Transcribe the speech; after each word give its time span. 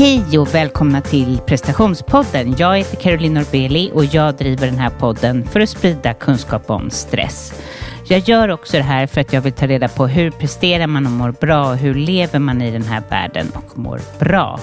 Hej 0.00 0.38
och 0.38 0.54
välkomna 0.54 1.00
till 1.00 1.38
prestationspodden. 1.38 2.54
Jag 2.58 2.78
heter 2.78 2.96
Caroline 2.96 3.34
Norbeli 3.34 3.90
och 3.94 4.04
jag 4.04 4.34
driver 4.34 4.66
den 4.66 4.78
här 4.78 4.90
podden 4.90 5.44
för 5.44 5.60
att 5.60 5.68
sprida 5.68 6.14
kunskap 6.14 6.70
om 6.70 6.90
stress. 6.90 7.62
Jag 8.08 8.18
gör 8.18 8.48
också 8.48 8.76
det 8.76 8.82
här 8.82 9.06
för 9.06 9.20
att 9.20 9.32
jag 9.32 9.40
vill 9.40 9.52
ta 9.52 9.66
reda 9.66 9.88
på 9.88 10.06
hur 10.06 10.30
presterar 10.30 10.86
man 10.86 11.06
och 11.06 11.12
mår 11.12 11.30
bra 11.30 11.70
och 11.70 11.76
hur 11.76 11.94
lever 11.94 12.38
man 12.38 12.62
i 12.62 12.70
den 12.70 12.82
här 12.82 13.02
världen 13.10 13.46
och 13.54 13.78
mår 13.78 14.00
bra. 14.18 14.60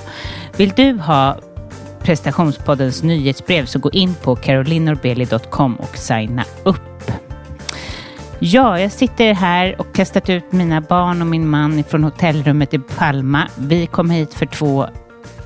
Vill 0.55 0.69
du 0.69 0.93
ha 0.93 1.37
prestationspoddens 2.01 3.03
nyhetsbrev 3.03 3.65
så 3.65 3.79
gå 3.79 3.91
in 3.91 4.13
på 4.13 4.35
carolinorbeli.com 4.35 5.75
och 5.75 5.97
signa 5.97 6.43
upp. 6.63 7.11
Ja, 8.39 8.79
jag 8.79 8.91
sitter 8.91 9.33
här 9.33 9.81
och 9.81 9.95
kastat 9.95 10.29
ut 10.29 10.51
mina 10.51 10.81
barn 10.81 11.21
och 11.21 11.27
min 11.27 11.47
man 11.47 11.83
från 11.83 12.03
hotellrummet 12.03 12.73
i 12.73 12.79
Palma. 12.79 13.47
Vi 13.57 13.87
kom 13.87 14.09
hit 14.09 14.33
för 14.33 14.45
två 14.45 14.87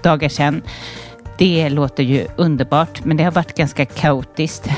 dagar 0.04 0.30
sedan. 0.30 0.62
Det 1.38 1.70
låter 1.70 2.04
ju 2.04 2.28
underbart, 2.38 3.06
men 3.06 3.18
det 3.18 3.24
har 3.24 3.32
varit 3.32 3.58
ganska 3.58 3.86
kaotiskt. 3.86 4.70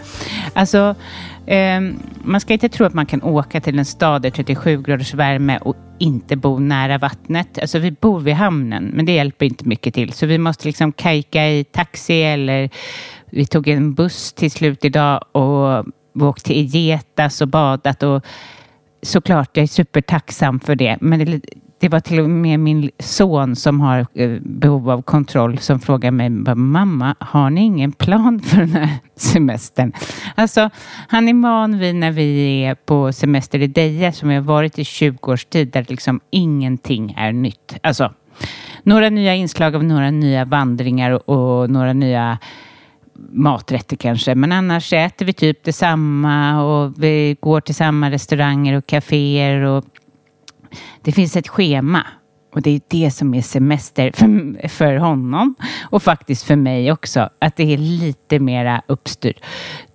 alltså, 0.52 0.94
eh, 1.46 1.80
man 2.22 2.40
ska 2.40 2.52
inte 2.52 2.68
tro 2.68 2.86
att 2.86 2.94
man 2.94 3.06
kan 3.06 3.22
åka 3.22 3.60
till 3.60 3.78
en 3.78 3.84
stad 3.84 4.26
i 4.26 4.30
37 4.30 4.82
graders 4.82 5.14
värme 5.14 5.58
och 5.58 5.76
inte 5.98 6.36
bo 6.36 6.58
nära 6.58 6.98
vattnet. 6.98 7.58
Alltså, 7.58 7.78
vi 7.78 7.90
bor 7.90 8.20
vid 8.20 8.34
hamnen, 8.34 8.90
men 8.94 9.06
det 9.06 9.12
hjälper 9.12 9.46
inte 9.46 9.68
mycket 9.68 9.94
till. 9.94 10.12
Så 10.12 10.26
vi 10.26 10.38
måste 10.38 10.66
liksom 10.66 10.92
kajka 10.92 11.48
i 11.48 11.64
taxi 11.64 12.22
eller 12.22 12.70
vi 13.30 13.46
tog 13.46 13.68
en 13.68 13.94
buss 13.94 14.32
till 14.32 14.50
slut 14.50 14.84
idag 14.84 15.24
och 15.32 15.86
vi 16.12 16.24
åkte 16.24 16.44
till 16.44 16.66
Getas 16.66 17.40
och 17.40 17.48
badat 17.48 18.02
och 18.02 18.24
såklart, 19.02 19.56
jag 19.56 19.62
är 19.62 19.66
supertacksam 19.66 20.60
för 20.60 20.74
det. 20.74 20.96
Men 21.00 21.18
det, 21.18 21.40
det 21.80 21.88
var 21.88 22.00
till 22.00 22.20
och 22.20 22.30
med 22.30 22.60
min 22.60 22.90
son 22.98 23.56
som 23.56 23.80
har 23.80 24.06
eh, 24.14 24.30
behov 24.40 24.90
av 24.90 25.02
kontroll 25.02 25.58
som 25.58 25.80
frågade 25.80 26.10
mig, 26.10 26.30
mamma, 26.54 27.14
har 27.20 27.50
ni 27.50 27.60
ingen 27.60 27.92
plan 27.92 28.40
för 28.44 28.56
den 28.56 28.70
här 28.70 28.90
semestern? 29.16 29.92
Alltså, 30.34 30.70
han 31.08 31.28
är 31.28 31.42
van 31.42 31.78
vid 31.78 31.94
när 31.94 32.10
vi 32.10 32.60
är 32.64 32.74
på 32.74 33.12
semester 33.12 33.62
i 33.62 33.66
Deja 33.66 34.12
som 34.12 34.28
vi 34.28 34.34
har 34.34 34.42
varit 34.42 34.78
i 34.78 34.84
20 34.84 35.32
års 35.32 35.44
tid 35.44 35.68
där 35.68 35.86
liksom 35.88 36.20
ingenting 36.30 37.14
är 37.16 37.32
nytt. 37.32 37.76
Alltså, 37.82 38.12
några 38.82 39.10
nya 39.10 39.34
inslag 39.34 39.74
av 39.74 39.84
några 39.84 40.10
nya 40.10 40.44
vandringar 40.44 41.10
och, 41.10 41.28
och 41.28 41.70
några 41.70 41.92
nya 41.92 42.38
maträtter 43.30 43.96
kanske, 43.96 44.34
men 44.34 44.52
annars 44.52 44.92
äter 44.92 45.26
vi 45.26 45.32
typ 45.32 45.64
detsamma 45.64 46.62
och 46.62 47.02
vi 47.02 47.36
går 47.40 47.60
till 47.60 47.74
samma 47.74 48.10
restauranger 48.10 48.76
och 48.76 48.86
kaféer 48.86 49.60
och 49.60 49.84
det 51.02 51.12
finns 51.12 51.36
ett 51.36 51.48
schema 51.48 52.06
och 52.54 52.62
det 52.62 52.70
är 52.70 52.80
det 52.88 53.10
som 53.10 53.34
är 53.34 53.42
semester 53.42 54.12
för, 54.14 54.68
för 54.68 54.96
honom 54.96 55.54
och 55.90 56.02
faktiskt 56.02 56.42
för 56.42 56.56
mig 56.56 56.92
också. 56.92 57.28
Att 57.38 57.56
det 57.56 57.72
är 57.72 57.78
lite 57.78 58.38
mera 58.38 58.82
uppstyrt. 58.86 59.44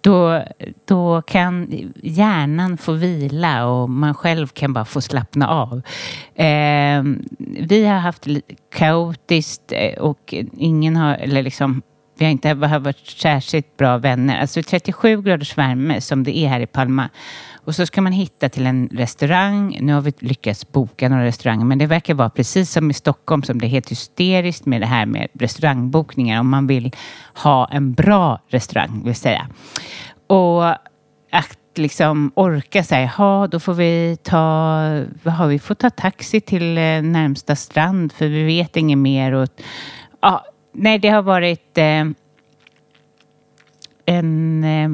Då, 0.01 0.43
då 0.85 1.21
kan 1.21 1.67
hjärnan 2.03 2.77
få 2.77 2.91
vila 2.91 3.65
och 3.65 3.89
man 3.89 4.13
själv 4.13 4.47
kan 4.47 4.73
bara 4.73 4.85
få 4.85 5.01
slappna 5.01 5.47
av. 5.47 5.81
Eh, 6.35 7.03
vi 7.59 7.85
har 7.85 7.99
haft 7.99 8.27
kaotiskt 8.75 9.71
eh, 9.71 9.99
och 9.99 10.33
ingen 10.57 10.95
har, 10.95 11.15
eller 11.15 11.43
liksom 11.43 11.81
vi 12.23 12.27
har 12.27 12.31
inte 12.31 12.53
varit 12.53 13.07
särskilt 13.07 13.77
bra 13.77 13.97
vänner. 13.97 14.41
Alltså 14.41 14.63
37 14.63 15.21
graders 15.21 15.57
värme 15.57 16.01
som 16.01 16.23
det 16.23 16.37
är 16.37 16.47
här 16.47 16.59
i 16.59 16.65
Palma 16.65 17.09
och 17.65 17.75
så 17.75 17.85
ska 17.85 18.01
man 18.01 18.11
hitta 18.11 18.49
till 18.49 18.65
en 18.65 18.89
restaurang. 18.91 19.77
Nu 19.81 19.93
har 19.93 20.01
vi 20.01 20.13
lyckats 20.19 20.71
boka 20.71 21.09
några 21.09 21.23
restauranger, 21.23 21.65
men 21.65 21.77
det 21.77 21.85
verkar 21.85 22.13
vara 22.13 22.29
precis 22.29 22.71
som 22.71 22.91
i 22.91 22.93
Stockholm 22.93 23.43
som 23.43 23.59
det 23.59 23.65
är 23.65 23.69
helt 23.69 23.91
hysteriskt 23.91 24.65
med 24.65 24.81
det 24.81 24.85
här 24.85 25.05
med 25.05 25.27
restaurangbokningar 25.33 26.39
om 26.39 26.49
man 26.49 26.67
vill 26.67 26.91
ha 27.33 27.69
en 27.71 27.93
bra 27.93 28.39
restaurang, 28.47 29.01
vill 29.05 29.15
säga. 29.15 29.47
Och 30.27 30.69
att 31.31 31.59
liksom 31.75 32.31
orka 32.35 32.83
säga, 32.83 33.11
ja 33.17 33.47
då 33.51 33.59
får 33.59 33.73
vi 33.73 34.17
ta, 34.23 34.79
vad 35.23 35.33
har 35.33 35.47
vi 35.47 35.59
får 35.59 35.75
ta 35.75 35.89
taxi 35.89 36.41
till 36.41 36.77
eh, 36.77 37.01
närmsta 37.01 37.55
strand 37.55 38.13
för 38.13 38.27
vi 38.27 38.43
vet 38.43 38.77
inget 38.77 38.97
mer. 38.97 39.31
Och, 39.31 39.49
ja, 40.21 40.45
nej, 40.73 40.99
det 40.99 41.09
har 41.09 41.21
varit 41.21 41.77
eh, 41.77 42.05
en 44.05 44.63
eh, 44.63 44.89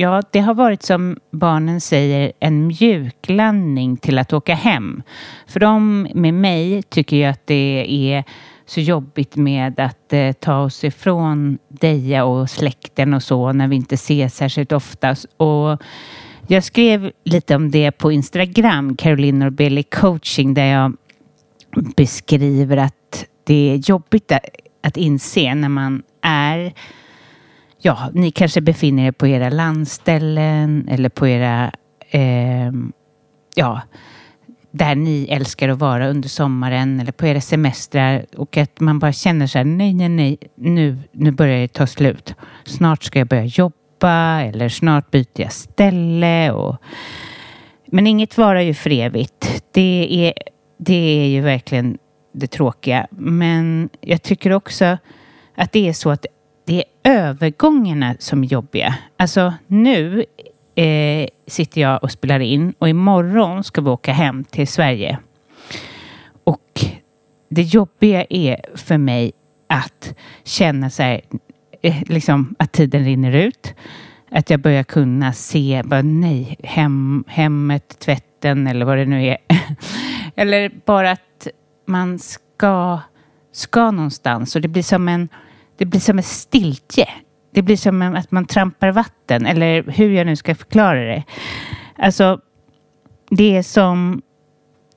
Ja, 0.00 0.22
det 0.30 0.40
har 0.40 0.54
varit 0.54 0.82
som 0.82 1.16
barnen 1.30 1.80
säger 1.80 2.32
en 2.40 2.66
mjuklandning 2.66 3.96
till 3.96 4.18
att 4.18 4.32
åka 4.32 4.54
hem. 4.54 5.02
För 5.46 5.60
de 5.60 6.08
med 6.14 6.34
mig 6.34 6.82
tycker 6.82 7.16
ju 7.16 7.24
att 7.24 7.46
det 7.46 7.86
är 7.88 8.24
så 8.66 8.80
jobbigt 8.80 9.36
med 9.36 9.80
att 9.80 10.12
eh, 10.12 10.32
ta 10.32 10.60
oss 10.60 10.84
ifrån 10.84 11.58
Deja 11.68 12.24
och 12.24 12.50
släkten 12.50 13.14
och 13.14 13.22
så 13.22 13.52
när 13.52 13.68
vi 13.68 13.76
inte 13.76 13.94
ses 13.94 14.36
särskilt 14.36 14.72
ofta. 14.72 15.16
Och 15.36 15.82
jag 16.46 16.64
skrev 16.64 17.10
lite 17.24 17.56
om 17.56 17.70
det 17.70 17.90
på 17.90 18.12
Instagram, 18.12 18.96
Caroline 18.96 19.38
Norbeli 19.38 19.82
coaching, 19.82 20.54
där 20.54 20.66
jag 20.66 20.96
beskriver 21.96 22.76
att 22.76 23.24
det 23.44 23.70
är 23.70 23.90
jobbigt 23.90 24.32
att, 24.82 24.96
inse 24.96 25.54
när 25.54 25.68
man 25.68 26.02
är 26.22 26.72
ja, 27.82 28.10
ni 28.14 28.30
kanske 28.30 28.60
befinner 28.60 29.06
er 29.06 29.12
på 29.12 29.26
era 29.26 29.48
landställen 29.48 30.88
eller 30.88 31.08
på 31.08 31.28
era, 31.28 31.72
eh, 32.10 32.72
ja, 33.54 33.80
där 34.70 34.94
ni 34.94 35.26
älskar 35.30 35.68
att 35.68 35.78
vara 35.78 36.08
under 36.08 36.28
sommaren 36.28 37.00
eller 37.00 37.12
på 37.12 37.26
era 37.26 37.40
semestrar 37.40 38.26
och 38.36 38.56
att 38.56 38.80
man 38.80 38.98
bara 38.98 39.12
känner 39.12 39.46
så 39.46 39.58
här, 39.58 39.64
nej, 39.64 39.94
nej, 39.94 40.08
nej, 40.08 40.38
nu, 40.54 40.98
nu 41.12 41.30
börjar 41.30 41.60
det 41.60 41.68
ta 41.68 41.86
slut. 41.86 42.34
Snart 42.64 43.02
ska 43.02 43.18
jag 43.18 43.28
börja 43.28 43.44
jobba 43.44 44.40
eller 44.40 44.68
snart 44.68 45.10
byter 45.10 45.40
jag 45.40 45.52
ställe 45.52 46.50
och 46.50 46.76
men 47.92 48.06
inget 48.06 48.38
varar 48.38 48.60
ju 48.60 48.74
för 48.74 48.90
evigt. 48.90 49.64
Det 49.72 50.08
är, 50.10 50.32
det 50.78 51.22
är 51.22 51.26
ju 51.26 51.40
verkligen 51.40 51.98
det 52.40 52.46
tråkiga. 52.46 53.06
Men 53.10 53.88
jag 54.00 54.22
tycker 54.22 54.52
också 54.52 54.98
att 55.54 55.72
det 55.72 55.88
är 55.88 55.92
så 55.92 56.10
att 56.10 56.26
det 56.64 56.84
är 57.02 57.12
övergångarna 57.12 58.14
som 58.18 58.44
är 58.44 58.48
jobbiga. 58.48 58.94
Alltså 59.16 59.54
nu 59.66 60.24
eh, 60.74 61.28
sitter 61.46 61.80
jag 61.80 62.04
och 62.04 62.10
spelar 62.10 62.40
in 62.40 62.74
och 62.78 62.88
imorgon 62.88 63.64
ska 63.64 63.80
vi 63.80 63.90
åka 63.90 64.12
hem 64.12 64.44
till 64.44 64.68
Sverige. 64.68 65.18
Och 66.44 66.84
det 67.48 67.62
jobbiga 67.62 68.24
är 68.30 68.60
för 68.74 68.98
mig 68.98 69.32
att 69.66 70.14
känna 70.44 70.90
så 70.90 71.02
här, 71.02 71.20
eh, 71.82 72.02
liksom 72.06 72.54
att 72.58 72.72
tiden 72.72 73.04
rinner 73.04 73.32
ut. 73.32 73.74
Att 74.30 74.50
jag 74.50 74.60
börjar 74.60 74.82
kunna 74.82 75.32
se, 75.32 75.82
bara 75.84 76.02
nej, 76.02 76.56
hem, 76.62 77.24
hemmet, 77.26 77.98
tvätten 77.98 78.66
eller 78.66 78.86
vad 78.86 78.98
det 78.98 79.04
nu 79.04 79.26
är. 79.26 79.38
eller 80.36 80.70
bara 80.84 81.10
att 81.10 81.29
man 81.90 82.18
ska, 82.18 83.00
ska 83.52 83.90
någonstans 83.90 84.56
och 84.56 84.62
det 84.62 84.68
blir 84.68 84.82
som 84.82 85.08
en 85.08 85.28
det 85.80 85.86
blir 85.86 86.00
som 86.00 86.18
en 86.18 86.24
stiltje. 86.24 87.08
Det 87.54 87.62
blir 87.62 87.76
som 87.76 88.02
att 88.02 88.30
man 88.30 88.46
trampar 88.46 88.90
vatten 88.92 89.46
eller 89.46 89.82
hur 89.82 90.10
jag 90.10 90.26
nu 90.26 90.36
ska 90.36 90.54
förklara 90.54 91.04
det. 91.04 91.24
Alltså, 91.98 92.40
det 93.30 93.56
är 93.56 93.62
som 93.62 94.22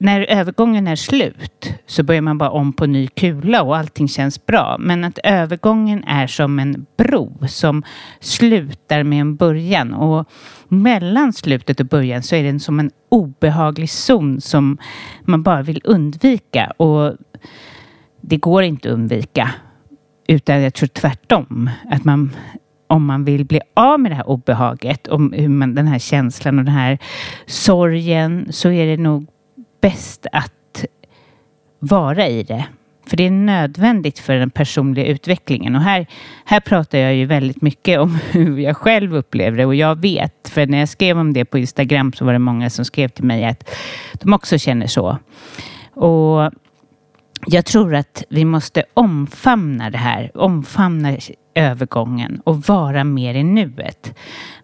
när 0.04 0.22
övergången 0.22 0.88
är 0.88 0.96
slut 0.96 1.74
så 1.86 2.04
börjar 2.04 2.22
man 2.22 2.38
bara 2.38 2.50
om 2.50 2.74
på 2.74 2.86
ny 2.86 3.08
kula 3.08 3.64
och 3.64 3.78
allting 3.78 4.08
känns 4.08 4.46
bra. 4.46 4.78
Men 4.80 5.04
att 5.04 5.20
övergången 5.24 6.04
är 6.04 6.28
som 6.28 6.60
en 6.60 6.86
bro 6.98 7.48
som 7.48 7.84
slutar 8.20 9.04
med 9.04 9.22
en 9.22 9.36
början 9.36 9.94
och 9.94 10.30
mellan 10.68 11.34
slutet 11.34 11.80
och 11.80 11.86
början 11.86 12.24
så 12.24 12.36
är 12.36 12.44
den 12.44 12.60
som 12.60 12.80
en 12.80 12.92
obehaglig 13.10 13.90
zon 13.90 14.42
som 14.42 14.78
man 15.22 15.44
bara 15.44 15.62
vill 15.62 15.82
undvika 15.84 16.74
och 16.78 17.14
det 18.22 18.38
går 18.38 18.64
inte 18.64 18.90
att 18.90 18.94
undvika. 18.94 19.50
Utan 20.28 20.62
jag 20.62 20.74
tror 20.74 20.88
tvärtom. 20.88 21.70
Att 21.90 22.06
man, 22.06 22.36
om 22.88 23.06
man 23.06 23.26
vill 23.26 23.46
bli 23.46 23.62
av 23.74 24.00
med 24.00 24.12
det 24.12 24.16
här 24.16 24.30
obehaget, 24.30 25.08
om 25.08 25.34
hur 25.34 25.50
man, 25.50 25.76
den 25.76 25.88
här 25.88 26.00
känslan 26.00 26.60
och 26.60 26.66
den 26.66 26.74
här 26.74 26.98
sorgen, 27.46 28.48
så 28.50 28.70
är 28.70 28.86
det 28.86 28.98
nog 28.98 29.28
bäst 29.84 30.28
att 30.32 30.86
vara 31.80 32.28
i 32.28 32.44
det. 32.44 32.66
För 33.08 33.18
det 33.18 33.28
är 33.28 33.32
nödvändigt 33.32 34.20
för 34.20 34.34
den 34.34 34.50
personliga 34.50 35.06
utvecklingen. 35.06 35.76
Och 35.76 35.82
här, 35.82 36.08
här 36.46 36.60
pratar 36.60 36.98
jag 36.98 37.16
ju 37.16 37.26
väldigt 37.26 37.62
mycket 37.62 38.00
om 38.00 38.20
hur 38.32 38.60
jag 38.60 38.78
själv 38.78 39.16
upplever 39.16 39.58
det. 39.58 39.66
Och 39.66 39.76
jag 39.76 40.02
vet, 40.02 40.50
för 40.50 40.68
när 40.68 40.80
jag 40.80 40.90
skrev 40.90 41.20
om 41.20 41.34
det 41.34 41.46
på 41.46 41.58
Instagram 41.58 42.14
så 42.14 42.26
var 42.26 42.34
det 42.34 42.40
många 42.40 42.70
som 42.70 42.86
skrev 42.86 43.08
till 43.08 43.24
mig 43.24 43.46
att 43.46 43.70
de 44.14 44.34
också 44.34 44.58
känner 44.58 44.88
så. 44.88 45.18
Och 45.94 46.52
jag 47.48 47.66
tror 47.66 47.96
att 47.96 48.24
vi 48.30 48.46
måste 48.46 48.84
omfamna 48.94 49.90
det 49.90 49.98
här, 49.98 50.32
omfamna 50.38 51.18
övergången 51.56 52.42
och 52.44 52.62
vara 52.62 53.04
mer 53.04 53.34
i 53.34 53.44
nuet. 53.44 54.14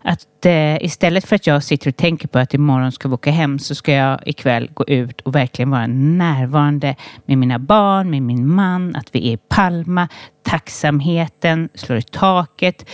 Att 0.01 0.45
eh, 0.45 0.83
istället 0.83 1.25
för 1.25 1.35
att 1.35 1.47
jag 1.47 1.63
sitter 1.63 1.89
och 1.89 1.95
tänker 1.97 2.27
på 2.27 2.39
att 2.39 2.53
imorgon 2.53 2.91
ska 2.91 3.07
vi 3.07 3.13
åka 3.13 3.31
hem 3.31 3.59
så 3.59 3.75
ska 3.75 3.93
jag 3.93 4.19
ikväll 4.25 4.69
gå 4.73 4.85
ut 4.87 5.21
och 5.21 5.35
verkligen 5.35 5.69
vara 5.69 5.87
närvarande 5.87 6.95
med 7.25 7.37
mina 7.37 7.59
barn, 7.59 8.09
med 8.09 8.21
min 8.21 8.47
man, 8.47 8.95
att 8.95 9.15
vi 9.15 9.29
är 9.29 9.33
i 9.33 9.37
Palma, 9.37 10.07
tacksamheten 10.43 11.69
slår 11.73 11.97
i 11.97 12.01
taket. 12.01 12.89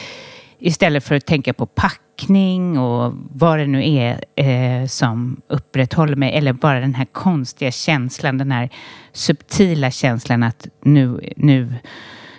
Istället 0.59 1.03
för 1.03 1.15
att 1.15 1.25
tänka 1.25 1.53
på 1.53 1.65
packning 1.65 2.79
och 2.79 3.13
vad 3.31 3.59
det 3.59 3.67
nu 3.67 3.89
är 3.89 4.23
eh, 4.35 4.87
som 4.87 5.41
upprätthåller 5.47 6.15
mig. 6.15 6.33
Eller 6.33 6.53
bara 6.53 6.79
den 6.79 6.95
här 6.95 7.05
konstiga 7.05 7.71
känslan, 7.71 8.37
den 8.37 8.51
här 8.51 8.69
subtila 9.13 9.91
känslan 9.91 10.43
att 10.43 10.67
nu, 10.81 11.33
nu, 11.35 11.73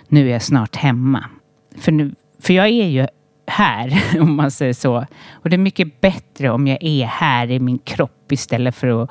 nu 0.07 0.27
är 0.27 0.33
jag 0.33 0.41
snart 0.41 0.75
hemma. 0.75 1.29
För, 1.77 1.91
nu, 1.91 2.11
för 2.39 2.53
jag 2.53 2.67
är 2.67 2.87
ju 2.87 3.07
här, 3.47 4.03
om 4.21 4.35
man 4.35 4.51
säger 4.51 4.73
så. 4.73 5.05
Och 5.31 5.49
det 5.49 5.55
är 5.55 5.57
mycket 5.57 6.01
bättre 6.01 6.49
om 6.49 6.67
jag 6.67 6.77
är 6.81 7.05
här 7.05 7.51
i 7.51 7.59
min 7.59 7.77
kropp 7.79 8.31
istället 8.31 8.75
för 8.75 9.03
att 9.03 9.09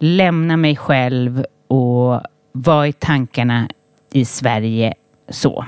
lämna 0.00 0.56
mig 0.56 0.76
själv 0.76 1.44
och 1.68 2.20
vara 2.52 2.88
i 2.88 2.92
tankarna 2.92 3.68
i 4.12 4.24
Sverige 4.24 4.94
så. 5.28 5.64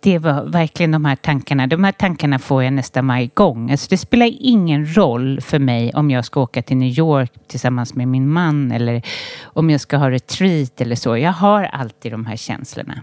Det 0.00 0.18
var 0.18 0.44
verkligen 0.44 0.90
de 0.90 1.04
här 1.04 1.16
tankarna. 1.16 1.66
De 1.66 1.84
här 1.84 1.92
tankarna 1.92 2.38
får 2.38 2.64
jag 2.64 2.72
nästan 2.72 3.06
varje 3.06 3.30
gång. 3.34 3.70
Alltså 3.70 3.86
det 3.90 3.96
spelar 3.96 4.30
ingen 4.40 4.96
roll 4.96 5.40
för 5.40 5.58
mig 5.58 5.92
om 5.94 6.10
jag 6.10 6.24
ska 6.24 6.40
åka 6.40 6.62
till 6.62 6.76
New 6.76 6.98
York 6.98 7.32
tillsammans 7.46 7.94
med 7.94 8.08
min 8.08 8.28
man 8.28 8.72
eller 8.72 9.02
om 9.42 9.70
jag 9.70 9.80
ska 9.80 9.96
ha 9.96 10.10
retreat 10.10 10.80
eller 10.80 10.96
så. 10.96 11.16
Jag 11.16 11.32
har 11.32 11.64
alltid 11.64 12.12
de 12.12 12.26
här 12.26 12.36
känslorna. 12.36 13.02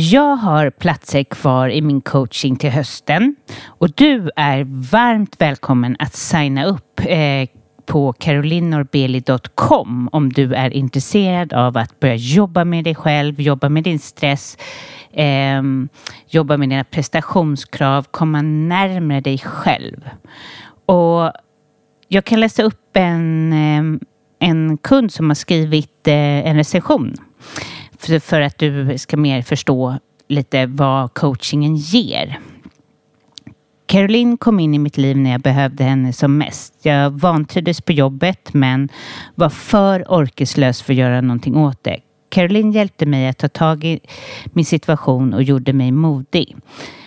Jag 0.00 0.36
har 0.36 0.70
platser 0.70 1.24
kvar 1.24 1.68
i 1.68 1.82
min 1.82 2.00
coaching 2.00 2.56
till 2.56 2.70
hösten 2.70 3.36
och 3.66 3.90
du 3.90 4.30
är 4.36 4.64
varmt 4.90 5.36
välkommen 5.38 5.96
att 5.98 6.14
signa 6.14 6.64
upp 6.64 7.00
eh, 7.04 7.48
på 7.86 8.12
carolinorbeli.com 8.12 10.08
om 10.12 10.32
du 10.32 10.54
är 10.54 10.70
intresserad 10.70 11.52
av 11.52 11.76
att 11.76 12.00
börja 12.00 12.14
jobba 12.14 12.64
med 12.64 12.84
dig 12.84 12.94
själv, 12.94 13.40
jobba 13.40 13.68
med 13.68 13.84
din 13.84 13.98
stress, 13.98 14.58
eh, 15.12 15.62
jobba 16.28 16.56
med 16.56 16.68
dina 16.68 16.84
prestationskrav, 16.84 18.06
komma 18.10 18.42
närmare 18.42 19.20
dig 19.20 19.38
själv. 19.38 20.10
Och 20.86 21.32
jag 22.08 22.24
kan 22.24 22.40
läsa 22.40 22.62
upp 22.62 22.96
en, 22.96 23.52
ehm, 23.52 24.00
en 24.38 24.78
kund 24.78 25.12
som 25.12 25.30
har 25.30 25.34
skrivit 25.34 26.08
eh, 26.08 26.14
en 26.48 26.56
recension 26.56 27.16
för, 27.98 28.18
för 28.18 28.40
att 28.40 28.58
du 28.58 28.98
ska 28.98 29.16
mer 29.16 29.42
förstå 29.42 29.98
lite 30.28 30.66
vad 30.66 31.14
coachingen 31.14 31.76
ger. 31.76 32.38
Caroline 33.86 34.36
kom 34.36 34.60
in 34.60 34.74
i 34.74 34.78
mitt 34.78 34.96
liv 34.96 35.16
när 35.16 35.30
jag 35.30 35.40
behövde 35.40 35.84
henne 35.84 36.12
som 36.12 36.38
mest. 36.38 36.74
Jag 36.82 37.10
vantrivdes 37.10 37.80
på 37.80 37.92
jobbet 37.92 38.54
men 38.54 38.88
var 39.34 39.48
för 39.48 40.04
orkeslös 40.08 40.82
för 40.82 40.92
att 40.92 40.98
göra 40.98 41.20
någonting 41.20 41.56
åt 41.56 41.84
det. 41.84 42.00
Caroline 42.28 42.72
hjälpte 42.72 43.06
mig 43.06 43.28
att 43.28 43.38
ta 43.38 43.48
tag 43.48 43.84
i 43.84 44.00
min 44.44 44.64
situation 44.64 45.34
och 45.34 45.42
gjorde 45.42 45.72
mig 45.72 45.92
modig. 45.92 46.56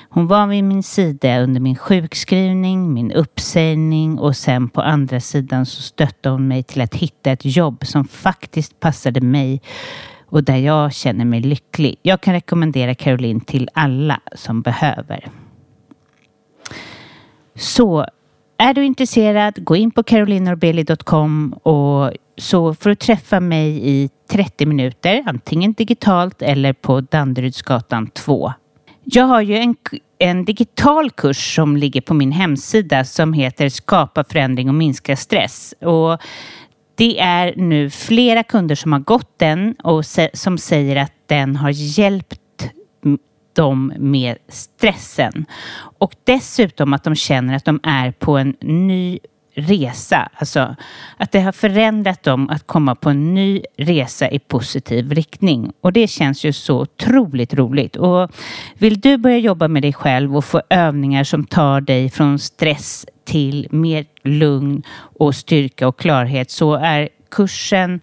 Hon 0.09 0.27
var 0.27 0.47
vid 0.47 0.63
min 0.63 0.83
sida 0.83 1.39
under 1.39 1.59
min 1.59 1.75
sjukskrivning, 1.75 2.93
min 2.93 3.11
uppsägning 3.11 4.19
och 4.19 4.35
sen 4.35 4.69
på 4.69 4.81
andra 4.81 5.19
sidan 5.19 5.65
så 5.65 5.81
stöttade 5.81 6.33
hon 6.33 6.47
mig 6.47 6.63
till 6.63 6.81
att 6.81 6.95
hitta 6.95 7.31
ett 7.31 7.45
jobb 7.45 7.85
som 7.85 8.07
faktiskt 8.07 8.79
passade 8.79 9.21
mig 9.21 9.61
och 10.31 10.43
där 10.43 10.57
jag 10.57 10.93
känner 10.93 11.25
mig 11.25 11.41
lycklig. 11.41 11.99
Jag 12.01 12.21
kan 12.21 12.33
rekommendera 12.33 12.95
Caroline 12.95 13.41
till 13.41 13.69
alla 13.73 14.19
som 14.35 14.61
behöver. 14.61 15.27
Så 17.55 18.05
är 18.57 18.73
du 18.73 18.85
intresserad, 18.85 19.63
gå 19.65 19.75
in 19.75 19.91
på 19.91 20.03
carolinorbeli.com 20.03 21.53
och 21.53 22.11
så 22.37 22.73
får 22.73 22.89
du 22.89 22.95
träffa 22.95 23.39
mig 23.39 23.89
i 23.89 24.09
30 24.31 24.65
minuter, 24.65 25.23
antingen 25.25 25.73
digitalt 25.73 26.41
eller 26.41 26.73
på 26.73 27.01
Danderydsgatan 27.01 28.07
2. 28.07 28.53
Jag 29.03 29.23
har 29.23 29.41
ju 29.41 29.57
en, 29.57 29.75
en 30.17 30.45
digital 30.45 31.11
kurs 31.11 31.55
som 31.55 31.77
ligger 31.77 32.01
på 32.01 32.13
min 32.13 32.31
hemsida 32.31 33.03
som 33.03 33.33
heter 33.33 33.69
Skapa 33.69 34.23
förändring 34.23 34.69
och 34.69 34.75
minska 34.75 35.15
stress. 35.15 35.73
Och 35.81 36.21
det 37.01 37.19
är 37.19 37.53
nu 37.57 37.89
flera 37.89 38.43
kunder 38.43 38.75
som 38.75 38.93
har 38.93 38.99
gått 38.99 39.39
den 39.39 39.73
och 39.73 40.05
som 40.33 40.57
säger 40.57 40.95
att 40.95 41.13
den 41.25 41.55
har 41.55 41.69
hjälpt 41.69 42.69
dem 43.53 43.93
med 43.97 44.37
stressen. 44.47 45.45
Och 45.75 46.15
dessutom 46.23 46.93
att 46.93 47.03
de 47.03 47.15
känner 47.15 47.55
att 47.55 47.65
de 47.65 47.79
är 47.83 48.11
på 48.11 48.37
en 48.37 48.55
ny 48.61 49.19
resa. 49.53 50.29
Alltså 50.33 50.75
att 51.17 51.31
det 51.31 51.39
har 51.39 51.51
förändrat 51.51 52.23
dem 52.23 52.49
att 52.49 52.67
komma 52.67 52.95
på 52.95 53.09
en 53.09 53.33
ny 53.33 53.61
resa 53.77 54.29
i 54.29 54.39
positiv 54.39 55.11
riktning. 55.11 55.71
Och 55.81 55.93
det 55.93 56.07
känns 56.07 56.43
ju 56.43 56.53
så 56.53 56.81
otroligt 56.81 57.53
roligt. 57.53 57.95
Och 57.95 58.31
vill 58.73 58.99
du 58.99 59.17
börja 59.17 59.37
jobba 59.37 59.67
med 59.67 59.81
dig 59.81 59.93
själv 59.93 60.37
och 60.37 60.45
få 60.45 60.61
övningar 60.69 61.23
som 61.23 61.43
tar 61.43 61.81
dig 61.81 62.09
från 62.09 62.39
stress 62.39 63.05
till 63.25 63.67
mer 63.71 64.05
lugn 64.23 64.83
och 65.19 65.35
styrka 65.35 65.87
och 65.87 65.99
klarhet 65.99 66.51
så 66.51 66.73
är 66.73 67.09
kursen 67.31 68.01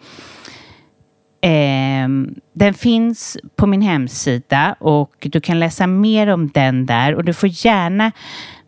Eh, 1.41 2.09
den 2.53 2.75
finns 2.75 3.37
på 3.57 3.67
min 3.67 3.83
hemsida 3.83 4.77
och 4.79 5.13
du 5.21 5.41
kan 5.41 5.59
läsa 5.59 5.87
mer 5.87 6.27
om 6.27 6.49
den 6.49 6.87
där 6.87 7.15
och 7.15 7.25
du 7.25 7.35
får 7.35 7.49
gärna 7.67 8.13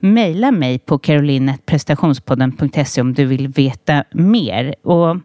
mejla 0.01 0.51
mig 0.51 0.79
på 0.79 0.99
caroline.prestationspodden.se 0.99 3.01
om 3.01 3.15
du 3.15 3.25
vill 3.25 3.49
veta 3.49 4.05
mer. 4.13 4.75
Och 4.83 5.17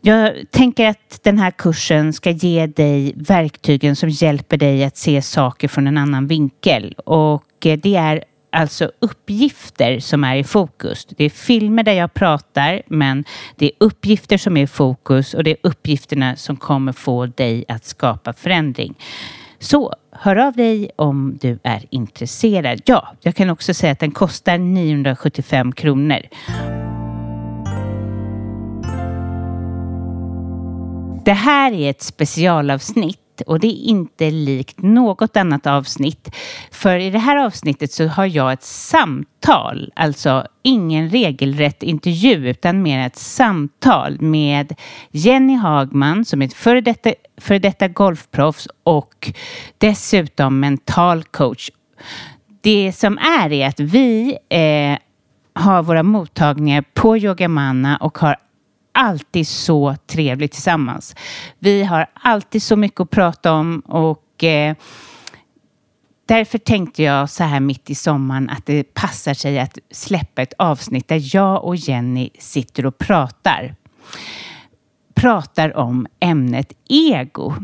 jag 0.00 0.32
tänker 0.50 0.88
att 0.88 1.20
den 1.22 1.38
här 1.38 1.50
kursen 1.50 2.12
ska 2.12 2.30
ge 2.30 2.66
dig 2.66 3.12
verktygen 3.16 3.96
som 3.96 4.08
hjälper 4.08 4.56
dig 4.56 4.84
att 4.84 4.96
se 4.96 5.22
saker 5.22 5.68
från 5.68 5.86
en 5.86 5.98
annan 5.98 6.26
vinkel. 6.26 6.94
Och 7.04 7.66
eh, 7.66 7.78
det 7.82 7.96
är 7.96 8.24
alltså 8.52 8.90
uppgifter 8.98 10.00
som 10.00 10.24
är 10.24 10.36
i 10.36 10.44
fokus. 10.44 11.04
Det 11.04 11.24
är 11.24 11.30
filmer 11.30 11.82
där 11.82 11.92
jag 11.92 12.14
pratar, 12.14 12.82
men 12.86 13.24
det 13.56 13.66
är 13.66 13.72
uppgifter 13.78 14.38
som 14.38 14.56
är 14.56 14.62
i 14.62 14.66
fokus 14.66 15.34
och 15.34 15.44
det 15.44 15.50
är 15.50 15.56
uppgifterna 15.62 16.36
som 16.36 16.56
kommer 16.56 16.92
få 16.92 17.26
dig 17.26 17.64
att 17.68 17.84
skapa 17.84 18.32
förändring. 18.32 18.94
Så 19.62 19.94
hör 20.10 20.36
av 20.36 20.52
dig 20.52 20.90
om 20.96 21.38
du 21.40 21.58
är 21.62 21.84
intresserad. 21.90 22.80
Ja, 22.84 23.14
jag 23.20 23.36
kan 23.36 23.50
också 23.50 23.74
säga 23.74 23.92
att 23.92 24.00
den 24.00 24.10
kostar 24.10 24.58
975 24.58 25.72
kronor. 25.72 26.20
Det 31.24 31.32
här 31.32 31.72
är 31.72 31.90
ett 31.90 32.02
specialavsnitt 32.02 33.21
och 33.40 33.60
det 33.60 33.66
är 33.66 33.84
inte 33.84 34.30
likt 34.30 34.82
något 34.82 35.36
annat 35.36 35.66
avsnitt. 35.66 36.36
För 36.70 36.98
i 36.98 37.10
det 37.10 37.18
här 37.18 37.36
avsnittet 37.36 37.92
så 37.92 38.06
har 38.06 38.26
jag 38.26 38.52
ett 38.52 38.62
samtal, 38.62 39.92
alltså 39.96 40.46
ingen 40.62 41.08
regelrätt 41.10 41.82
intervju 41.82 42.48
utan 42.48 42.82
mer 42.82 43.06
ett 43.06 43.16
samtal 43.16 44.20
med 44.20 44.74
Jenny 45.10 45.54
Hagman 45.54 46.24
som 46.24 46.42
är 46.42 46.46
ett 46.46 46.54
före 46.54 46.80
detta, 46.80 47.12
för 47.36 47.58
detta 47.58 47.88
golfproffs 47.88 48.68
och 48.84 49.32
dessutom 49.78 50.60
mental 50.60 51.24
coach. 51.24 51.70
Det 52.60 52.92
som 52.92 53.18
är 53.18 53.52
är 53.52 53.68
att 53.68 53.80
vi 53.80 54.38
eh, 54.48 54.98
har 55.54 55.82
våra 55.82 56.02
mottagningar 56.02 56.84
på 56.94 57.18
Yogamanna 57.18 57.96
och 57.96 58.18
har 58.18 58.36
alltid 58.92 59.48
så 59.48 59.96
trevligt 60.06 60.52
tillsammans. 60.52 61.16
Vi 61.58 61.82
har 61.82 62.06
alltid 62.14 62.62
så 62.62 62.76
mycket 62.76 63.00
att 63.00 63.10
prata 63.10 63.52
om 63.52 63.80
och 63.80 64.44
eh, 64.44 64.76
därför 66.26 66.58
tänkte 66.58 67.02
jag 67.02 67.30
så 67.30 67.44
här 67.44 67.60
mitt 67.60 67.90
i 67.90 67.94
sommaren 67.94 68.50
att 68.50 68.66
det 68.66 68.94
passar 68.94 69.34
sig 69.34 69.58
att 69.58 69.78
släppa 69.90 70.42
ett 70.42 70.54
avsnitt 70.58 71.08
där 71.08 71.36
jag 71.36 71.64
och 71.64 71.76
Jenny 71.76 72.30
sitter 72.38 72.86
och 72.86 72.98
pratar. 72.98 73.74
Pratar 75.14 75.76
om 75.76 76.06
ämnet 76.20 76.72
ego. 76.88 77.54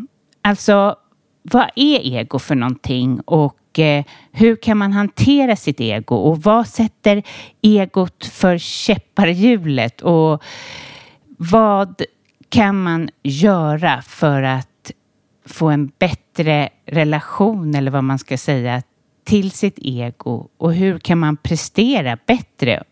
Alltså, 0.43 0.97
vad 1.43 1.71
är 1.77 2.01
ego 2.19 2.39
för 2.39 2.55
någonting 2.55 3.21
och 3.21 3.79
eh, 3.79 4.05
hur 4.33 4.57
kan 4.57 4.79
man 4.79 4.93
hantera 4.93 5.57
sitt 5.57 5.81
ego 5.81 6.15
och 6.15 6.43
vad 6.43 6.67
sätter 6.67 7.23
egot 7.63 8.25
för 8.25 8.59
käppar 8.59 9.27
i 9.27 9.33
hjulet 9.33 10.01
och 10.01 10.43
vad 11.39 12.03
kan 12.49 12.83
man 12.83 13.11
göra 13.23 14.03
för 14.03 14.43
att 14.43 14.93
få 15.47 15.69
en 15.69 15.93
bättre 15.99 16.69
relation 16.87 17.75
eller 17.75 17.91
vad 17.91 18.05
man 18.05 18.19
ska 18.19 18.39
säga 18.39 18.83
till 19.25 19.51
sitt 19.51 19.79
ego 19.79 20.49
och 20.57 20.75
hur 20.75 20.99
kan 20.99 21.19
man 21.19 21.37
prestera 21.37 22.19
bättre 22.27 22.83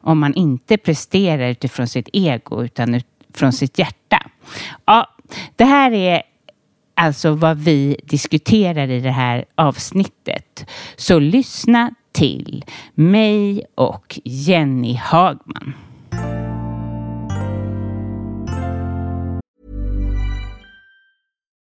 om 0.00 0.18
man 0.18 0.34
inte 0.34 0.76
presterar 0.76 1.48
utifrån 1.48 1.88
sitt 1.88 2.08
ego 2.12 2.64
utan 2.64 2.94
utifrån 2.94 3.52
sitt 3.52 3.78
hjärta. 3.78 4.30
Ja, 4.84 5.14
det 5.56 5.64
här 5.64 5.92
är 5.92 6.22
alltså 6.94 7.34
vad 7.34 7.58
vi 7.58 7.96
diskuterar 8.04 8.88
i 8.88 9.00
det 9.00 9.10
här 9.10 9.44
avsnittet. 9.54 10.70
Så 10.96 11.18
lyssna 11.18 11.94
till 12.12 12.64
mig 12.94 13.66
och 13.74 14.20
Jenny 14.24 14.94
Hagman. 14.94 15.74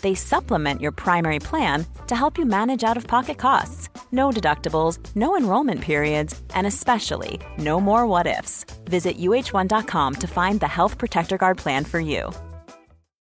They 0.00 0.14
supplement 0.14 0.80
your 0.80 0.92
primary 0.92 1.38
plan 1.38 1.86
to 2.06 2.14
help 2.16 2.38
you 2.38 2.44
manage 2.44 2.84
out 2.84 2.96
of 2.96 3.06
pocket 3.06 3.38
costs. 3.38 3.88
No 4.12 4.30
deductibles, 4.30 4.98
no 5.14 5.36
enrollment 5.36 5.80
periods, 5.80 6.40
and 6.54 6.66
especially 6.66 7.40
no 7.58 7.80
more 7.80 8.06
what 8.06 8.26
ifs. 8.26 8.64
Visit 8.84 9.18
uh1.com 9.18 10.14
to 10.14 10.26
find 10.26 10.60
the 10.60 10.68
Health 10.68 10.98
Protector 10.98 11.36
Guard 11.36 11.58
plan 11.58 11.84
for 11.84 12.00
you. 12.00 12.30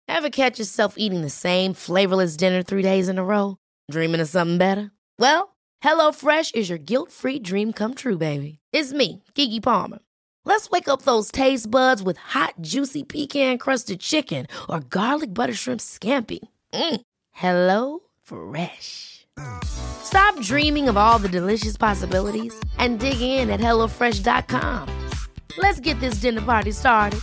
Ever 0.09 0.31
catch 0.31 0.59
yourself 0.59 0.95
eating 0.97 1.23
the 1.23 1.31
same 1.31 1.75
flavorless 1.75 2.37
dinner 2.37 2.63
three 2.63 2.83
days 2.83 3.09
in 3.09 3.19
a 3.19 3.25
row? 3.25 3.57
Dreaming 3.91 4.21
of 4.21 4.29
something 4.29 4.59
better? 4.59 4.93
Well, 5.19 5.57
HelloFresh 5.83 6.55
is 6.55 6.69
your 6.69 6.79
guilt 6.79 7.11
free 7.11 7.39
dream 7.39 7.73
come 7.73 7.95
true, 7.95 8.17
baby. 8.17 8.59
It's 8.73 8.93
me, 8.93 9.25
Gigi 9.35 9.61
Palmer. 9.61 9.99
Let's 10.45 10.71
wake 10.71 10.89
up 10.89 11.03
those 11.03 11.33
taste 11.33 11.71
buds 11.71 12.05
with 12.05 12.19
hot, 12.19 12.55
juicy 12.61 13.03
pecan 13.03 13.59
crusted 13.59 13.99
chicken 13.99 14.47
or 14.69 14.79
garlic 14.81 15.35
butter 15.35 15.55
shrimp 15.55 15.81
scampi. 15.81 16.39
Mm. 16.77 17.01
Hello 17.33 18.01
Fresh. 18.23 19.27
Stop 19.65 20.41
dreaming 20.43 20.89
of 20.89 20.97
all 20.97 21.19
the 21.19 21.29
delicious 21.29 21.77
possibilities 21.77 22.55
and 22.79 23.01
dig 23.01 23.21
in 23.21 23.51
at 23.51 23.61
HelloFresh.com. 23.61 24.89
Let's 25.59 25.81
get 25.81 26.01
this 26.01 26.21
dinner 26.21 26.43
party 26.43 26.73
started. 26.73 27.21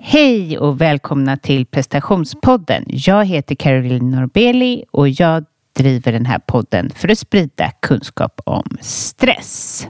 Hej 0.00 0.58
och 0.58 0.80
välkomna 0.80 1.36
till 1.36 1.66
prestationspodden. 1.66 2.84
Jag 2.86 3.24
heter 3.24 3.54
Caroline 3.54 4.10
Norbeli 4.10 4.84
och 4.90 5.08
jag 5.08 5.44
driver 5.76 6.12
den 6.12 6.26
här 6.26 6.38
podden 6.38 6.90
för 6.90 7.08
att 7.08 7.18
sprida 7.18 7.70
kunskap 7.70 8.40
om 8.44 8.64
stress. 8.80 9.86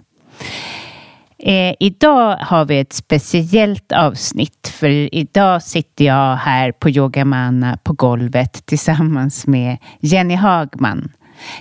Eh, 1.43 1.75
idag 1.81 2.37
har 2.37 2.65
vi 2.65 2.79
ett 2.79 2.93
speciellt 2.93 3.93
avsnitt 3.93 4.69
för 4.69 5.15
idag 5.15 5.63
sitter 5.63 6.05
jag 6.05 6.37
här 6.37 6.73
på 6.73 6.91
Yogamana 6.91 7.79
på 7.83 7.93
golvet 7.93 8.67
tillsammans 8.67 9.47
med 9.47 9.77
Jenny 10.01 10.35
Hagman. 10.35 11.13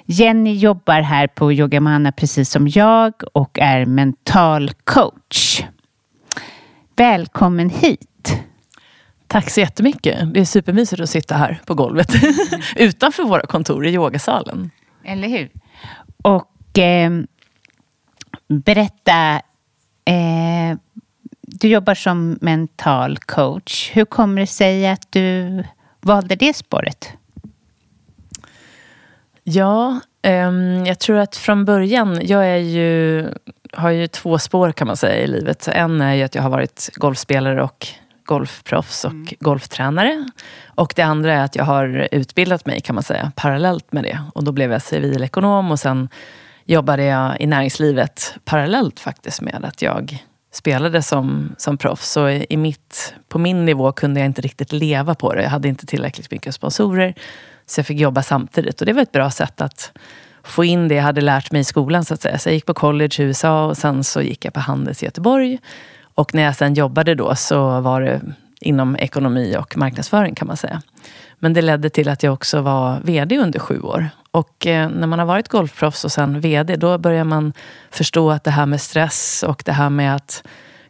Jenny 0.06 0.54
jobbar 0.54 1.02
här 1.02 1.28
på 1.28 1.54
Yogamana 1.54 2.12
precis 2.12 2.50
som 2.50 2.68
jag 2.68 3.14
och 3.34 3.60
är 3.60 3.86
mental 3.86 4.72
coach. 4.84 5.64
Välkommen 6.96 7.70
hit! 7.70 8.42
Tack 9.28 9.50
så 9.50 9.60
jättemycket. 9.60 10.34
Det 10.34 10.40
är 10.40 10.46
supermysigt 10.46 11.02
att 11.02 11.10
sitta 11.10 11.36
här 11.36 11.62
på 11.66 11.74
golvet 11.74 12.12
utanför 12.76 13.24
våra 13.24 13.46
kontor 13.46 13.86
i 13.86 13.94
yogasalen. 13.94 14.72
Eller 15.04 15.28
hur? 15.28 15.50
Och 16.22 16.80
eh, 16.80 17.12
berätta 18.48 19.42
Eh, 20.10 20.78
du 21.42 21.68
jobbar 21.68 21.96
som 21.96 22.38
mental 22.42 23.18
coach. 23.18 23.92
Hur 23.94 24.06
kommer 24.06 24.42
det 24.42 24.48
sig 24.48 24.88
att 24.88 25.12
du 25.12 25.64
valde 26.02 26.36
det 26.36 26.56
spåret? 26.56 27.14
Ja, 29.44 30.00
eh, 30.22 30.52
jag 30.86 31.00
tror 31.00 31.18
att 31.18 31.36
från 31.36 31.66
början, 31.66 32.20
jag 32.24 32.48
är 32.48 32.58
ju, 32.58 33.28
har 33.74 33.90
ju 33.90 34.08
två 34.08 34.40
spår 34.40 34.72
kan 34.72 34.88
man 34.88 34.98
säga 34.98 35.24
i 35.24 35.28
livet. 35.28 35.68
En 35.68 36.02
är 36.02 36.14
ju 36.14 36.24
att 36.24 36.36
jag 36.36 36.44
har 36.44 36.50
varit 36.50 36.90
golfspelare 36.94 37.64
och 37.64 37.88
golfproffs 38.26 39.06
och 39.06 39.12
mm. 39.12 39.28
golftränare. 39.40 40.30
Och 40.66 40.94
det 40.96 41.02
andra 41.02 41.34
är 41.34 41.44
att 41.44 41.56
jag 41.56 41.64
har 41.64 42.08
utbildat 42.12 42.66
mig 42.66 42.82
kan 42.82 42.96
man 42.96 43.04
säga 43.04 43.32
parallellt 43.36 43.92
med 43.92 44.04
det. 44.04 44.20
Och 44.34 44.44
då 44.44 44.52
blev 44.52 44.72
jag 44.72 44.82
civilekonom 44.82 45.72
och 45.72 45.80
sen 45.80 46.10
jobbade 46.70 47.04
jag 47.04 47.42
i 47.42 47.48
näringslivet 47.48 48.34
parallellt 48.46 49.00
faktiskt 49.00 49.42
med 49.42 49.66
att 49.66 49.82
jag 49.82 50.26
spelade 50.52 51.02
som, 51.02 51.56
som 51.58 51.78
proffs. 51.78 52.12
Så 52.12 52.30
i 52.30 52.58
mitt, 52.58 53.14
på 53.28 53.40
min 53.40 53.66
nivå 53.66 53.92
kunde 53.92 54.20
jag 54.20 54.26
inte 54.26 54.42
riktigt 54.42 54.72
leva 54.72 55.16
på 55.16 55.34
det. 55.34 55.44
Jag 55.44 55.50
hade 55.50 55.68
inte 55.68 55.86
tillräckligt 55.86 56.32
mycket 56.32 56.56
sponsorer. 56.56 57.14
Så 57.66 57.80
jag 57.80 57.86
fick 57.86 58.00
jobba 58.00 58.24
samtidigt. 58.24 58.82
Och 58.82 58.86
det 58.86 58.94
var 58.94 59.02
ett 59.02 59.12
bra 59.12 59.32
sätt 59.32 59.62
att 59.62 59.92
få 60.44 60.64
in 60.64 60.88
det 60.88 60.96
jag 60.96 61.04
hade 61.04 61.22
lärt 61.22 61.52
mig 61.52 61.62
i 61.62 61.64
skolan. 61.64 62.06
Så 62.06 62.14
att 62.14 62.22
säga. 62.22 62.38
Så 62.38 62.50
jag 62.50 62.54
gick 62.54 62.66
på 62.66 62.74
college 62.74 63.16
i 63.20 63.22
USA 63.22 63.66
och 63.66 63.78
sen 63.78 64.04
så 64.04 64.22
gick 64.22 64.46
jag 64.46 64.54
på 64.54 64.60
Handels 64.60 65.04
i 65.04 65.06
Göteborg. 65.06 65.60
Och 66.14 66.36
när 66.36 66.44
jag 66.44 66.56
sen 66.56 66.74
jobbade 66.74 67.16
då 67.16 67.36
så 67.36 67.82
var 67.82 68.02
det 68.02 68.22
inom 68.62 68.96
ekonomi 68.96 69.56
och 69.60 69.78
marknadsföring 69.78 70.36
kan 70.36 70.48
man 70.48 70.58
säga. 70.58 70.82
Men 71.40 71.54
det 71.54 71.62
ledde 71.62 71.90
till 71.90 72.10
att 72.10 72.24
jag 72.24 72.34
också 72.34 72.62
var 72.62 73.00
VD 73.04 73.38
under 73.38 73.60
sju 73.60 73.82
år. 73.82 74.10
Och 74.32 74.68
eh, 74.68 74.90
när 74.90 75.08
man 75.08 75.20
har 75.20 75.26
varit 75.26 75.48
golfproffs 75.48 76.06
och 76.06 76.12
sen 76.12 76.42
VD, 76.42 76.76
då 76.76 76.98
börjar 76.98 77.24
man 77.24 77.54
förstå 77.90 78.32
att 78.32 78.44
det 78.44 78.52
här 78.52 78.66
med 78.66 78.82
stress 78.82 79.44
och 79.48 79.64
det 79.66 79.72
här 79.72 79.90
med 79.90 80.16
att 80.16 80.44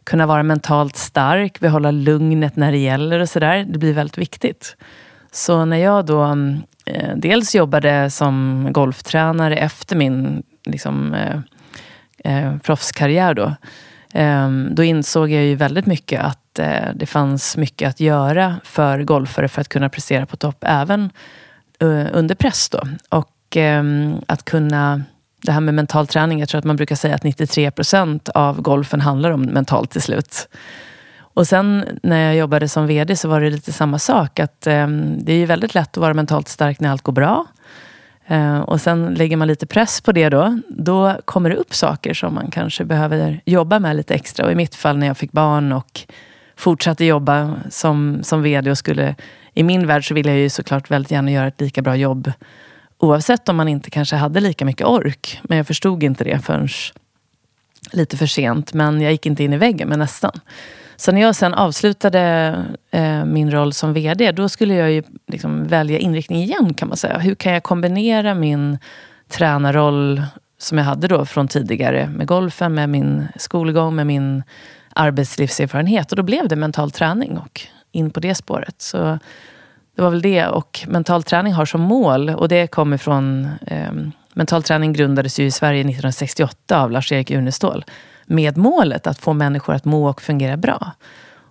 kunna 0.04 0.26
vara 0.26 0.42
mentalt 0.42 0.96
stark, 0.96 1.60
behålla 1.60 1.90
lugnet 1.90 2.56
när 2.56 2.72
det 2.72 2.78
gäller 2.78 3.20
och 3.20 3.28
sådär, 3.28 3.66
det 3.68 3.78
blir 3.78 3.92
väldigt 3.92 4.18
viktigt. 4.18 4.76
Så 5.32 5.64
när 5.64 5.76
jag 5.76 6.06
då 6.06 6.24
eh, 6.84 7.16
dels 7.16 7.54
jobbade 7.54 8.10
som 8.10 8.66
golftränare 8.70 9.56
efter 9.56 9.96
min 9.96 10.42
liksom, 10.64 11.14
eh, 11.14 11.40
eh, 12.24 12.58
proffskarriär 12.58 13.34
då, 13.34 13.54
Ehm, 14.14 14.68
då 14.74 14.82
insåg 14.82 15.30
jag 15.30 15.44
ju 15.44 15.54
väldigt 15.54 15.86
mycket 15.86 16.22
att 16.22 16.58
eh, 16.58 16.88
det 16.94 17.06
fanns 17.06 17.56
mycket 17.56 17.88
att 17.88 18.00
göra 18.00 18.56
för 18.64 19.02
golfare 19.02 19.48
för 19.48 19.60
att 19.60 19.68
kunna 19.68 19.88
prestera 19.88 20.26
på 20.26 20.36
topp 20.36 20.64
även 20.66 21.10
eh, 21.80 22.06
under 22.12 22.34
press. 22.34 22.68
Då. 22.68 22.82
Och 23.08 23.56
ehm, 23.56 24.14
att 24.26 24.44
kunna, 24.44 25.02
det 25.42 25.52
här 25.52 25.60
med 25.60 25.74
mental 25.74 26.06
träning, 26.06 26.40
jag 26.40 26.48
tror 26.48 26.58
att 26.58 26.64
man 26.64 26.76
brukar 26.76 26.96
säga 26.96 27.14
att 27.14 27.24
93 27.24 27.70
procent 27.70 28.28
av 28.28 28.62
golfen 28.62 29.00
handlar 29.00 29.30
om 29.30 29.42
mentalt 29.42 29.90
till 29.90 30.02
slut. 30.02 30.48
Och 31.18 31.46
sen 31.46 31.84
när 32.02 32.26
jag 32.26 32.36
jobbade 32.36 32.68
som 32.68 32.86
VD 32.86 33.16
så 33.16 33.28
var 33.28 33.40
det 33.40 33.50
lite 33.50 33.72
samma 33.72 33.98
sak. 33.98 34.38
Att 34.40 34.66
eh, 34.66 34.88
Det 35.18 35.32
är 35.32 35.36
ju 35.36 35.46
väldigt 35.46 35.74
lätt 35.74 35.90
att 35.90 36.00
vara 36.00 36.14
mentalt 36.14 36.48
stark 36.48 36.80
när 36.80 36.90
allt 36.90 37.02
går 37.02 37.12
bra. 37.12 37.46
Eh, 38.30 38.60
och 38.60 38.80
sen 38.80 39.14
lägger 39.14 39.36
man 39.36 39.48
lite 39.48 39.66
press 39.66 40.00
på 40.00 40.12
det 40.12 40.28
då. 40.28 40.58
Då 40.68 41.16
kommer 41.24 41.50
det 41.50 41.56
upp 41.56 41.74
saker 41.74 42.14
som 42.14 42.34
man 42.34 42.50
kanske 42.50 42.84
behöver 42.84 43.40
jobba 43.44 43.78
med 43.78 43.96
lite 43.96 44.14
extra. 44.14 44.46
Och 44.46 44.52
i 44.52 44.54
mitt 44.54 44.74
fall 44.74 44.98
när 44.98 45.06
jag 45.06 45.16
fick 45.16 45.32
barn 45.32 45.72
och 45.72 46.00
fortsatte 46.56 47.04
jobba 47.04 47.54
som, 47.70 48.18
som 48.22 48.42
VD 48.42 48.70
och 48.70 48.78
skulle 48.78 49.14
i 49.54 49.62
min 49.62 49.86
värld 49.86 50.08
så 50.08 50.14
ville 50.14 50.30
jag 50.30 50.38
ju 50.38 50.48
såklart 50.48 50.90
väldigt 50.90 51.10
gärna 51.10 51.30
göra 51.30 51.46
ett 51.46 51.60
lika 51.60 51.82
bra 51.82 51.96
jobb 51.96 52.32
oavsett 52.98 53.48
om 53.48 53.56
man 53.56 53.68
inte 53.68 53.90
kanske 53.90 54.16
hade 54.16 54.40
lika 54.40 54.64
mycket 54.64 54.86
ork. 54.86 55.40
Men 55.42 55.58
jag 55.58 55.66
förstod 55.66 56.02
inte 56.02 56.24
det 56.24 56.38
förrän 56.38 56.68
lite 57.92 58.16
för 58.16 58.26
sent. 58.26 58.72
Men 58.72 59.00
jag 59.00 59.12
gick 59.12 59.26
inte 59.26 59.44
in 59.44 59.52
i 59.52 59.56
väggen, 59.56 59.88
men 59.88 59.98
nästan. 59.98 60.40
Så 61.00 61.12
när 61.12 61.20
jag 61.20 61.36
sen 61.36 61.54
avslutade 61.54 62.54
eh, 62.90 63.24
min 63.24 63.50
roll 63.50 63.72
som 63.72 63.92
VD, 63.92 64.32
då 64.32 64.48
skulle 64.48 64.74
jag 64.74 64.92
ju 64.92 65.02
liksom 65.26 65.66
välja 65.66 65.98
inriktning 65.98 66.42
igen 66.42 66.74
kan 66.74 66.88
man 66.88 66.96
säga. 66.96 67.18
Hur 67.18 67.34
kan 67.34 67.52
jag 67.52 67.62
kombinera 67.62 68.34
min 68.34 68.78
tränarroll 69.28 70.22
som 70.58 70.78
jag 70.78 70.84
hade 70.84 71.08
då 71.08 71.24
från 71.24 71.48
tidigare 71.48 72.06
med 72.08 72.26
golfen, 72.26 72.74
med 72.74 72.88
min 72.88 73.28
skolgång, 73.36 73.96
med 73.96 74.06
min 74.06 74.42
arbetslivserfarenhet. 74.94 76.12
Och 76.12 76.16
då 76.16 76.22
blev 76.22 76.48
det 76.48 76.56
mental 76.56 76.90
träning 76.90 77.38
och 77.38 77.60
in 77.92 78.10
på 78.10 78.20
det 78.20 78.34
spåret. 78.34 78.82
Så 78.82 79.18
det 79.96 80.02
var 80.02 80.10
väl 80.10 80.22
det. 80.22 80.46
Och 80.46 80.80
mental 80.88 81.22
träning 81.22 81.52
har 81.52 81.64
som 81.64 81.80
mål, 81.80 82.30
och 82.30 82.48
det 82.48 82.66
kommer 82.66 82.96
från... 82.96 83.48
Eh, 83.66 83.92
mental 84.34 84.62
träning 84.62 84.92
grundades 84.92 85.40
ju 85.40 85.46
i 85.46 85.50
Sverige 85.50 85.80
1968 85.80 86.82
av 86.82 86.90
Lars-Erik 86.90 87.30
Unestål. 87.30 87.84
Med 88.30 88.56
målet 88.56 89.06
att 89.06 89.18
få 89.18 89.32
människor 89.32 89.74
att 89.74 89.84
må 89.84 90.08
och 90.08 90.22
fungera 90.22 90.56
bra. 90.56 90.92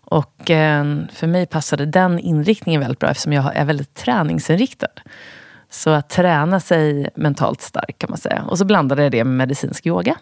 Och 0.01 0.51
eh, 0.51 0.85
för 1.13 1.27
mig 1.27 1.45
passade 1.45 1.85
den 1.85 2.19
inriktningen 2.19 2.81
väldigt 2.81 2.99
bra 2.99 3.09
eftersom 3.09 3.33
jag 3.33 3.55
är 3.55 3.65
väldigt 3.65 3.93
träningsinriktad. 3.93 4.87
Så 5.69 5.89
att 5.89 6.09
träna 6.09 6.59
sig 6.59 7.09
mentalt 7.15 7.61
stark 7.61 7.97
kan 7.97 8.09
man 8.09 8.17
säga. 8.17 8.43
Och 8.43 8.57
så 8.57 8.65
blandade 8.65 9.03
jag 9.03 9.11
det 9.11 9.23
med 9.23 9.35
medicinsk 9.35 9.87
yoga. 9.87 10.15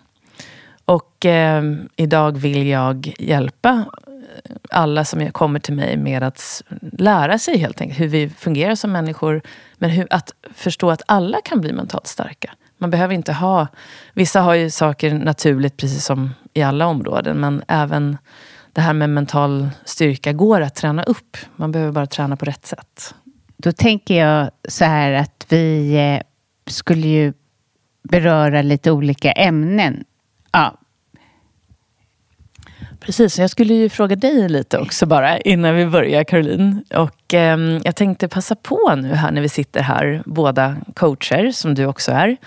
Och 0.86 1.26
eh, 1.26 1.64
idag 1.96 2.38
vill 2.38 2.68
jag 2.68 3.14
hjälpa 3.20 3.70
eh, 3.70 4.56
alla 4.70 5.06
som 5.06 5.32
kommer 5.32 5.60
till 5.60 5.74
mig 5.74 5.98
med 5.98 6.24
att 6.24 6.64
lära 6.92 7.40
sig 7.40 7.58
helt 7.58 7.82
enkelt 7.82 8.00
hur 8.00 8.08
vi 8.08 8.30
fungerar 8.30 8.76
som 8.76 8.92
människor. 8.92 9.42
Men 9.78 9.90
hur, 9.90 10.08
att 10.10 10.32
förstå 10.54 10.92
att 10.92 11.02
alla 11.06 11.42
kan 11.44 11.62
bli 11.62 11.74
mentalt 11.74 12.08
starka. 12.08 12.54
Man 12.78 12.90
behöver 12.90 13.14
inte 13.14 13.34
ha... 13.34 13.68
Vissa 14.14 14.42
har 14.42 14.54
ju 14.54 14.70
saker 14.70 15.14
naturligt 15.14 15.78
precis 15.78 16.06
som 16.06 16.34
i 16.54 16.62
alla 16.62 16.88
områden. 16.88 17.40
Men 17.40 17.64
även 17.68 18.18
det 18.74 18.82
här 18.82 18.94
med 18.94 19.10
mental 19.10 19.70
styrka 19.86 20.34
går 20.34 20.62
att 20.62 20.76
träna 20.76 21.04
upp. 21.04 21.38
Man 21.56 21.72
behöver 21.72 21.92
bara 21.92 22.06
träna 22.06 22.36
på 22.36 22.46
rätt 22.46 22.66
sätt. 22.66 23.16
Då 23.58 23.72
tänker 23.72 24.26
jag 24.26 24.52
så 24.68 24.86
här 24.86 25.12
att 25.12 25.46
vi 25.50 25.96
eh, 25.96 26.22
skulle 26.72 27.08
ju 27.08 27.34
beröra 28.04 28.62
lite 28.62 28.92
olika 28.92 29.32
ämnen. 29.32 30.04
Ja, 30.52 30.78
Precis, 33.00 33.40
jag 33.40 33.50
skulle 33.50 33.74
ju 33.74 33.90
fråga 33.90 34.16
dig 34.16 34.50
lite 34.50 34.78
också 34.78 35.06
bara 35.06 35.40
innan 35.40 35.76
vi 35.76 35.86
börjar 35.86 36.24
Caroline. 36.24 36.84
Och 36.94 37.34
eh, 37.34 37.58
jag 37.84 37.96
tänkte 37.96 38.28
passa 38.28 38.56
på 38.56 38.96
nu 38.96 39.14
här 39.14 39.32
när 39.32 39.42
vi 39.42 39.50
sitter 39.50 39.82
här, 39.82 40.24
båda 40.26 40.76
coacher 40.96 41.52
som 41.52 41.76
du 41.76 41.86
också 41.86 42.12
är, 42.12 42.38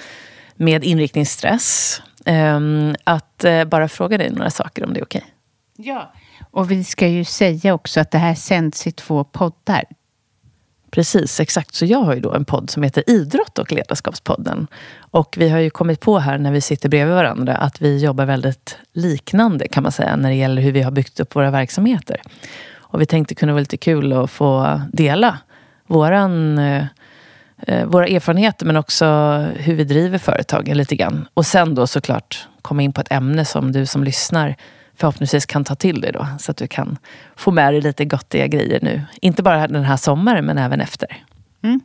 med 0.54 0.84
inriktningsstress. 0.84 2.02
Eh, 2.24 2.60
att 3.04 3.44
eh, 3.44 3.64
bara 3.64 3.88
fråga 3.88 4.18
dig 4.18 4.30
några 4.30 4.50
saker 4.50 4.84
om 4.84 4.94
det 4.94 5.00
är 5.00 5.04
okej. 5.04 5.24
Okay. 5.78 5.92
Ja, 5.92 6.12
och 6.50 6.70
vi 6.70 6.84
ska 6.84 7.06
ju 7.06 7.24
säga 7.24 7.74
också 7.74 8.00
att 8.00 8.10
det 8.10 8.18
här 8.18 8.34
sänds 8.34 8.86
i 8.86 8.92
två 8.92 9.24
poddar. 9.24 9.84
Precis, 10.90 11.40
exakt. 11.40 11.74
Så 11.74 11.84
jag 11.84 11.98
har 11.98 12.14
ju 12.14 12.20
då 12.20 12.32
en 12.34 12.44
podd 12.44 12.70
som 12.70 12.82
heter 12.82 13.10
Idrott 13.10 13.58
och 13.58 13.72
ledarskapspodden. 13.72 14.66
Och 14.98 15.34
vi 15.38 15.48
har 15.48 15.58
ju 15.58 15.70
kommit 15.70 16.00
på 16.00 16.18
här 16.18 16.38
när 16.38 16.52
vi 16.52 16.60
sitter 16.60 16.88
bredvid 16.88 17.14
varandra 17.14 17.56
att 17.56 17.82
vi 17.82 17.98
jobbar 17.98 18.26
väldigt 18.26 18.78
liknande 18.92 19.68
kan 19.68 19.82
man 19.82 19.92
säga 19.92 20.16
när 20.16 20.28
det 20.28 20.36
gäller 20.36 20.62
hur 20.62 20.72
vi 20.72 20.82
har 20.82 20.90
byggt 20.90 21.20
upp 21.20 21.36
våra 21.36 21.50
verksamheter. 21.50 22.20
Och 22.76 23.00
vi 23.00 23.06
tänkte 23.06 23.34
kunna 23.34 23.52
vara 23.52 23.60
lite 23.60 23.76
kul 23.76 24.12
att 24.12 24.30
få 24.30 24.80
dela 24.92 25.38
våran, 25.86 26.58
eh, 26.58 26.84
eh, 27.66 27.86
våra 27.86 28.06
erfarenheter 28.06 28.66
men 28.66 28.76
också 28.76 29.06
hur 29.56 29.74
vi 29.74 29.84
driver 29.84 30.18
företagen 30.18 30.76
lite 30.76 30.96
grann. 30.96 31.28
Och 31.34 31.46
sen 31.46 31.74
då 31.74 31.86
såklart 31.86 32.48
komma 32.62 32.82
in 32.82 32.92
på 32.92 33.00
ett 33.00 33.12
ämne 33.12 33.44
som 33.44 33.72
du 33.72 33.86
som 33.86 34.04
lyssnar 34.04 34.56
förhoppningsvis 35.00 35.46
kan 35.46 35.64
ta 35.64 35.74
till 35.74 36.00
dig 36.00 36.12
då. 36.12 36.26
Så 36.38 36.50
att 36.50 36.56
du 36.56 36.66
kan 36.66 36.98
få 37.36 37.50
med 37.50 37.74
dig 37.74 37.80
lite 37.80 38.04
gottiga 38.04 38.46
grejer 38.46 38.78
nu. 38.82 39.02
Inte 39.20 39.42
bara 39.42 39.68
den 39.68 39.84
här 39.84 39.96
sommaren, 39.96 40.44
men 40.46 40.58
även 40.58 40.80
efter. 40.80 41.08
Mm. 41.62 41.80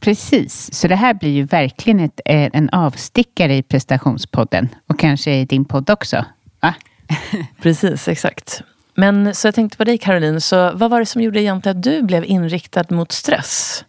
Precis, 0.00 0.74
så 0.74 0.88
det 0.88 0.96
här 0.96 1.14
blir 1.14 1.30
ju 1.30 1.44
verkligen 1.44 2.00
ett, 2.00 2.20
eh, 2.24 2.50
en 2.52 2.70
avstickare 2.70 3.56
i 3.56 3.62
prestationspodden 3.62 4.68
och 4.86 4.98
kanske 4.98 5.34
i 5.34 5.44
din 5.44 5.64
podd 5.64 5.90
också. 5.90 6.24
Va? 6.60 6.74
Precis, 7.62 8.08
exakt. 8.08 8.62
Men 8.94 9.34
så 9.34 9.46
jag 9.46 9.54
tänkte 9.54 9.78
på 9.78 9.84
dig 9.84 9.98
Caroline, 9.98 10.40
så 10.40 10.72
vad 10.72 10.90
var 10.90 11.00
det 11.00 11.06
som 11.06 11.22
gjorde 11.22 11.42
egentligen 11.42 11.78
att 11.78 11.82
du 11.82 12.02
blev 12.02 12.24
inriktad 12.24 12.84
mot 12.88 13.12
stress? 13.12 13.84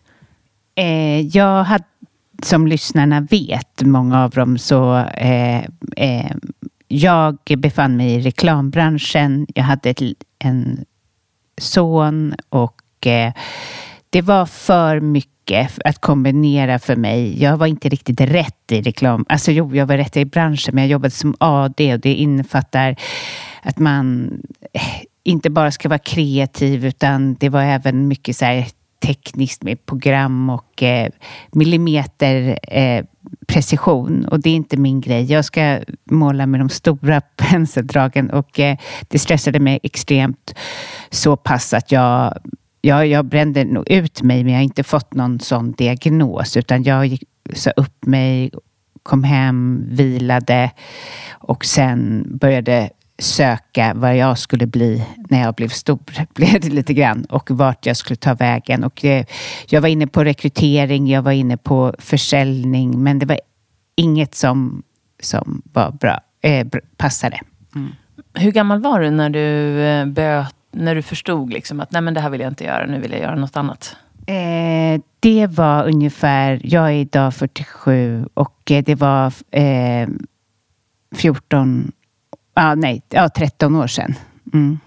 Eh, 0.75 1.21
jag 1.21 1.63
hade, 1.63 1.83
som 2.43 2.67
lyssnarna 2.67 3.21
vet, 3.21 3.81
många 3.81 4.23
av 4.23 4.29
dem, 4.29 4.57
så 4.57 4.97
eh, 4.97 5.65
eh, 5.97 6.35
jag 6.87 7.37
befann 7.57 7.97
mig 7.97 8.13
i 8.13 8.21
reklambranschen. 8.21 9.47
Jag 9.55 9.63
hade 9.63 9.89
ett, 9.89 10.01
en 10.39 10.85
son 11.61 12.35
och 12.49 13.07
eh, 13.07 13.33
det 14.09 14.21
var 14.21 14.45
för 14.45 14.99
mycket 14.99 15.79
att 15.85 16.01
kombinera 16.01 16.79
för 16.79 16.95
mig. 16.95 17.43
Jag 17.43 17.57
var 17.57 17.67
inte 17.67 17.89
riktigt 17.89 18.21
rätt 18.21 18.71
i 18.71 18.81
reklam. 18.81 19.25
Alltså 19.29 19.51
jo, 19.51 19.75
jag 19.75 19.85
var 19.85 19.97
rätt 19.97 20.17
i 20.17 20.25
branschen, 20.25 20.75
men 20.75 20.83
jag 20.83 20.91
jobbade 20.91 21.11
som 21.11 21.35
AD 21.39 21.93
och 21.93 21.99
det 21.99 22.13
innefattar 22.13 22.95
att 23.61 23.79
man 23.79 24.31
eh, 24.73 24.81
inte 25.23 25.49
bara 25.49 25.71
ska 25.71 25.89
vara 25.89 25.99
kreativ 25.99 26.85
utan 26.85 27.35
det 27.35 27.49
var 27.49 27.61
även 27.61 28.07
mycket 28.07 28.35
så 28.35 28.45
här 28.45 28.67
tekniskt 28.99 29.63
med 29.63 29.85
program 29.85 30.49
och 30.49 30.83
eh, 30.83 31.09
millimeter 31.51 32.59
eh, 32.63 33.05
precision 33.47 34.25
och 34.25 34.39
det 34.39 34.49
är 34.49 34.55
inte 34.55 34.77
min 34.77 35.01
grej. 35.01 35.31
Jag 35.31 35.45
ska 35.45 35.79
måla 36.11 36.45
med 36.45 36.59
de 36.59 36.69
stora 36.69 37.21
penseldragen 37.35 38.29
och 38.29 38.59
eh, 38.59 38.77
det 39.07 39.19
stressade 39.19 39.59
mig 39.59 39.79
extremt 39.83 40.53
så 41.09 41.35
pass 41.37 41.73
att 41.73 41.91
jag 41.91 42.37
jag, 42.81 43.07
jag 43.07 43.25
brände 43.25 43.63
nog 43.63 43.91
ut 43.91 44.21
mig, 44.21 44.43
men 44.43 44.53
jag 44.53 44.59
har 44.59 44.63
inte 44.63 44.83
fått 44.83 45.13
någon 45.13 45.39
sån 45.39 45.71
diagnos, 45.71 46.57
utan 46.57 46.83
jag 46.83 47.05
gick, 47.05 47.23
sa 47.53 47.71
upp 47.71 48.05
mig, 48.05 48.51
kom 49.03 49.23
hem, 49.23 49.83
vilade 49.87 50.71
och 51.31 51.65
sen 51.65 52.25
började 52.37 52.89
söka 53.19 53.93
vad 53.95 54.17
jag 54.17 54.37
skulle 54.37 54.67
bli 54.67 55.03
när 55.29 55.41
jag 55.41 55.55
blev 55.55 55.69
stor, 55.69 55.99
blev 56.33 56.61
det 56.61 56.69
lite 56.69 56.93
grann, 56.93 57.25
och 57.25 57.51
vart 57.51 57.85
jag 57.85 57.97
skulle 57.97 58.17
ta 58.17 58.33
vägen. 58.33 58.83
Och 58.83 58.99
det, 59.01 59.25
jag 59.67 59.81
var 59.81 59.89
inne 59.89 60.07
på 60.07 60.23
rekrytering, 60.23 61.07
jag 61.07 61.21
var 61.21 61.31
inne 61.31 61.57
på 61.57 61.95
försäljning, 61.99 63.03
men 63.03 63.19
det 63.19 63.25
var 63.25 63.39
inget 63.95 64.35
som, 64.35 64.83
som 65.19 65.61
var 65.73 65.91
bra, 65.91 66.19
eh, 66.41 66.67
passade. 66.97 67.39
Mm. 67.75 67.91
hur 68.33 68.51
gammal 68.51 68.81
var 68.81 68.99
du 68.99 69.09
när 69.09 69.29
du, 69.29 69.79
eh, 69.81 70.05
böt, 70.05 70.55
när 70.71 70.95
du 70.95 71.01
förstod 71.01 71.53
liksom 71.53 71.79
att 71.79 71.91
Nej, 71.91 72.01
men 72.01 72.13
det 72.13 72.21
här 72.21 72.29
vill 72.29 72.41
jag 72.41 72.51
inte 72.51 72.63
göra, 72.63 72.85
nu 72.85 72.99
vill 72.99 73.11
jag 73.11 73.21
göra 73.21 73.35
något 73.35 73.57
annat? 73.57 73.95
Eh, 74.25 75.01
det 75.19 75.47
var 75.47 75.87
ungefär, 75.87 76.61
jag 76.63 76.87
är 76.87 76.93
idag 76.93 77.33
47 77.33 78.25
och 78.33 78.71
eh, 78.71 78.83
det 78.83 78.95
var 78.95 79.33
eh, 79.51 80.07
14, 81.15 81.91
ah, 82.57 82.75
nej, 82.75 83.01
ja, 83.09 83.29
13 83.29 83.75
år 83.75 83.87
sedan. 83.87 84.15
Mm. 84.53 84.79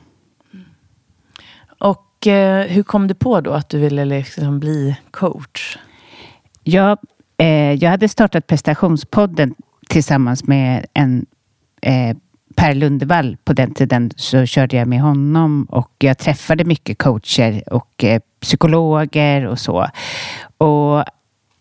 Och 1.79 2.27
eh, 2.27 2.67
hur 2.67 2.83
kom 2.83 3.09
du 3.09 3.15
på 3.15 3.41
då 3.41 3.53
att 3.53 3.69
du 3.69 3.79
ville 3.79 4.05
liksom 4.05 4.61
bli 4.61 4.97
coach? 5.11 5.79
Jag, 6.65 6.99
eh, 7.37 7.73
jag 7.73 7.91
hade 7.91 8.09
startat 8.09 8.47
prestationspodden 8.47 9.55
tillsammans 9.89 10.45
med 10.45 10.87
en 10.95 11.27
eh, 11.83 12.17
Per 12.57 12.75
Lundevall. 12.75 13.37
På 13.45 13.53
den 13.53 13.75
tiden 13.75 14.11
så 14.17 14.47
körde 14.47 14.77
jag 14.77 14.89
med 14.89 15.01
honom 15.01 15.67
och 15.71 15.93
jag 15.99 16.19
träffade 16.19 16.65
mycket 16.65 16.99
coacher 16.99 17.73
och 17.73 18.05
eh, 18.05 18.21
psykologer 18.41 19.47
och 19.47 19.59
så. 19.59 19.87
Och 20.59 21.05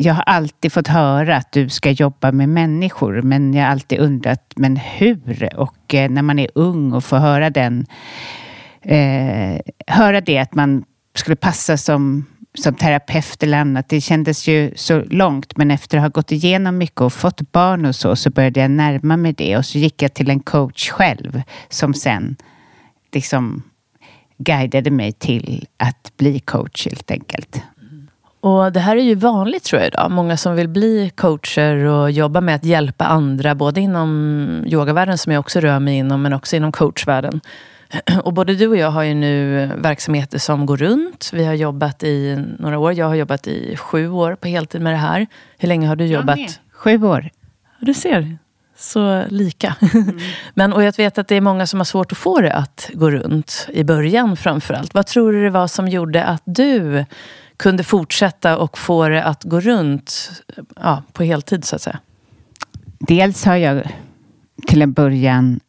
jag 0.02 0.14
har 0.14 0.24
alltid 0.24 0.74
fått 0.74 0.88
höra 0.88 1.36
att 1.36 1.52
du 1.52 1.70
ska 1.70 1.92
jobba 1.92 2.32
med 2.32 2.50
människor, 2.50 3.22
men 3.22 3.54
jag 3.54 3.64
har 3.64 3.72
alltid 3.72 4.00
undrat, 4.00 4.54
men 4.56 4.78
hur? 4.78 5.50
Och 5.58 5.94
eh, 5.94 6.10
när 6.10 6.22
man 6.22 6.40
är 6.40 6.50
ung 6.56 6.94
och 6.94 7.04
får 7.04 7.18
höra 7.18 7.50
den, 7.50 7.86
eh, 8.82 9.60
höra 9.88 10.22
det 10.22 10.38
att 10.38 10.56
man 10.56 10.84
skulle 11.16 11.36
passa 11.36 11.78
som 11.78 12.26
som 12.54 12.76
terapeut 12.76 13.44
eller 13.44 13.58
annat. 13.58 13.90
Det 13.90 14.02
kändes 14.02 14.48
ju 14.48 14.72
så 14.76 15.02
långt, 15.02 15.58
men 15.58 15.72
efter 15.72 15.98
att 15.98 16.04
ha 16.04 16.10
gått 16.10 16.32
igenom 16.32 16.78
mycket 16.78 17.02
och 17.02 17.14
fått 17.14 17.52
barn 17.52 17.86
och 17.86 17.96
så, 17.96 18.16
så 18.16 18.30
började 18.30 18.60
jag 18.60 18.72
närma 18.72 19.18
mig 19.18 19.34
det 19.34 19.58
och 19.58 19.66
så 19.66 19.78
gick 19.78 20.02
jag 20.02 20.14
till 20.14 20.30
en 20.30 20.40
coach 20.40 20.90
själv 20.90 21.42
som 21.70 21.94
sen 21.94 22.36
liksom 23.14 23.64
guidade 24.38 24.92
mig 24.92 25.12
till 25.12 25.68
att 25.78 26.14
bli 26.18 26.40
coach 26.40 26.88
helt 26.88 27.12
enkelt. 27.12 27.64
Och 28.42 28.72
Det 28.72 28.80
här 28.80 28.96
är 28.96 29.02
ju 29.02 29.16
vanligt 29.16 29.64
tror 29.64 29.82
jag 29.82 29.88
idag. 29.88 30.12
Många 30.12 30.38
som 30.38 30.56
vill 30.56 30.68
bli 30.68 31.12
coacher 31.16 31.76
och 31.76 32.12
jobba 32.12 32.42
med 32.42 32.56
att 32.56 32.64
hjälpa 32.64 33.06
andra, 33.06 33.56
både 33.56 33.82
inom 33.82 34.64
yogavärlden 34.68 35.18
som 35.18 35.34
jag 35.34 35.40
också 35.40 35.60
rör 35.60 35.80
mig 35.80 35.98
inom, 35.98 36.22
men 36.22 36.34
också 36.34 36.56
inom 36.56 36.72
coachvärlden. 36.72 37.42
Och 38.24 38.34
både 38.34 38.56
du 38.56 38.68
och 38.68 38.78
jag 38.78 38.92
har 38.92 39.04
ju 39.04 39.14
nu 39.14 39.66
verksamheter 39.78 40.38
som 40.38 40.66
går 40.66 40.78
runt. 40.78 41.30
Vi 41.34 41.46
har 41.46 41.54
jobbat 41.54 42.04
i 42.04 42.46
några 42.60 42.80
år. 42.80 42.94
Jag 42.94 43.06
har 43.06 43.16
jobbat 43.16 43.48
i 43.48 43.76
sju 43.78 44.10
år 44.10 44.36
på 44.36 44.48
heltid 44.48 44.82
med 44.82 44.94
det 44.94 44.98
här. 44.98 45.28
Hur 45.58 45.68
länge 45.68 45.88
har 45.88 45.96
du 45.96 46.06
jobbat? 46.06 46.60
Sju 46.72 47.04
år. 47.04 47.30
Du 47.80 47.94
ser. 47.94 48.38
Så 48.78 49.24
lika. 49.30 49.76
Mm. 49.94 50.20
Men, 50.54 50.74
och 50.74 50.84
jag 50.84 50.98
vet 50.98 51.18
att 51.18 51.28
det 51.28 51.36
är 51.36 51.42
många 51.42 51.68
som 51.68 51.80
har 51.80 51.86
svårt 51.86 52.12
att 52.12 52.18
få 52.18 52.42
det 52.42 52.54
att 52.54 52.90
gå 52.94 53.12
runt 53.12 53.68
i 53.70 53.84
början 53.84 54.38
framför 54.38 54.74
allt. 54.74 54.94
Vad 54.94 55.08
tror 55.08 55.32
du 55.32 55.44
det 55.44 55.50
var 55.50 55.68
som 55.68 55.88
gjorde 55.88 56.24
att 56.24 56.42
du 56.46 57.06
kunde 57.60 57.84
fortsätta 57.84 58.58
och 58.58 58.78
få 58.78 59.10
det 59.10 59.24
att 59.24 59.44
gå 59.44 59.60
runt 59.60 60.32
ja, 60.76 61.04
på 61.14 61.24
heltid 61.24 61.66
så 61.66 61.76
att 61.76 61.82
säga? 61.82 62.00
Dels 63.00 63.46
har 63.46 63.56
jag 63.56 63.92
till 64.68 64.82
en 64.82 64.94
början 64.94 65.60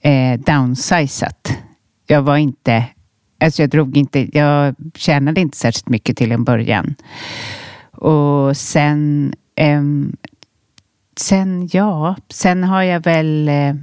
eh, 0.00 0.40
downsizat. 0.40 1.52
Jag 2.06 2.22
var 2.22 2.36
inte, 2.36 2.84
alltså 3.40 3.62
jag 3.62 3.70
drog 3.70 3.96
inte, 3.96 4.38
jag 4.38 4.74
tjänade 4.94 5.40
inte 5.40 5.58
särskilt 5.58 5.88
mycket 5.88 6.16
till 6.16 6.32
en 6.32 6.44
början. 6.44 6.94
Och 7.90 8.56
sen, 8.56 9.32
eh, 9.54 9.82
sen 11.16 11.68
ja, 11.72 12.16
sen 12.28 12.64
har 12.64 12.82
jag 12.82 13.00
väl 13.00 13.48
eh, 13.48 13.74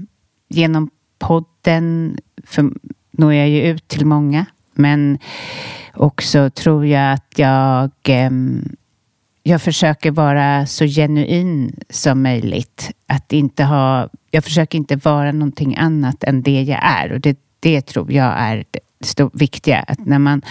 genom 0.49 0.89
podden 1.19 2.17
för, 2.43 2.71
når 3.11 3.33
jag 3.33 3.49
ju 3.49 3.61
ut 3.61 3.87
till 3.87 4.05
många. 4.05 4.45
Men 4.79 5.17
också 5.93 6.49
tror 6.49 6.85
jag 6.85 7.13
att 7.13 7.33
jag 7.35 7.91
ehm, 8.03 8.75
jag 9.43 9.61
försöker 9.61 10.11
vara 10.11 10.65
så 10.65 10.85
genuin 10.85 11.79
som 11.89 12.23
möjligt. 12.23 12.91
Att 13.07 13.33
inte 13.33 13.63
ha, 13.63 14.09
jag 14.31 14.43
försöker 14.43 14.77
inte 14.77 14.95
vara 14.95 15.31
någonting 15.31 15.77
annat 15.77 16.23
än 16.23 16.41
det 16.41 16.61
jag 16.61 16.79
är. 16.83 17.11
Och 17.11 17.19
det, 17.19 17.39
det 17.59 17.81
tror 17.81 18.11
jag 18.11 18.33
är 18.37 18.63
det 18.71 19.29
viktiga. 19.33 19.79
Att 19.79 20.05
när 20.05 20.19
man, 20.19 20.41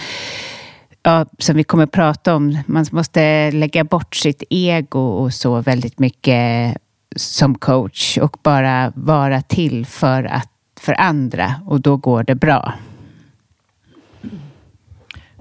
ja, 1.03 1.25
som 1.37 1.55
vi 1.55 1.63
kommer 1.63 1.83
att 1.83 1.91
prata 1.91 2.35
om, 2.35 2.57
man 2.65 2.85
måste 2.91 3.51
lägga 3.51 3.83
bort 3.83 4.15
sitt 4.15 4.43
ego 4.49 4.99
och 4.99 5.33
så 5.33 5.61
väldigt 5.61 5.99
mycket 5.99 6.77
som 7.15 7.55
coach 7.55 8.17
och 8.17 8.37
bara 8.43 8.91
vara 8.95 9.41
till 9.41 9.85
för, 9.85 10.23
att, 10.23 10.49
för 10.79 11.01
andra 11.01 11.55
och 11.65 11.81
då 11.81 11.97
går 11.97 12.23
det 12.23 12.35
bra. 12.35 12.73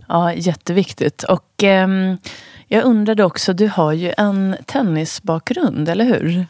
Ja, 0.08 0.32
jätteviktigt. 0.32 1.22
Och... 1.22 1.62
Um 1.62 2.18
jag 2.70 2.84
undrade 2.84 3.24
också, 3.24 3.52
du 3.52 3.68
har 3.68 3.92
ju 3.92 4.12
en 4.16 4.56
tennisbakgrund, 4.66 5.88
eller 5.88 6.04
hur? 6.04 6.46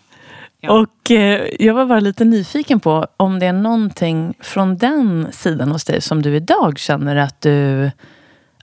Ja. 0.61 0.73
Och 0.73 1.11
eh, 1.11 1.49
jag 1.59 1.75
var 1.75 1.87
bara 1.87 2.01
lite 2.01 2.25
nyfiken 2.25 2.81
på 2.81 3.07
om 3.17 3.39
det 3.39 3.47
är 3.47 3.53
någonting 3.53 4.35
från 4.41 4.77
den 4.77 5.27
sidan 5.33 5.73
hos 5.73 5.85
dig 5.85 6.01
som 6.01 6.23
du 6.23 6.37
idag 6.37 6.79
känner 6.79 7.17
att 7.17 7.41
du 7.41 7.91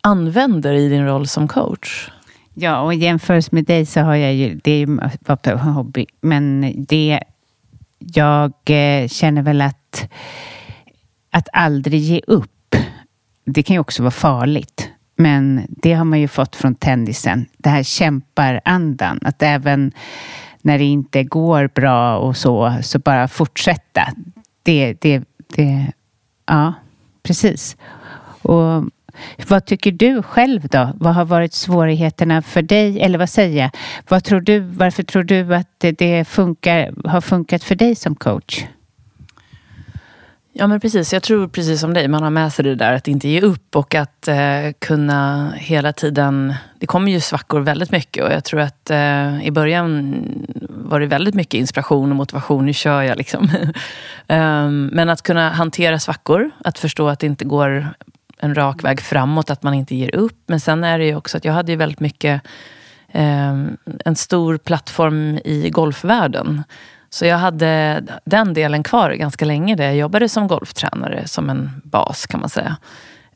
använder 0.01 0.73
i 0.73 0.89
din 0.89 1.05
roll 1.05 1.27
som 1.27 1.47
coach? 1.47 2.09
Ja, 2.53 2.81
och 2.81 2.93
i 2.93 2.97
jämförelse 2.97 3.49
med 3.51 3.65
dig 3.65 3.85
så 3.85 3.99
har 3.99 4.15
jag 4.15 4.33
ju, 4.33 4.59
det 4.63 4.71
är 4.71 4.77
ju 4.77 4.99
bara 5.19 5.55
hobby, 5.55 6.05
men 6.21 6.75
det, 6.77 7.19
jag 7.99 8.53
eh, 8.65 9.07
känner 9.07 9.41
väl 9.41 9.61
att, 9.61 10.09
att 11.31 11.47
aldrig 11.53 11.99
ge 11.99 12.21
upp, 12.27 12.75
det 13.45 13.63
kan 13.63 13.73
ju 13.73 13.79
också 13.79 14.03
vara 14.03 14.11
farligt. 14.11 14.74
Men 15.15 15.65
det 15.69 15.93
har 15.93 16.05
man 16.05 16.19
ju 16.19 16.27
fått 16.27 16.55
från 16.55 16.75
tennisen. 16.75 17.45
Det 17.57 17.69
här 17.69 17.83
kämparandan. 17.83 19.19
Att 19.21 19.43
även 19.43 19.91
när 20.61 20.77
det 20.77 20.83
inte 20.83 21.23
går 21.23 21.69
bra 21.75 22.17
och 22.17 22.37
så, 22.37 22.75
så 22.81 22.99
bara 22.99 23.27
fortsätta. 23.27 24.07
Det, 24.63 24.93
det, 24.93 25.23
det, 25.55 25.91
ja, 26.45 26.73
precis. 27.23 27.77
Och 28.41 28.83
vad 29.47 29.65
tycker 29.65 29.91
du 29.91 30.23
själv 30.23 30.67
då? 30.67 30.89
Vad 30.95 31.13
har 31.13 31.25
varit 31.25 31.53
svårigheterna 31.53 32.41
för 32.41 32.61
dig? 32.61 33.01
Eller 33.01 33.17
vad 33.17 33.29
säger 33.29 33.61
jag? 33.61 33.71
Vad 34.07 34.23
tror 34.23 34.41
du, 34.41 34.59
varför 34.59 35.03
tror 35.03 35.23
du 35.23 35.55
att 35.55 35.85
det 35.97 36.27
funkar, 36.27 37.07
har 37.09 37.21
funkat 37.21 37.63
för 37.63 37.75
dig 37.75 37.95
som 37.95 38.15
coach? 38.15 38.65
Ja 40.57 40.67
men 40.67 40.79
precis, 40.79 41.13
jag 41.13 41.23
tror 41.23 41.47
precis 41.47 41.81
som 41.81 41.93
dig, 41.93 42.07
man 42.07 42.23
har 42.23 42.29
med 42.29 42.53
sig 42.53 42.65
det 42.65 42.75
där 42.75 42.93
att 42.93 43.07
inte 43.07 43.27
ge 43.27 43.41
upp 43.41 43.75
och 43.75 43.95
att 43.95 44.27
eh, 44.27 44.71
kunna 44.79 45.51
hela 45.55 45.93
tiden... 45.93 46.53
Det 46.79 46.87
kommer 46.87 47.11
ju 47.11 47.19
svackor 47.19 47.59
väldigt 47.59 47.91
mycket 47.91 48.23
och 48.23 48.31
jag 48.31 48.43
tror 48.43 48.59
att 48.59 48.89
eh, 48.89 49.45
i 49.45 49.51
början 49.51 50.15
var 50.69 50.99
det 50.99 51.05
väldigt 51.05 51.35
mycket 51.35 51.53
inspiration 51.53 52.09
och 52.09 52.15
motivation, 52.15 52.65
nu 52.65 52.73
kör 52.73 53.01
jag 53.01 53.17
liksom. 53.17 53.49
um, 54.27 54.85
men 54.93 55.09
att 55.09 55.21
kunna 55.21 55.49
hantera 55.49 55.99
svackor, 55.99 56.51
att 56.63 56.79
förstå 56.79 57.07
att 57.07 57.19
det 57.19 57.27
inte 57.27 57.45
går 57.45 57.87
en 58.37 58.55
rak 58.55 58.83
väg 58.83 59.01
framåt, 59.01 59.49
att 59.49 59.63
man 59.63 59.73
inte 59.73 59.95
ger 59.95 60.15
upp. 60.15 60.43
Men 60.45 60.59
sen 60.59 60.83
är 60.83 60.99
det 60.99 61.05
ju 61.05 61.15
också 61.15 61.37
att 61.37 61.45
jag 61.45 61.53
hade 61.53 61.71
ju 61.71 61.77
väldigt 61.77 61.99
mycket 61.99 62.41
eh, 63.07 63.53
en 64.05 64.15
stor 64.15 64.57
plattform 64.57 65.39
i 65.45 65.69
golfvärlden. 65.69 66.63
Så 67.15 67.25
jag 67.25 67.37
hade 67.37 68.03
den 68.25 68.53
delen 68.53 68.83
kvar 68.83 69.11
ganska 69.11 69.45
länge 69.45 69.75
där 69.75 69.83
jag 69.85 69.95
jobbade 69.95 70.29
som 70.29 70.47
golftränare, 70.47 71.27
som 71.27 71.49
en 71.49 71.81
bas 71.83 72.25
kan 72.27 72.39
man 72.39 72.49
säga. 72.49 72.77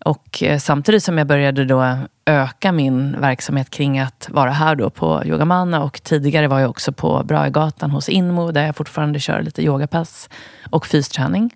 Och 0.06 0.44
eh, 0.44 0.58
samtidigt 0.58 1.04
som 1.04 1.18
jag 1.18 1.28
började 1.28 1.65
då 1.65 1.98
öka 2.26 2.72
min 2.72 3.22
verksamhet 3.22 3.70
kring 3.70 4.00
att 4.00 4.28
vara 4.32 4.52
här 4.52 4.76
då 4.76 4.89
på 4.89 5.22
Yogamanna 5.26 5.84
och 5.84 6.04
tidigare 6.04 6.48
var 6.48 6.60
jag 6.60 6.70
också 6.70 6.92
på 6.92 7.24
Brahegatan 7.24 7.92
hos 7.92 8.10
Inmo 8.10 8.52
där 8.52 8.65
jag 8.65 8.76
fortfarande 8.76 9.20
kör 9.20 9.42
lite 9.42 9.63
yogapass 9.63 10.30
och 10.70 10.86
fysträning. 10.86 11.56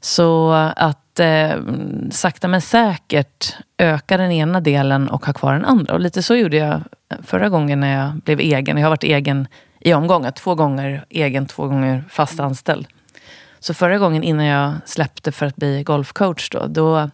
Så 0.00 0.52
att 0.76 1.20
eh, 1.20 1.52
sakta 2.10 2.48
men 2.48 2.60
säkert 2.60 3.56
öka 3.78 4.16
den 4.16 4.32
ena 4.32 4.60
delen 4.60 5.08
och 5.08 5.26
ha 5.26 5.32
kvar 5.32 5.52
den 5.52 5.64
andra. 5.64 5.94
Och 5.94 6.00
lite 6.00 6.22
så 6.22 6.36
gjorde 6.36 6.56
jag 6.56 6.82
förra 7.22 7.48
gången 7.48 7.80
när 7.80 8.02
jag 8.02 8.14
blev 8.14 8.40
egen. 8.40 8.76
Jag 8.76 8.84
har 8.84 8.90
varit 8.90 9.04
egen 9.04 9.48
i 9.80 9.94
omgångar. 9.94 10.30
Två 10.30 10.54
gånger 10.54 11.04
egen, 11.08 11.46
två 11.46 11.66
gånger 11.66 12.04
fast 12.08 12.40
anställd. 12.40 12.86
Så 13.60 13.74
förra 13.74 13.98
gången 13.98 14.22
innan 14.22 14.46
jag 14.46 14.72
släppte 14.84 15.32
för 15.32 15.46
att 15.46 15.56
bli 15.56 15.82
golfcoach 15.82 16.50
då, 16.50 16.66
då 16.66 17.10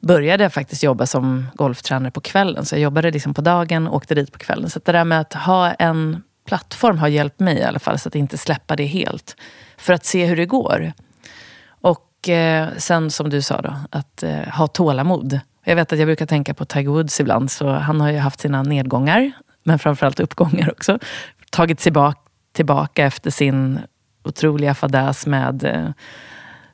började 0.00 0.42
jag 0.42 0.52
faktiskt 0.52 0.82
jobba 0.82 1.06
som 1.06 1.46
golftränare 1.54 2.10
på 2.10 2.20
kvällen. 2.20 2.64
Så 2.64 2.74
jag 2.74 2.82
jobbade 2.82 3.10
liksom 3.10 3.34
på 3.34 3.40
dagen 3.40 3.86
och 3.86 3.94
åkte 3.94 4.14
dit 4.14 4.32
på 4.32 4.38
kvällen. 4.38 4.70
Så 4.70 4.80
det 4.84 4.92
där 4.92 5.04
med 5.04 5.20
att 5.20 5.34
ha 5.34 5.70
en 5.70 6.22
plattform 6.46 6.98
har 6.98 7.08
hjälpt 7.08 7.40
mig 7.40 7.58
i 7.58 7.62
alla 7.62 7.78
fall. 7.78 7.98
Så 7.98 8.08
att 8.08 8.14
inte 8.14 8.38
släppa 8.38 8.76
det 8.76 8.84
helt. 8.84 9.36
För 9.76 9.92
att 9.92 10.04
se 10.04 10.26
hur 10.26 10.36
det 10.36 10.46
går. 10.46 10.92
Och 11.66 12.28
eh, 12.28 12.68
sen 12.76 13.10
som 13.10 13.30
du 13.30 13.42
sa 13.42 13.60
då, 13.60 13.74
att 13.90 14.22
eh, 14.22 14.38
ha 14.38 14.66
tålamod. 14.66 15.40
Jag 15.64 15.76
vet 15.76 15.92
att 15.92 15.98
jag 15.98 16.08
brukar 16.08 16.26
tänka 16.26 16.54
på 16.54 16.64
Tiger 16.64 16.90
Woods 16.90 17.20
ibland. 17.20 17.50
Så 17.50 17.70
han 17.70 18.00
har 18.00 18.10
ju 18.10 18.18
haft 18.18 18.40
sina 18.40 18.62
nedgångar. 18.62 19.32
Men 19.64 19.78
framförallt 19.78 20.20
uppgångar 20.20 20.70
också 20.70 20.98
tagit 21.50 21.80
sig 21.80 21.92
bak, 21.92 22.16
tillbaka 22.52 23.04
efter 23.04 23.30
sin 23.30 23.80
otroliga 24.24 24.74
fadäs 24.74 25.26
med, 25.26 25.64
eh, 25.64 25.90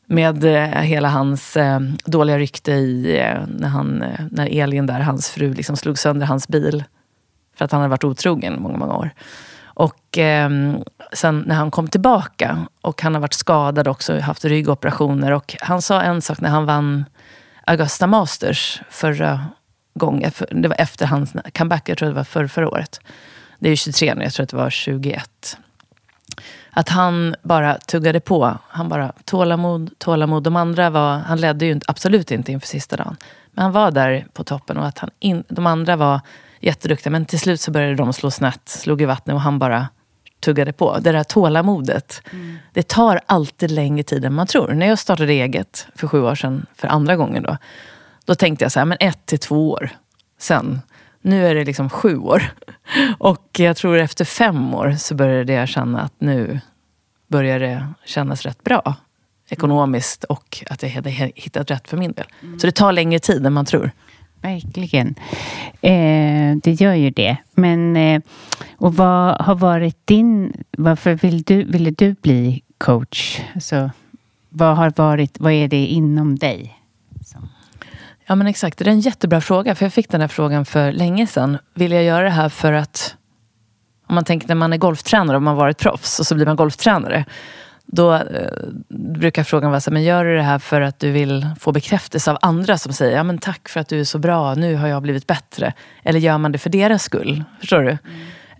med 0.06 0.44
eh, 0.44 0.80
hela 0.80 1.08
hans 1.08 1.56
eh, 1.56 1.80
dåliga 2.04 2.38
rykte 2.38 2.72
i, 2.72 3.24
när, 3.48 3.68
han, 3.68 4.04
när 4.30 4.48
Elin, 4.62 4.86
där, 4.86 5.00
hans 5.00 5.30
fru, 5.30 5.54
liksom 5.54 5.76
slog 5.76 5.98
sönder 5.98 6.26
hans 6.26 6.48
bil 6.48 6.84
för 7.56 7.64
att 7.64 7.72
han 7.72 7.80
hade 7.80 7.90
varit 7.90 8.04
otrogen 8.04 8.62
många, 8.62 8.76
många 8.78 8.94
år. 8.94 9.10
Och 9.64 10.18
eh, 10.18 10.50
sen 11.12 11.44
när 11.46 11.54
han 11.54 11.70
kom 11.70 11.88
tillbaka 11.88 12.66
och 12.80 13.02
han 13.02 13.14
har 13.14 13.20
varit 13.20 13.34
skadad 13.34 13.88
också, 13.88 14.20
haft 14.20 14.44
ryggoperationer. 14.44 15.32
Och 15.32 15.56
han 15.60 15.82
sa 15.82 16.02
en 16.02 16.22
sak 16.22 16.40
när 16.40 16.50
han 16.50 16.66
vann 16.66 17.04
Augusta 17.66 18.06
Masters 18.06 18.80
förra 18.90 19.46
gången. 19.94 20.32
Eh, 20.40 20.56
det 20.56 20.68
var 20.68 20.80
efter 20.80 21.06
hans 21.06 21.32
comeback, 21.54 21.88
jag 21.88 21.98
tror 21.98 22.08
det 22.08 22.14
var 22.14 22.24
för, 22.24 22.46
förra 22.46 22.68
året. 22.68 23.00
Det 23.58 23.68
är 23.68 23.70
ju 23.70 23.76
23 23.76 24.14
nu, 24.14 24.24
jag 24.24 24.32
tror 24.32 24.44
att 24.44 24.50
det 24.50 24.56
var 24.56 24.70
21. 24.70 25.58
Att 26.70 26.88
han 26.88 27.34
bara 27.42 27.78
tuggade 27.78 28.20
på. 28.20 28.58
Han 28.68 28.88
bara 28.88 29.12
tålamod, 29.24 29.90
tålamod. 29.98 30.42
De 30.42 30.56
andra 30.56 30.90
var, 30.90 31.18
han 31.18 31.40
ledde 31.40 31.66
ju 31.66 31.80
absolut 31.86 32.30
inte 32.30 32.52
inför 32.52 32.66
sista 32.66 32.96
dagen. 32.96 33.16
Men 33.52 33.62
han 33.62 33.72
var 33.72 33.90
där 33.90 34.26
på 34.32 34.44
toppen 34.44 34.76
och 34.76 34.86
att 34.86 34.98
han 34.98 35.10
in, 35.18 35.44
de 35.48 35.66
andra 35.66 35.96
var 35.96 36.20
jätteduktiga. 36.60 37.10
Men 37.10 37.26
till 37.26 37.40
slut 37.40 37.60
så 37.60 37.70
började 37.70 37.94
de 37.94 38.12
slå 38.12 38.30
snett, 38.30 38.68
slog 38.68 39.02
i 39.02 39.04
vattnet 39.04 39.34
och 39.34 39.40
han 39.40 39.58
bara 39.58 39.88
tuggade 40.40 40.72
på. 40.72 40.98
Det 40.98 41.12
där 41.12 41.24
tålamodet. 41.24 42.22
Mm. 42.32 42.58
Det 42.72 42.88
tar 42.88 43.20
alltid 43.26 43.70
längre 43.70 44.02
tid 44.02 44.24
än 44.24 44.34
man 44.34 44.46
tror. 44.46 44.72
När 44.72 44.86
jag 44.86 44.98
startade 44.98 45.32
eget 45.32 45.86
för 45.94 46.08
sju 46.08 46.22
år 46.22 46.34
sedan, 46.34 46.66
för 46.76 46.88
andra 46.88 47.16
gången 47.16 47.42
då. 47.42 47.56
Då 48.24 48.34
tänkte 48.34 48.64
jag 48.64 48.72
så 48.72 48.78
här, 48.78 48.86
men 48.86 48.98
ett 49.00 49.26
till 49.26 49.38
två 49.38 49.70
år. 49.70 49.90
Sen, 50.38 50.80
nu 51.22 51.46
är 51.46 51.54
det 51.54 51.64
liksom 51.64 51.90
sju 51.90 52.16
år. 52.16 52.42
Och 53.18 53.46
jag 53.58 53.76
tror 53.76 53.98
efter 53.98 54.24
fem 54.24 54.74
år 54.74 54.96
så 54.98 55.14
började 55.14 55.52
jag 55.52 55.68
känna 55.68 56.00
att 56.00 56.14
nu 56.18 56.60
börjar 57.28 57.60
det 57.60 57.86
kännas 58.04 58.42
rätt 58.42 58.64
bra. 58.64 58.94
Ekonomiskt 59.48 60.24
och 60.24 60.64
att 60.70 60.82
jag 60.82 60.90
hade 60.90 61.10
hittat 61.10 61.70
rätt 61.70 61.88
för 61.88 61.96
min 61.96 62.12
del. 62.12 62.26
Mm. 62.42 62.58
Så 62.58 62.66
det 62.66 62.72
tar 62.72 62.92
längre 62.92 63.18
tid 63.18 63.46
än 63.46 63.52
man 63.52 63.64
tror. 63.64 63.90
Verkligen. 64.42 65.14
Eh, 65.80 66.56
det 66.62 66.72
gör 66.72 66.94
ju 66.94 67.10
det. 67.10 67.36
Men 67.54 67.96
eh, 67.96 68.22
och 68.76 68.94
vad 68.94 69.40
har 69.40 69.54
varit 69.54 70.06
din... 70.06 70.52
Varför 70.70 71.14
vill 71.14 71.42
du, 71.42 71.64
ville 71.64 71.90
du 71.90 72.14
bli 72.22 72.62
coach? 72.78 73.40
Alltså, 73.54 73.90
vad 74.48 74.76
har 74.76 74.92
varit... 74.96 75.40
Vad 75.40 75.52
är 75.52 75.68
det 75.68 75.86
inom 75.86 76.38
dig? 76.38 76.78
Som... 77.24 77.48
Ja 78.26 78.34
men 78.34 78.46
exakt, 78.46 78.78
det 78.78 78.84
är 78.84 78.88
en 78.88 79.00
jättebra 79.00 79.40
fråga. 79.40 79.74
För 79.74 79.84
jag 79.84 79.92
fick 79.92 80.10
den 80.10 80.20
här 80.20 80.28
frågan 80.28 80.64
för 80.64 80.92
länge 80.92 81.26
sedan. 81.26 81.58
Vill 81.74 81.92
jag 81.92 82.04
göra 82.04 82.24
det 82.24 82.30
här 82.30 82.48
för 82.48 82.72
att... 82.72 83.16
Om 84.06 84.14
man 84.14 84.24
tänker 84.24 84.48
när 84.48 84.54
man 84.54 84.72
är 84.72 84.76
golftränare 84.76 85.36
och 85.36 85.42
man 85.42 85.56
varit 85.56 85.78
proffs 85.78 86.20
och 86.20 86.26
så 86.26 86.34
blir 86.34 86.46
man 86.46 86.56
golftränare. 86.56 87.24
Då 87.92 88.14
eh, 88.14 88.20
brukar 88.88 89.44
frågan 89.44 89.70
vara 89.70 89.80
så 89.80 89.90
men 89.90 90.02
gör 90.02 90.24
du 90.24 90.36
det 90.36 90.42
här 90.42 90.58
för 90.58 90.80
att 90.80 90.98
du 90.98 91.10
vill 91.10 91.46
få 91.60 91.72
bekräftelse 91.72 92.30
av 92.30 92.38
andra 92.42 92.78
som 92.78 92.92
säger 92.92 93.16
ja 93.16 93.22
men 93.22 93.38
tack 93.38 93.68
för 93.68 93.80
att 93.80 93.88
du 93.88 94.00
är 94.00 94.04
så 94.04 94.18
bra, 94.18 94.54
nu 94.54 94.76
har 94.76 94.88
jag 94.88 95.02
blivit 95.02 95.26
bättre. 95.26 95.72
Eller 96.02 96.20
gör 96.20 96.38
man 96.38 96.52
det 96.52 96.58
för 96.58 96.70
deras 96.70 97.02
skull? 97.02 97.44
Förstår 97.60 97.82
du? 97.82 97.98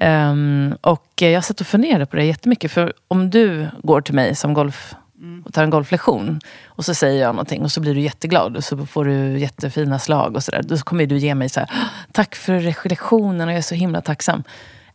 Mm. 0.00 0.30
Um, 0.30 0.76
och 0.80 1.06
jag 1.16 1.44
satt 1.44 1.60
och 1.60 1.66
funderade 1.66 2.06
på 2.06 2.16
det 2.16 2.24
jättemycket. 2.24 2.72
För 2.72 2.92
om 3.08 3.30
du 3.30 3.68
går 3.82 4.00
till 4.00 4.14
mig 4.14 4.34
som 4.34 4.54
golf 4.54 4.94
mm. 5.18 5.42
och 5.42 5.54
tar 5.54 5.62
en 5.62 5.70
golflektion 5.70 6.40
och 6.66 6.84
så 6.84 6.94
säger 6.94 7.22
jag 7.22 7.34
någonting 7.34 7.62
och 7.62 7.72
så 7.72 7.80
blir 7.80 7.94
du 7.94 8.00
jätteglad 8.00 8.56
och 8.56 8.64
så 8.64 8.86
får 8.86 9.04
du 9.04 9.38
jättefina 9.38 9.98
slag 9.98 10.36
och 10.36 10.44
sådär. 10.44 10.62
Då 10.62 10.76
kommer 10.76 11.06
du 11.06 11.18
ge 11.18 11.34
mig 11.34 11.48
så 11.48 11.60
här, 11.60 11.70
tack 12.12 12.34
för 12.34 12.88
lektionen 12.88 13.48
och 13.48 13.52
jag 13.52 13.58
är 13.58 13.62
så 13.62 13.74
himla 13.74 14.00
tacksam. 14.00 14.42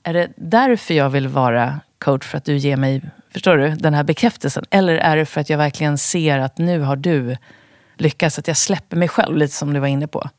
Är 0.04 0.14
det 0.14 0.28
därför 0.36 0.94
jag 0.94 1.10
vill 1.10 1.28
vara 1.28 1.80
coach? 2.00 2.26
För 2.26 2.38
att 2.38 2.46
du 2.46 2.58
ger 2.58 2.78
mig 2.78 3.02
Förstår 3.36 3.58
du? 3.58 3.70
Den 3.70 3.94
här 3.94 4.04
bekräftelsen. 4.04 4.64
Eller 4.70 4.96
är 4.96 5.18
det 5.18 5.26
för 5.26 5.42
att 5.42 5.50
jag 5.50 5.58
verkligen 5.58 5.98
ser 5.98 6.40
att 6.40 6.58
nu 6.58 6.80
har 6.80 6.96
du 6.96 7.38
lyckats, 7.98 8.40
att 8.40 8.48
jag 8.48 8.58
släpper 8.58 8.98
mig 8.98 9.08
själv, 9.08 9.38
lite 9.38 9.54
som 9.54 9.74
du 9.74 9.80
var 9.80 9.88
inne 9.88 10.08
på. 10.08 10.30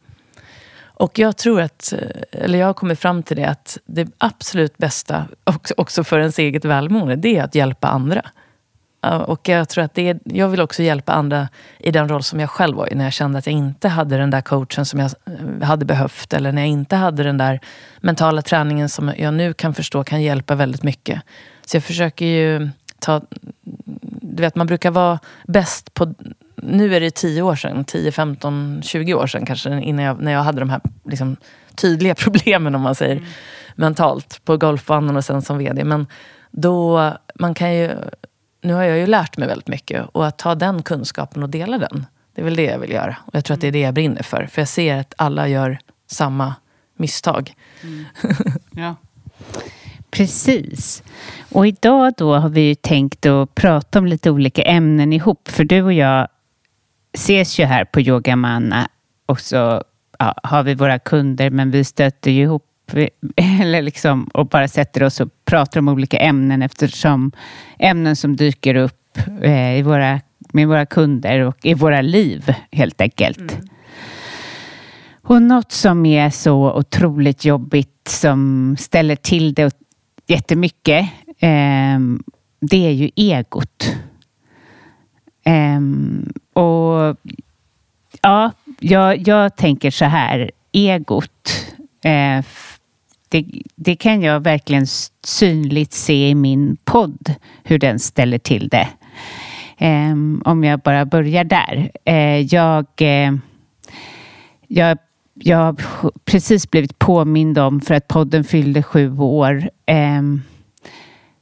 Och 0.80 1.18
jag 1.18 1.36
tror 1.36 1.60
att, 1.60 1.92
eller 2.32 2.58
jag 2.58 2.66
har 2.66 2.74
kommit 2.74 2.98
fram 2.98 3.22
till 3.22 3.36
det, 3.36 3.44
att 3.44 3.78
det 3.86 4.08
absolut 4.18 4.78
bästa, 4.78 5.24
också 5.76 6.04
för 6.04 6.18
ens 6.18 6.38
eget 6.38 6.64
välmående, 6.64 7.16
det 7.16 7.36
är 7.36 7.42
att 7.42 7.54
hjälpa 7.54 7.88
andra. 7.88 8.22
Och 9.26 9.48
jag 9.48 9.68
tror 9.68 9.84
att 9.84 9.94
det 9.94 10.08
är, 10.08 10.18
jag 10.24 10.48
vill 10.48 10.60
också 10.60 10.82
hjälpa 10.82 11.12
andra 11.12 11.48
i 11.78 11.90
den 11.90 12.08
roll 12.08 12.22
som 12.22 12.40
jag 12.40 12.50
själv 12.50 12.76
var 12.76 12.92
i. 12.92 12.94
När 12.94 13.04
jag 13.04 13.12
kände 13.12 13.38
att 13.38 13.46
jag 13.46 13.54
inte 13.54 13.88
hade 13.88 14.16
den 14.16 14.30
där 14.30 14.40
coachen 14.40 14.86
som 14.86 15.00
jag 15.00 15.10
eh, 15.60 15.66
hade 15.66 15.84
behövt. 15.84 16.32
Eller 16.32 16.52
när 16.52 16.62
jag 16.62 16.68
inte 16.68 16.96
hade 16.96 17.22
den 17.22 17.38
där 17.38 17.60
mentala 18.00 18.42
träningen 18.42 18.88
som 18.88 19.12
jag 19.16 19.34
nu 19.34 19.52
kan 19.54 19.74
förstå 19.74 20.04
kan 20.04 20.22
hjälpa 20.22 20.54
väldigt 20.54 20.82
mycket. 20.82 21.22
Så 21.66 21.76
jag 21.76 21.84
försöker 21.84 22.26
ju 22.26 22.70
ta... 23.06 23.20
Du 24.20 24.42
vet, 24.42 24.54
man 24.54 24.66
brukar 24.66 24.90
vara 24.90 25.18
bäst 25.46 25.94
på... 25.94 26.14
Nu 26.56 26.96
är 26.96 27.00
det 27.00 27.10
10 27.10 27.42
år 27.42 27.56
sedan, 27.56 27.84
10, 27.84 28.12
15, 28.12 28.80
20 28.84 29.14
år 29.14 29.26
sedan 29.26 29.46
kanske, 29.46 29.80
innan 29.80 30.04
jag, 30.04 30.20
när 30.20 30.32
jag 30.32 30.42
hade 30.42 30.60
de 30.60 30.70
här 30.70 30.80
liksom, 31.04 31.36
tydliga 31.74 32.14
problemen, 32.24 32.74
om 32.74 32.80
man 32.80 32.94
säger, 32.94 33.16
mm. 33.16 33.28
mentalt 33.74 34.40
på 34.44 34.56
golfbanan 34.56 35.16
och 35.16 35.24
sen 35.24 35.42
som 35.42 35.58
VD. 35.58 35.84
Men 35.84 36.06
då, 36.50 37.12
man 37.34 37.54
kan 37.54 37.74
ju... 37.74 37.90
Nu 38.62 38.74
har 38.74 38.82
jag 38.82 38.98
ju 38.98 39.06
lärt 39.06 39.36
mig 39.36 39.48
väldigt 39.48 39.68
mycket 39.68 40.06
och 40.12 40.26
att 40.26 40.38
ta 40.38 40.54
den 40.54 40.82
kunskapen 40.82 41.42
och 41.42 41.48
dela 41.48 41.78
den, 41.78 42.06
det 42.34 42.40
är 42.40 42.44
väl 42.44 42.56
det 42.56 42.64
jag 42.64 42.78
vill 42.78 42.92
göra. 42.92 43.16
Och 43.24 43.34
jag 43.34 43.44
tror 43.44 43.54
att 43.54 43.60
det 43.60 43.68
är 43.68 43.72
det 43.72 43.80
jag 43.80 43.94
brinner 43.94 44.22
för. 44.22 44.46
För 44.46 44.60
jag 44.60 44.68
ser 44.68 44.96
att 44.96 45.14
alla 45.18 45.48
gör 45.48 45.78
samma 46.06 46.54
misstag. 46.96 47.54
Mm. 47.82 48.04
Ja. 48.70 48.94
Precis. 50.16 51.02
Och 51.52 51.66
idag 51.66 52.12
då 52.16 52.34
har 52.34 52.48
vi 52.48 52.60
ju 52.60 52.74
tänkt 52.74 53.26
att 53.26 53.54
prata 53.54 53.98
om 53.98 54.06
lite 54.06 54.30
olika 54.30 54.62
ämnen 54.62 55.12
ihop. 55.12 55.48
För 55.48 55.64
du 55.64 55.82
och 55.82 55.92
jag 55.92 56.28
ses 57.14 57.58
ju 57.60 57.64
här 57.64 57.84
på 57.84 58.00
Yogamanna 58.00 58.88
och 59.26 59.40
så 59.40 59.82
ja, 60.18 60.34
har 60.42 60.62
vi 60.62 60.74
våra 60.74 60.98
kunder 60.98 61.50
men 61.50 61.70
vi 61.70 61.84
stöter 61.84 62.30
ju 62.30 62.42
ihop 62.42 62.62
eller 63.36 63.82
liksom, 63.82 64.24
och 64.24 64.46
bara 64.46 64.68
sätter 64.68 65.02
oss 65.02 65.20
och 65.20 65.28
pratar 65.44 65.80
om 65.80 65.88
olika 65.88 66.18
ämnen 66.18 66.62
eftersom 66.62 67.32
ämnen 67.78 68.16
som 68.16 68.36
dyker 68.36 68.74
upp 68.74 69.18
eh, 69.42 69.78
i 69.78 69.82
våra, 69.82 70.20
med 70.52 70.68
våra 70.68 70.86
kunder 70.86 71.40
och 71.40 71.66
i 71.66 71.74
våra 71.74 72.02
liv 72.02 72.54
helt 72.72 73.00
enkelt. 73.00 73.38
Mm. 73.38 73.68
Och 75.22 75.42
något 75.42 75.72
som 75.72 76.06
är 76.06 76.30
så 76.30 76.72
otroligt 76.72 77.44
jobbigt 77.44 78.08
som 78.08 78.76
ställer 78.78 79.16
till 79.16 79.54
det 79.54 79.85
jättemycket, 80.26 81.08
eh, 81.38 81.98
det 82.60 82.86
är 82.86 82.90
ju 82.90 83.10
egot. 83.16 83.96
Eh, 85.44 85.80
och 86.62 87.16
ja, 88.22 88.52
jag, 88.80 89.28
jag 89.28 89.56
tänker 89.56 89.90
så 89.90 90.04
här, 90.04 90.50
egot, 90.72 91.66
eh, 92.04 92.44
det, 93.28 93.44
det, 93.74 93.96
kan 93.96 94.22
jag 94.22 94.40
verkligen 94.40 94.86
synligt 95.24 95.92
se 95.92 96.28
i 96.28 96.34
min 96.34 96.76
podd, 96.84 97.34
hur 97.64 97.78
den 97.78 97.98
ställer 97.98 98.38
till 98.38 98.68
det. 98.68 98.88
Ehm, 99.78 100.42
om 100.44 100.64
jag 100.64 100.80
bara 100.80 101.04
börjar 101.04 101.44
där. 101.44 101.90
Eh, 102.04 102.40
jag, 102.40 102.86
eh, 102.96 103.34
jag 104.66 104.98
jag 105.38 105.56
har 105.56 105.76
precis 106.24 106.70
blivit 106.70 106.98
påmind 106.98 107.58
om 107.58 107.80
för 107.80 107.94
att 107.94 108.08
podden 108.08 108.44
fyllde 108.44 108.82
sju 108.82 109.18
år. 109.18 109.70
Ehm, 109.86 110.42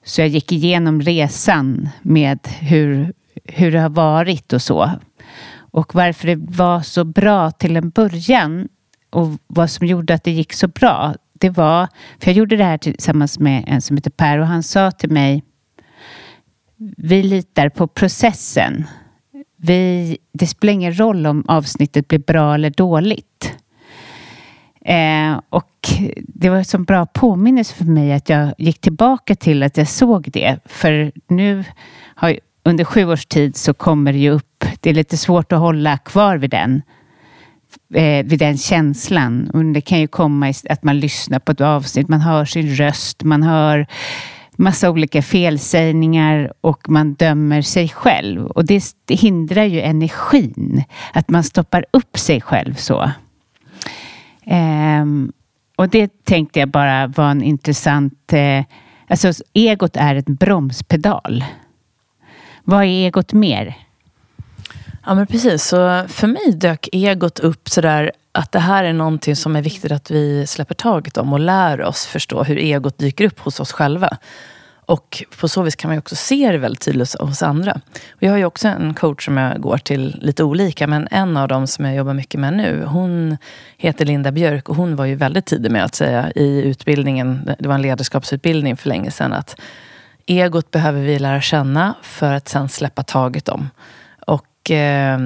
så 0.05 0.21
jag 0.21 0.29
gick 0.29 0.53
igenom 0.53 1.03
resan 1.03 1.89
med 2.03 2.39
hur, 2.61 3.13
hur 3.45 3.73
det 3.73 3.81
har 3.81 3.89
varit 3.89 4.53
och 4.53 4.63
så. 4.63 4.91
Och 5.57 5.95
varför 5.95 6.27
det 6.27 6.37
var 6.37 6.83
så 6.83 7.05
bra 7.05 7.51
till 7.51 7.77
en 7.77 7.91
början 7.91 8.69
och 9.11 9.29
vad 9.47 9.71
som 9.71 9.87
gjorde 9.87 10.15
att 10.15 10.25
det 10.25 10.31
gick 10.31 10.53
så 10.53 10.69
bra. 10.69 11.15
Det 11.33 11.51
var, 11.51 11.89
för 12.19 12.31
jag 12.31 12.37
gjorde 12.37 12.57
det 12.57 12.65
här 12.65 12.79
tillsammans 12.79 13.39
med 13.39 13.65
en 13.67 13.83
som 13.83 13.97
heter 13.97 14.11
Per 14.11 14.39
och 14.39 14.47
han 14.47 14.63
sa 14.63 14.91
till 14.91 15.11
mig 15.11 15.45
vi 16.97 17.23
litar 17.23 17.69
på 17.69 17.87
processen. 17.87 18.85
Vi, 19.57 20.19
det 20.33 20.47
spelar 20.47 20.73
ingen 20.73 20.99
roll 20.99 21.27
om 21.27 21.45
avsnittet 21.49 22.09
blir 22.09 22.19
bra 22.19 22.55
eller 22.55 22.71
dåligt. 22.71 23.57
Eh, 24.85 25.41
och 25.51 25.71
det 26.19 26.51
var 26.51 26.57
en 26.57 26.65
så 26.65 26.79
bra 26.79 27.07
påminnelse 27.07 27.75
för 27.75 27.85
mig 27.85 28.13
att 28.13 28.29
jag 28.29 28.55
gick 28.59 28.81
tillbaka 28.81 29.35
till 29.35 29.63
att 29.63 29.77
jag 29.77 29.89
såg 29.89 30.31
det. 30.33 30.59
För 30.65 31.13
nu 31.29 31.65
har, 32.15 32.39
under 32.63 32.85
sju 32.85 33.05
års 33.05 33.27
tid 33.27 33.57
så 33.57 33.75
kommer 33.75 34.13
det 34.13 34.19
ju 34.19 34.31
upp, 34.31 34.65
det 34.81 34.91
är 34.91 34.95
lite 34.95 35.17
svårt 35.17 35.53
att 35.53 35.59
hålla 35.59 35.99
kvar 35.99 36.37
vid 36.37 36.51
den, 36.51 36.83
eh, 37.95 38.27
vid 38.27 38.39
den 38.39 38.59
känslan. 38.59 39.51
Och 39.51 39.65
det 39.65 39.81
kan 39.81 40.01
ju 40.01 40.07
komma 40.07 40.53
att 40.71 40.83
man 40.83 41.01
lyssnar 41.01 41.39
på 41.39 41.53
ett 41.53 41.61
avsnitt, 41.61 42.09
man 42.09 42.21
hör 42.21 42.45
sin 42.45 42.75
röst, 42.75 43.25
man 43.25 43.43
hör 43.43 43.87
massa 44.57 44.91
olika 44.91 45.23
felsägningar 45.23 46.53
och 46.61 46.89
man 46.89 47.15
dömer 47.15 47.63
sig 47.63 47.89
själv. 47.89 48.47
Och 48.47 48.65
det 48.65 48.83
hindrar 49.09 49.65
ju 49.65 49.81
energin, 49.81 50.85
att 51.13 51.29
man 51.29 51.45
stoppar 51.45 51.85
upp 51.91 52.19
sig 52.19 52.41
själv 52.41 52.75
så. 52.75 53.11
Um, 54.47 55.33
och 55.77 55.89
det 55.89 56.25
tänkte 56.25 56.61
jag 56.61 56.69
bara 56.69 57.07
var 57.07 57.31
en 57.31 57.43
intressant... 57.43 58.33
Eh, 58.33 58.65
alltså 59.09 59.33
egot 59.53 59.97
är 59.97 60.15
en 60.15 60.35
bromspedal. 60.35 61.45
Vad 62.65 62.81
är 62.81 62.89
egot 62.89 63.33
mer? 63.33 63.77
Ja, 65.07 65.15
men 65.15 65.27
precis. 65.27 65.65
Så 65.65 66.05
för 66.09 66.27
mig 66.27 66.53
dök 66.53 66.89
egot 66.93 67.41
upp 67.41 67.69
sådär 67.69 68.13
att 68.33 68.53
det 68.53 68.59
här 68.59 68.85
är 68.85 68.93
någonting 68.93 69.37
som 69.37 69.57
är 69.57 69.63
viktigt 69.63 69.93
att 69.93 70.11
vi 70.11 70.47
släpper 70.47 70.75
taget 70.75 71.17
om 71.17 71.33
och 71.33 71.41
lär 71.41 71.83
oss 71.83 72.07
förstå 72.07 72.43
hur 72.43 72.59
egot 72.59 72.99
dyker 72.99 73.25
upp 73.25 73.41
hos 73.41 73.61
oss 73.61 73.73
själva. 73.73 74.17
Och 74.87 75.25
på 75.41 75.49
så 75.49 75.63
vis 75.63 75.77
kan 75.77 75.91
man 75.91 75.99
också 75.99 76.17
se 76.17 76.53
det 76.53 76.59
väldigt 76.59 76.81
tydligt 76.81 77.21
hos 77.21 77.43
andra. 77.43 77.81
Och 78.11 78.23
jag 78.23 78.31
har 78.31 78.39
ju 78.39 78.45
också 78.45 78.69
en 78.69 78.95
coach 78.95 79.25
som 79.25 79.37
jag 79.37 79.61
går 79.61 79.79
till 79.79 80.19
lite 80.21 80.45
olika, 80.45 80.87
men 80.87 81.09
en 81.11 81.37
av 81.37 81.49
dem 81.49 81.67
som 81.67 81.85
jag 81.85 81.95
jobbar 81.95 82.15
mycket 82.15 82.41
med 82.41 82.53
nu, 82.53 82.85
hon 82.85 83.37
heter 83.77 84.05
Linda 84.05 84.33
Björk 84.33 84.69
och 84.69 84.77
hon 84.77 84.97
var 84.97 85.05
ju 85.05 85.15
väldigt 85.15 85.47
tidig 85.47 85.71
med 85.71 85.85
att 85.85 85.95
säga 85.95 86.31
i 86.31 86.63
utbildningen, 86.63 87.51
det 87.59 87.69
var 87.69 87.75
en 87.75 87.83
ledarskapsutbildning 87.83 88.77
för 88.77 88.89
länge 88.89 89.11
sedan, 89.11 89.33
att 89.33 89.61
egot 90.27 90.71
behöver 90.71 91.01
vi 91.01 91.19
lära 91.19 91.41
känna 91.41 91.95
för 92.03 92.33
att 92.33 92.49
sen 92.49 92.69
släppa 92.69 93.03
taget 93.03 93.49
om. 93.49 93.71
Och 94.27 94.71
eh, 94.71 95.19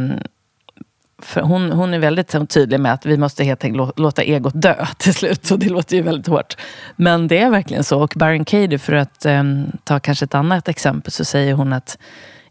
hon, 1.35 1.73
hon 1.73 1.95
är 1.95 1.99
väldigt 1.99 2.49
tydlig 2.49 2.81
med 2.81 2.93
att 2.93 3.07
vi 3.07 3.17
måste 3.17 3.45
helt 3.45 3.65
enkelt 3.65 3.99
låta 3.99 4.23
egot 4.23 4.63
dö 4.63 4.87
till 4.99 5.15
slut. 5.15 5.51
Och 5.51 5.59
det 5.59 5.69
låter 5.69 5.97
ju 5.97 6.03
väldigt 6.03 6.27
hårt. 6.27 6.57
Men 6.97 7.29
det 7.29 7.39
är 7.39 7.51
verkligen 7.51 7.85
så. 7.85 8.03
Och 8.03 8.13
Baron 8.17 8.45
Katie, 8.45 8.79
för 8.79 8.93
att 8.93 9.25
eh, 9.25 9.43
ta 9.85 10.01
kanske 10.01 10.25
ett 10.25 10.35
annat 10.35 10.69
exempel, 10.69 11.13
så 11.13 11.25
säger 11.25 11.55
hon 11.55 11.73
att 11.73 11.99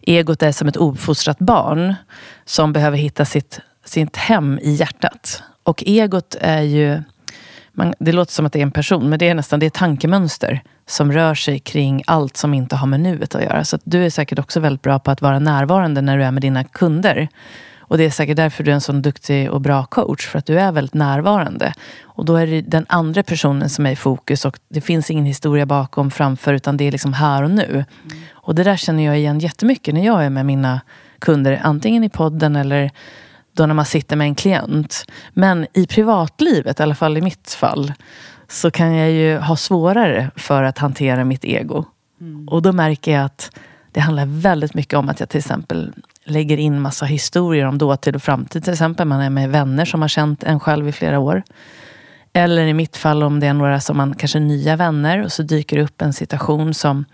egot 0.01 0.43
är 0.43 0.51
som 0.51 0.67
ett 0.67 0.77
ofostrat 0.77 1.39
barn 1.39 1.95
som 2.45 2.73
behöver 2.73 2.97
hitta 2.97 3.25
sitt, 3.25 3.59
sitt 3.85 4.17
hem 4.17 4.59
i 4.61 4.71
hjärtat. 4.71 5.43
Och 5.63 5.83
egot 5.85 6.35
är 6.41 6.61
ju, 6.61 7.03
man, 7.71 7.93
det 7.99 8.11
låter 8.11 8.33
som 8.33 8.45
att 8.45 8.53
det 8.53 8.59
är 8.59 8.63
en 8.63 8.71
person, 8.71 9.09
men 9.09 9.19
det 9.19 9.29
är 9.29 9.35
nästan 9.35 9.59
det 9.59 9.65
är 9.65 9.69
tankemönster 9.69 10.61
som 10.85 11.11
rör 11.11 11.35
sig 11.35 11.59
kring 11.59 12.03
allt 12.07 12.37
som 12.37 12.53
inte 12.53 12.75
har 12.75 12.87
med 12.87 12.99
nuet 12.99 13.35
att 13.35 13.43
göra. 13.43 13.63
Så 13.63 13.75
att 13.75 13.81
du 13.85 14.05
är 14.05 14.09
säkert 14.09 14.39
också 14.39 14.59
väldigt 14.59 14.81
bra 14.81 14.99
på 14.99 15.11
att 15.11 15.21
vara 15.21 15.39
närvarande 15.39 16.01
när 16.01 16.17
du 16.17 16.23
är 16.23 16.31
med 16.31 16.41
dina 16.41 16.63
kunder. 16.63 17.27
Och 17.87 17.97
det 17.97 18.03
är 18.03 18.09
säkert 18.09 18.37
därför 18.37 18.63
du 18.63 18.71
är 18.71 18.75
en 18.75 18.81
sån 18.81 19.01
duktig 19.01 19.51
och 19.51 19.61
bra 19.61 19.85
coach. 19.85 20.27
För 20.27 20.39
att 20.39 20.45
du 20.45 20.59
är 20.59 20.71
väldigt 20.71 20.93
närvarande. 20.93 21.73
Och 22.03 22.25
då 22.25 22.35
är 22.35 22.47
det 22.47 22.61
den 22.61 22.85
andra 22.89 23.23
personen 23.23 23.69
som 23.69 23.85
är 23.85 23.91
i 23.91 23.95
fokus. 23.95 24.45
Och 24.45 24.59
det 24.69 24.81
finns 24.81 25.11
ingen 25.11 25.25
historia 25.25 25.65
bakom, 25.65 26.11
framför. 26.11 26.53
Utan 26.53 26.77
det 26.77 26.83
är 26.83 26.91
liksom 26.91 27.13
här 27.13 27.43
och 27.43 27.51
nu. 27.51 27.63
Mm. 27.63 27.85
Och 28.31 28.55
det 28.55 28.63
där 28.63 28.77
känner 28.77 29.03
jag 29.03 29.17
igen 29.17 29.39
jättemycket 29.39 29.93
när 29.93 30.05
jag 30.05 30.25
är 30.25 30.29
med 30.29 30.45
mina 30.45 30.81
kunder. 31.19 31.61
Antingen 31.63 32.03
i 32.03 32.09
podden 32.09 32.55
eller 32.55 32.91
då 33.53 33.65
när 33.65 33.73
man 33.73 33.85
sitter 33.85 34.15
med 34.15 34.25
en 34.25 34.35
klient. 34.35 35.05
Men 35.33 35.67
i 35.73 35.87
privatlivet, 35.87 36.79
i 36.79 36.83
alla 36.83 36.95
fall 36.95 37.17
i 37.17 37.21
mitt 37.21 37.53
fall. 37.59 37.93
Så 38.47 38.71
kan 38.71 38.95
jag 38.95 39.11
ju 39.11 39.37
ha 39.37 39.55
svårare 39.55 40.31
för 40.35 40.63
att 40.63 40.77
hantera 40.77 41.25
mitt 41.25 41.45
ego. 41.45 41.85
Mm. 42.21 42.47
Och 42.47 42.61
då 42.61 42.71
märker 42.71 43.11
jag 43.11 43.25
att 43.25 43.51
det 43.91 43.99
handlar 43.99 44.25
väldigt 44.25 44.73
mycket 44.73 44.93
om 44.93 45.09
att 45.09 45.19
jag 45.19 45.29
till 45.29 45.37
exempel 45.37 45.93
lägger 46.27 46.57
in 46.57 46.81
massa 46.81 47.05
historier 47.05 47.65
om 47.65 47.77
dåtid 47.77 48.15
och 48.15 48.23
framtid. 48.23 48.63
Till 48.63 48.73
exempel 48.73 49.07
man 49.07 49.21
är 49.21 49.29
med 49.29 49.49
vänner 49.49 49.85
som 49.85 50.01
har 50.01 50.07
känt 50.07 50.43
en 50.43 50.59
själv 50.59 50.87
i 50.87 50.91
flera 50.91 51.19
år. 51.19 51.43
Eller 52.33 52.65
i 52.65 52.73
mitt 52.73 52.97
fall 52.97 53.23
om 53.23 53.39
det 53.39 53.47
är 53.47 53.53
några 53.53 53.79
som 53.79 53.97
man 53.97 54.15
kanske 54.15 54.37
är 54.37 54.41
nya 54.41 54.75
vänner 54.75 55.23
och 55.23 55.31
så 55.31 55.43
dyker 55.43 55.77
upp 55.77 56.01
en 56.01 56.13
situation 56.13 56.73
som, 56.73 57.05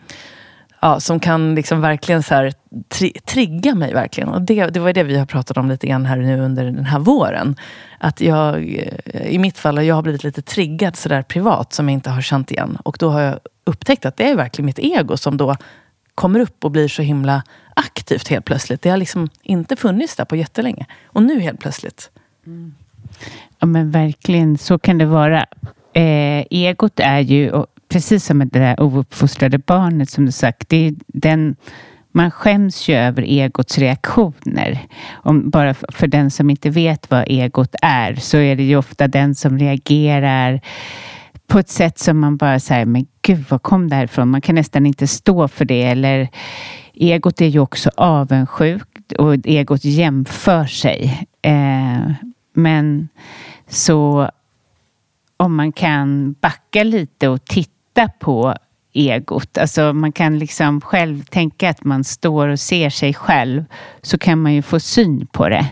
ja, 0.82 1.00
som 1.00 1.20
kan 1.20 1.56
liksom 1.56 1.82
verkligen 1.82 2.24
så 2.24 2.36
här, 2.36 2.54
tri 2.90 3.12
trigga 3.12 3.76
mig. 3.76 3.94
verkligen. 3.94 4.30
Och 4.30 4.42
det, 4.42 4.66
det 4.66 4.80
var 4.80 4.94
det 4.94 5.04
vi 5.04 5.18
har 5.18 5.26
pratat 5.26 5.58
om 5.58 5.70
lite 5.70 5.88
grann 5.88 6.06
här 6.06 6.18
nu 6.18 6.42
under 6.42 6.66
den 6.66 6.86
här 6.86 7.00
våren. 7.00 7.56
Att 8.00 8.22
jag, 8.22 8.64
i 9.24 9.38
mitt 9.40 9.58
fall, 9.58 9.86
jag 9.86 9.96
har 9.96 10.02
blivit 10.02 10.24
lite 10.24 10.42
triggad 10.42 10.96
sådär 10.96 11.22
privat 11.22 11.74
som 11.74 11.90
jag 11.90 11.94
inte 11.94 12.10
har 12.10 12.22
känt 12.22 12.52
igen. 12.52 12.78
Och 12.84 12.98
då 13.00 13.10
har 13.10 13.22
jag 13.22 13.40
upptäckt 13.64 14.06
att 14.06 14.18
det 14.18 14.30
är 14.30 14.36
verkligen 14.36 14.66
mitt 14.66 14.80
ego 14.80 15.18
som 15.18 15.38
då 15.38 15.56
kommer 16.16 16.40
upp 16.40 16.66
och 16.66 16.72
blir 16.72 16.88
så 16.88 17.02
himla 17.02 17.44
aktivt 17.76 18.28
helt 18.28 18.46
plötsligt. 18.46 18.82
Det 18.82 18.90
har 18.90 18.98
liksom 18.98 19.30
inte 19.44 19.76
funnits 19.76 20.16
där 20.16 20.26
på 20.26 20.36
jättelänge. 20.36 20.86
Och 21.06 21.24
nu 21.24 21.40
helt 21.40 21.60
plötsligt. 21.60 22.10
Mm. 22.48 22.76
Ja 23.60 23.68
men 23.68 23.92
verkligen, 23.92 24.58
så 24.58 24.80
kan 24.80 24.98
det 24.98 25.06
vara. 25.06 25.46
Eh, 25.94 26.46
egot 26.50 27.00
är 27.00 27.20
ju, 27.20 27.64
precis 27.90 28.26
som 28.26 28.40
det 28.40 28.60
där 28.60 28.82
ouppfostrade 28.82 29.58
barnet 29.58 30.10
som 30.10 30.26
du 30.26 30.32
sagt, 30.32 30.70
det 30.70 30.88
är 30.88 30.94
den 31.08 31.56
man 32.16 32.32
skäms 32.32 32.90
ju 32.90 32.96
över 32.96 33.22
egots 33.22 33.78
reaktioner. 33.78 34.80
Om, 35.12 35.50
bara 35.50 35.74
för 35.74 36.08
den 36.08 36.32
som 36.32 36.50
inte 36.50 36.70
vet 36.70 37.12
vad 37.12 37.24
egot 37.28 37.76
är 37.82 38.16
så 38.16 38.38
är 38.38 38.56
det 38.56 38.64
ju 38.64 38.76
ofta 38.76 39.08
den 39.08 39.36
som 39.36 39.60
reagerar 39.60 40.62
på 41.48 41.60
ett 41.60 41.70
sätt 41.70 42.00
som 42.00 42.20
man 42.20 42.38
bara 42.38 42.60
säger, 42.60 42.86
men 42.86 43.06
gud, 43.24 43.46
var 43.50 43.60
kom 43.60 43.90
det 43.90 43.96
här 43.96 44.04
ifrån? 44.04 44.30
Man 44.30 44.42
kan 44.42 44.56
nästan 44.56 44.86
inte 44.86 45.08
stå 45.08 45.48
för 45.48 45.66
det. 45.66 45.84
Eller 45.84 46.30
egot 46.94 47.42
är 47.42 47.48
ju 47.48 47.60
också 47.60 47.90
avundsjukt 47.98 49.12
och 49.12 49.36
egot 49.44 49.86
jämför 49.86 50.66
sig. 50.66 51.28
Eh, 51.42 52.12
men 52.54 53.10
så 53.68 54.30
om 55.38 55.56
man 55.56 55.72
kan 55.72 56.34
backa 56.34 56.84
lite 56.84 57.28
och 57.28 57.46
titta 57.46 58.10
på 58.20 58.56
egot. 58.94 59.58
Alltså 59.58 59.94
man 59.94 60.12
kan 60.12 60.40
liksom 60.40 60.82
själv 60.82 61.24
tänka 61.24 61.70
att 61.70 61.84
man 61.84 62.04
står 62.04 62.48
och 62.48 62.60
ser 62.60 62.90
sig 62.90 63.14
själv. 63.14 63.66
Så 64.02 64.18
kan 64.18 64.42
man 64.42 64.54
ju 64.54 64.62
få 64.62 64.80
syn 64.80 65.28
på 65.28 65.50
det. 65.50 65.68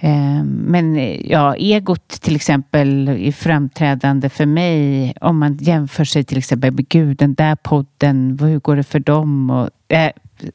Eh, 0.00 0.44
men 0.44 0.96
ja, 1.24 1.56
egot 1.56 2.08
till 2.08 2.36
exempel 2.36 3.08
är 3.08 3.32
framträdande 3.32 4.28
för 4.28 4.46
mig 4.46 5.14
om 5.20 5.38
man 5.38 5.58
jämför 5.60 6.04
sig 6.04 6.24
till 6.24 6.38
exempel 6.38 6.72
med 6.72 6.88
Gud, 6.88 7.16
den 7.16 7.34
där 7.34 7.56
podden, 7.56 8.38
hur 8.40 8.58
går 8.58 8.76
det 8.76 8.84
för 8.84 8.98
dem? 8.98 9.50
Och, 9.50 9.92
eh, 9.92 10.10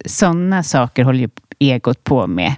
sådana 0.06 0.64
saker 0.64 1.04
håller 1.04 1.20
ju 1.20 1.30
egot 1.60 2.04
på 2.04 2.28
med. 2.28 2.56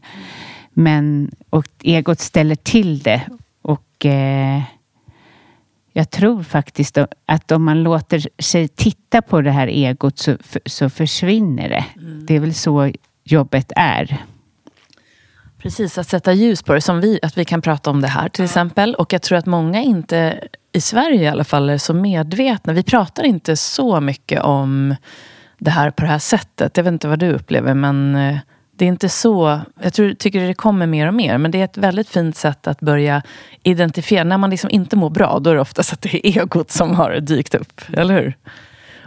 Men 0.74 1.32
och 1.50 1.68
egot 1.84 2.20
ställer 2.20 2.56
till 2.56 3.00
det 3.00 3.22
och 3.62 4.06
eh, 4.06 4.62
jag 5.94 6.10
tror 6.10 6.44
faktiskt 6.44 6.98
att 7.26 7.52
om 7.52 7.64
man 7.64 7.84
låter 7.84 8.28
sig 8.42 8.68
titta 8.68 9.22
på 9.22 9.42
det 9.42 9.52
här 9.52 9.68
egot 9.68 10.18
så, 10.18 10.38
så 10.66 10.90
försvinner 10.90 11.70
det. 11.70 11.86
Mm. 11.98 12.26
Det 12.26 12.36
är 12.36 12.40
väl 12.40 12.54
så 12.54 12.92
jobbet 13.24 13.72
är. 13.76 14.26
Precis, 15.66 15.98
att 15.98 16.08
sätta 16.08 16.34
ljus 16.34 16.64
på 16.64 16.74
det. 16.74 16.82
Som 16.82 17.02
vi, 17.02 17.20
att 17.22 17.38
vi 17.38 17.46
kan 17.46 17.62
prata 17.62 17.90
om 17.90 18.02
det 18.02 18.08
här 18.08 18.30
till 18.30 18.46
exempel. 18.46 18.96
Och 18.96 19.14
jag 19.14 19.22
tror 19.22 19.38
att 19.38 19.46
många 19.46 19.82
inte, 19.82 20.48
i 20.72 20.82
Sverige 20.82 21.24
i 21.24 21.28
alla 21.28 21.44
fall, 21.44 21.70
är 21.70 21.78
så 21.78 21.94
medvetna. 21.94 22.74
Vi 22.74 22.84
pratar 22.84 23.24
inte 23.24 23.58
så 23.58 24.02
mycket 24.02 24.42
om 24.42 24.96
det 25.58 25.72
här 25.72 25.92
på 25.92 26.02
det 26.02 26.08
här 26.08 26.20
sättet. 26.20 26.78
Jag 26.78 26.84
vet 26.84 26.92
inte 26.92 27.08
vad 27.08 27.20
du 27.20 27.34
upplever, 27.34 27.74
men 27.74 28.16
eh, 28.16 28.38
det 28.76 28.86
är 28.86 28.90
inte 28.90 29.10
så... 29.10 29.60
Jag 29.82 29.94
tror, 29.94 30.14
tycker 30.14 30.48
det 30.48 30.54
kommer 30.54 30.88
mer 30.88 31.08
och 31.08 31.14
mer, 31.14 31.38
men 31.38 31.52
det 31.52 31.60
är 31.62 31.66
ett 31.66 31.78
väldigt 31.78 32.10
fint 32.10 32.38
sätt 32.38 32.68
att 32.68 32.80
börja 32.80 33.22
identifiera. 33.64 34.24
När 34.24 34.38
man 34.38 34.50
liksom 34.50 34.70
inte 34.70 34.96
mår 34.96 35.10
bra, 35.10 35.40
då 35.40 35.50
är 35.50 35.56
det 35.56 35.62
oftast 35.62 35.94
att 35.94 36.02
det 36.02 36.28
är 36.28 36.42
egot 36.42 36.72
som 36.72 36.96
har 36.96 37.20
dykt 37.20 37.56
upp. 37.56 37.82
Eller 37.94 38.14
hur? 38.14 38.38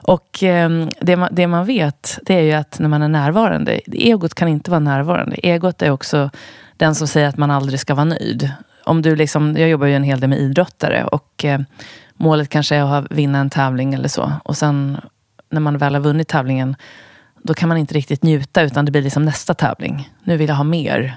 Och 0.09 0.43
eh, 0.43 0.87
det, 1.01 1.17
man, 1.17 1.29
det 1.33 1.47
man 1.47 1.65
vet, 1.67 2.19
det 2.23 2.35
är 2.35 2.43
ju 2.43 2.53
att 2.53 2.79
när 2.79 2.89
man 2.89 3.03
är 3.03 3.09
närvarande, 3.09 3.81
egot 3.87 4.35
kan 4.35 4.49
inte 4.49 4.71
vara 4.71 4.81
närvarande. 4.81 5.37
Egot 5.37 5.83
är 5.83 5.91
också 5.91 6.31
den 6.77 6.95
som 6.95 7.09
säger 7.09 7.29
att 7.29 7.37
man 7.37 7.51
aldrig 7.51 7.81
ska 7.81 7.95
vara 7.95 8.05
nöjd. 8.05 8.51
Om 8.85 9.03
du 9.03 9.17
liksom, 9.17 9.57
jag 9.57 9.69
jobbar 9.69 9.87
ju 9.87 9.95
en 9.95 10.03
hel 10.03 10.21
del 10.21 10.31
med 10.31 10.39
idrottare 10.39 11.05
och 11.05 11.45
eh, 11.45 11.61
målet 12.15 12.49
kanske 12.49 12.77
är 12.77 12.99
att 12.99 13.07
vinna 13.11 13.39
en 13.39 13.51
tävling 13.51 13.95
eller 13.95 14.09
så. 14.09 14.33
Och 14.45 14.57
sen 14.57 15.01
när 15.51 15.61
man 15.61 15.79
väl 15.79 15.95
har 15.95 16.01
vunnit 16.01 16.29
tävlingen, 16.29 16.77
då 17.43 17.55
kan 17.55 17.69
man 17.69 17.79
inte 17.79 17.95
riktigt 17.95 18.23
njuta 18.23 18.63
utan 18.63 18.85
det 18.85 18.93
blir 18.93 19.03
liksom 19.03 19.25
nästa 19.25 19.55
tävling. 19.55 20.11
Nu 20.25 20.37
vill 20.37 20.49
jag 20.49 20.57
ha 20.57 20.65
mer. 20.65 21.17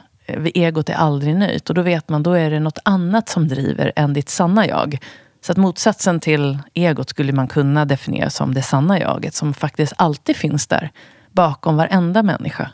Egot 0.54 0.89
är 0.89 0.93
aldrig 0.93 1.36
nöjt 1.36 1.69
och 1.69 1.75
då 1.75 1.82
vet 1.82 2.10
man, 2.10 2.23
då 2.23 2.34
är 2.34 2.51
det 2.51 2.60
något 2.60 2.80
annat 2.86 3.30
som 3.30 3.47
driver 3.47 3.91
än 3.95 4.13
ditt 4.13 4.30
sanna 4.30 4.67
jag. 4.67 4.97
Så 5.41 5.51
att 5.51 5.58
motsatsen 5.58 6.19
till 6.19 6.60
egot 6.73 7.10
skulle 7.10 7.34
man 7.34 7.47
kunna 7.47 7.86
definiera 7.86 8.30
som 8.30 8.54
det 8.54 8.62
sanna 8.62 8.99
jaget 8.99 9.34
som 9.34 9.54
faktiskt 9.54 9.93
alltid 9.95 10.36
finns 10.36 10.67
där 10.67 10.91
bakom 11.32 11.77
varenda 11.77 12.23
människa. 12.23 12.71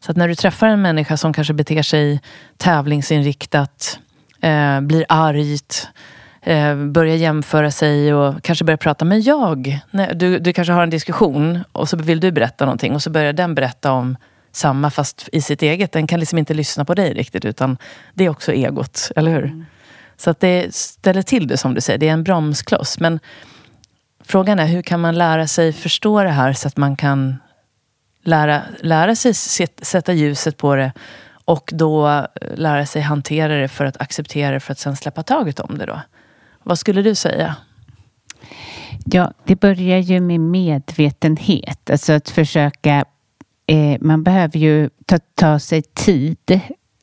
Så 0.00 0.10
att 0.10 0.16
när 0.16 0.28
du 0.28 0.34
träffar 0.34 0.66
en 0.66 0.82
människa 0.82 1.16
som 1.16 1.32
kanske 1.32 1.54
beter 1.54 1.82
sig 1.82 2.20
tävlingsinriktat, 2.56 3.98
eh, 4.40 4.80
blir 4.80 5.04
argt, 5.08 5.88
eh, 6.42 6.76
börjar 6.76 7.16
jämföra 7.16 7.70
sig 7.70 8.14
och 8.14 8.42
kanske 8.42 8.64
börjar 8.64 8.78
prata. 8.78 9.04
med 9.04 9.20
jag, 9.20 9.80
du, 10.14 10.38
du 10.38 10.52
kanske 10.52 10.72
har 10.72 10.82
en 10.82 10.90
diskussion 10.90 11.64
och 11.72 11.88
så 11.88 11.96
vill 11.96 12.20
du 12.20 12.32
berätta 12.32 12.64
någonting 12.64 12.94
och 12.94 13.02
så 13.02 13.10
börjar 13.10 13.32
den 13.32 13.54
berätta 13.54 13.92
om 13.92 14.16
samma 14.52 14.90
fast 14.90 15.28
i 15.32 15.40
sitt 15.40 15.62
eget. 15.62 15.92
Den 15.92 16.06
kan 16.06 16.20
liksom 16.20 16.38
inte 16.38 16.54
lyssna 16.54 16.84
på 16.84 16.94
dig 16.94 17.14
riktigt 17.14 17.44
utan 17.44 17.78
det 18.14 18.24
är 18.24 18.28
också 18.28 18.52
egot, 18.52 19.10
eller 19.16 19.30
hur? 19.30 19.44
Mm. 19.44 19.66
Så 20.16 20.30
att 20.30 20.40
det 20.40 20.74
ställer 20.74 21.22
till 21.22 21.46
det 21.46 21.56
som 21.56 21.74
du 21.74 21.80
säger. 21.80 21.98
Det 21.98 22.08
är 22.08 22.12
en 22.12 22.24
bromskloss. 22.24 23.00
Men 23.00 23.20
frågan 24.24 24.58
är 24.58 24.66
hur 24.66 24.82
kan 24.82 25.00
man 25.00 25.18
lära 25.18 25.46
sig 25.46 25.72
förstå 25.72 26.22
det 26.22 26.30
här 26.30 26.52
så 26.52 26.68
att 26.68 26.76
man 26.76 26.96
kan 26.96 27.36
lära, 28.24 28.62
lära 28.80 29.16
sig 29.16 29.34
sätta 29.82 30.12
ljuset 30.12 30.56
på 30.56 30.74
det 30.74 30.92
och 31.44 31.70
då 31.72 32.08
eh, 32.08 32.24
lära 32.54 32.86
sig 32.86 33.02
hantera 33.02 33.56
det 33.56 33.68
för 33.68 33.84
att 33.84 34.00
acceptera 34.00 34.50
det 34.50 34.60
för 34.60 34.72
att 34.72 34.78
sen 34.78 34.96
släppa 34.96 35.22
taget 35.22 35.60
om 35.60 35.78
det 35.78 35.86
då. 35.86 36.00
Vad 36.62 36.78
skulle 36.78 37.02
du 37.02 37.14
säga? 37.14 37.56
Ja, 39.04 39.32
det 39.44 39.56
börjar 39.56 39.98
ju 39.98 40.20
med 40.20 40.40
medvetenhet. 40.40 41.90
Alltså 41.90 42.12
att 42.12 42.30
försöka 42.30 43.04
eh, 43.66 43.96
man 44.00 44.22
behöver 44.22 44.58
ju 44.58 44.90
ta, 45.06 45.18
ta 45.34 45.58
sig 45.58 45.82
tid 45.82 46.60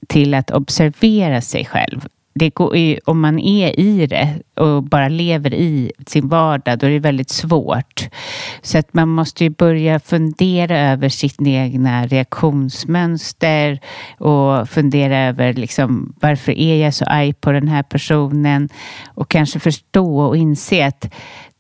till 0.08 0.34
att 0.34 0.52
observera 0.52 1.42
sig 1.42 1.66
själv. 1.66 2.08
Det 2.36 2.50
går, 2.50 3.00
om 3.10 3.20
man 3.20 3.40
är 3.40 3.80
i 3.80 4.08
det 4.08 4.40
och 4.56 4.84
bara 4.84 5.08
lever 5.08 5.54
i 5.54 5.92
sin 6.08 6.28
vardag, 6.28 6.80
då 6.80 6.88
är 6.88 6.92
det 6.92 7.00
väldigt 7.00 7.30
svårt. 7.30 8.10
Så 8.62 8.78
att 8.78 8.94
man 8.94 9.10
måste 9.10 9.44
ju 9.44 9.50
börja 9.50 10.00
fundera 10.00 10.80
över 10.80 11.10
sitt 11.10 11.42
egna 11.42 12.08
reaktionsmönster 12.08 13.80
och 14.18 14.70
fundera 14.70 15.18
över 15.18 15.54
liksom, 15.54 16.14
varför 16.22 16.52
är 16.52 16.84
jag 16.84 16.94
så 16.94 17.06
arg 17.06 17.34
på 17.34 17.52
den 17.52 17.68
här 17.68 17.84
personen? 17.84 18.70
Och 19.06 19.30
kanske 19.30 19.60
förstå 19.60 20.20
och 20.20 20.38
inse 20.38 20.88
att 20.88 21.14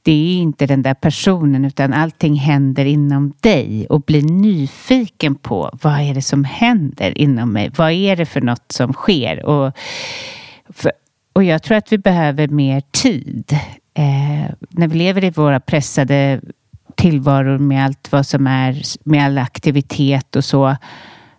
det 0.04 0.12
är 0.12 0.42
inte 0.42 0.66
den 0.66 0.82
där 0.82 0.94
personen 0.94 1.66
utan 1.66 1.94
allting 1.94 2.36
händer 2.36 2.86
inom 2.86 3.34
dig 3.40 3.88
och 3.90 4.02
bli 4.02 4.22
nyfiken 4.22 5.36
på 5.36 5.70
vad 5.82 6.00
är 6.00 6.14
det 6.14 6.22
som 6.22 6.44
händer 6.44 7.18
inom 7.18 7.54
mig? 7.54 7.72
Vad 7.76 7.92
är 7.92 8.16
det 8.16 8.26
för 8.26 8.42
något 8.42 8.72
som 8.72 8.94
sker? 8.94 9.46
Och, 9.46 9.74
för, 10.70 10.92
och 11.34 11.44
jag 11.44 11.64
tror 11.64 11.78
att 11.78 11.92
vi 11.92 11.98
behöver 11.98 12.48
mer 12.48 12.82
tid. 12.92 13.58
Eh, 13.94 14.54
när 14.70 14.88
vi 14.88 14.98
lever 14.98 15.24
i 15.24 15.30
våra 15.30 15.60
pressade 15.60 16.42
tillvaror 16.96 17.58
med 17.58 17.86
allt 17.86 18.12
vad 18.12 18.26
som 18.26 18.48
är, 18.48 18.82
med 19.04 19.26
all 19.26 19.38
aktivitet 19.38 20.36
och 20.36 20.46
så. 20.46 20.76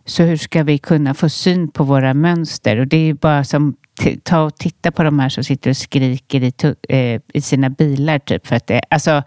Så 0.05 0.23
hur 0.23 0.37
ska 0.37 0.63
vi 0.63 0.79
kunna 0.79 1.15
få 1.15 1.29
syn 1.29 1.69
på 1.69 1.85
våra 1.85 2.15
mönster? 2.15 2.79
Och 2.79 2.87
det 2.87 2.97
är 2.97 3.05
ju 3.05 3.15
bara 3.15 3.45
som 3.45 3.77
ta 4.23 4.43
och 4.43 4.57
titta 4.57 4.93
på 4.93 5.03
de 5.03 5.19
här 5.19 5.29
som 5.29 5.45
sitter 5.45 5.71
och 5.71 5.77
skriker 5.77 6.43
i, 6.43 6.53
eh, 6.89 7.21
i 7.35 7.41
sina 7.41 7.71
bilar. 7.71 8.19
Typ, 8.19 8.47
för 8.47 8.57
att 8.57 8.67
det, 8.67 8.83
alltså, 8.91 9.23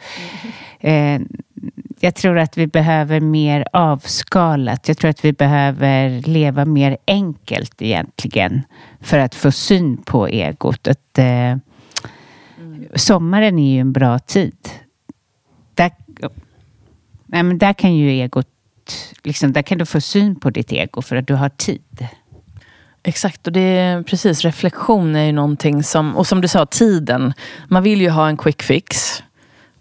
eh, 0.79 1.21
jag 1.99 2.15
tror 2.15 2.37
att 2.37 2.57
vi 2.57 2.67
behöver 2.67 3.19
mer 3.19 3.67
avskalat. 3.73 4.87
Jag 4.87 4.97
tror 4.97 5.09
att 5.09 5.25
vi 5.25 5.33
behöver 5.33 6.21
leva 6.21 6.65
mer 6.65 6.97
enkelt 7.07 7.81
egentligen 7.81 8.61
för 9.01 9.19
att 9.19 9.35
få 9.35 9.51
syn 9.51 9.97
på 9.97 10.27
egot. 10.27 10.87
Att, 10.87 11.17
eh, 11.17 11.25
mm. 11.25 11.59
Sommaren 12.95 13.59
är 13.59 13.73
ju 13.73 13.79
en 13.79 13.93
bra 13.93 14.19
tid. 14.19 14.69
Där, 15.73 15.91
nej, 17.25 17.43
men 17.43 17.57
där 17.57 17.73
kan 17.73 17.95
ju 17.95 18.09
egot, 18.09 18.47
liksom, 19.23 19.53
där 19.53 19.61
kan 19.61 19.77
du 19.77 19.85
få 19.85 20.01
syn 20.01 20.35
på 20.35 20.49
ditt 20.49 20.71
ego 20.71 21.01
för 21.01 21.15
att 21.15 21.27
du 21.27 21.33
har 21.33 21.49
tid. 21.49 22.07
Exakt, 23.03 23.47
och 23.47 23.53
det 23.53 23.59
är 23.59 24.03
precis 24.03 24.41
reflektion 24.41 25.15
är 25.15 25.23
ju 25.23 25.31
någonting 25.31 25.83
som, 25.83 26.15
och 26.15 26.27
som 26.27 26.41
du 26.41 26.47
sa, 26.47 26.65
tiden. 26.65 27.33
Man 27.67 27.83
vill 27.83 28.01
ju 28.01 28.09
ha 28.09 28.27
en 28.27 28.37
quick 28.37 28.63
fix 28.63 29.23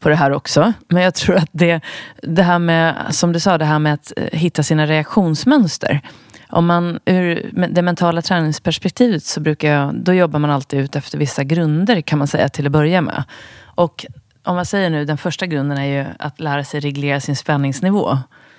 på 0.06 0.10
det 0.10 0.16
här 0.16 0.32
också. 0.32 0.72
Men 0.88 1.02
jag 1.02 1.14
tror 1.14 1.36
att 1.36 1.48
det, 1.52 1.80
det 2.22 2.42
här 2.42 2.58
med, 2.58 3.06
som 3.10 3.32
du 3.32 3.40
sa, 3.40 3.58
det 3.58 3.64
här 3.64 3.78
med 3.78 3.94
att 3.94 4.12
eh, 4.16 4.38
hitta 4.38 4.62
sina 4.62 4.86
reaktionsmönster. 4.86 6.00
Om 6.48 6.66
man 6.66 6.98
ur 7.04 7.50
det 7.70 7.82
mentala 7.82 8.22
träningsperspektivet 8.22 9.24
så 9.24 9.40
brukar 9.40 9.68
jag, 9.68 9.94
då 9.94 10.12
jobbar 10.12 10.38
man 10.38 10.50
alltid 10.50 10.80
ut 10.80 10.96
efter 10.96 11.18
vissa 11.18 11.44
grunder 11.44 12.00
kan 12.00 12.18
man 12.18 12.28
säga 12.28 12.48
till 12.48 12.66
att 12.66 12.72
börja 12.72 13.00
med. 13.00 13.24
Och 13.64 14.06
om 14.44 14.56
man 14.56 14.66
säger 14.66 14.90
nu, 14.90 15.04
den 15.04 15.18
första 15.18 15.46
grunden 15.46 15.78
är 15.78 15.86
ju 15.86 16.04
att 16.18 16.40
lära 16.40 16.64
sig 16.64 16.80
reglera 16.80 17.20
sin 17.20 17.36
spänningsnivå 17.36 18.18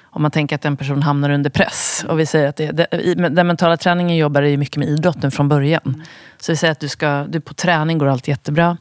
om 0.10 0.22
man 0.22 0.32
tänker 0.32 0.56
att 0.56 0.66
en 0.66 0.78
person 0.78 1.04
hamnar 1.04 1.30
under 1.30 1.50
press. 1.50 2.06
Och 2.10 2.20
vi 2.20 2.26
säger 2.26 2.48
att 2.48 2.56
det, 2.56 2.72
det, 2.72 3.14
den 3.30 3.48
mentala 3.48 3.78
träningen 3.78 4.18
jobbar 4.18 4.42
ju 4.42 4.58
mycket 4.58 4.78
med 4.78 4.88
idrotten 4.88 5.32
från 5.32 5.50
början. 5.50 5.82
Mm. 5.86 6.02
Så 6.38 6.52
vi 6.52 6.56
säger 6.56 6.72
att 6.72 6.80
du, 6.80 6.88
ska, 6.88 7.26
du 7.30 7.42
på 7.42 7.54
träning 7.54 7.98
går 7.98 8.08
allt 8.08 8.28
jättebra. 8.28 8.78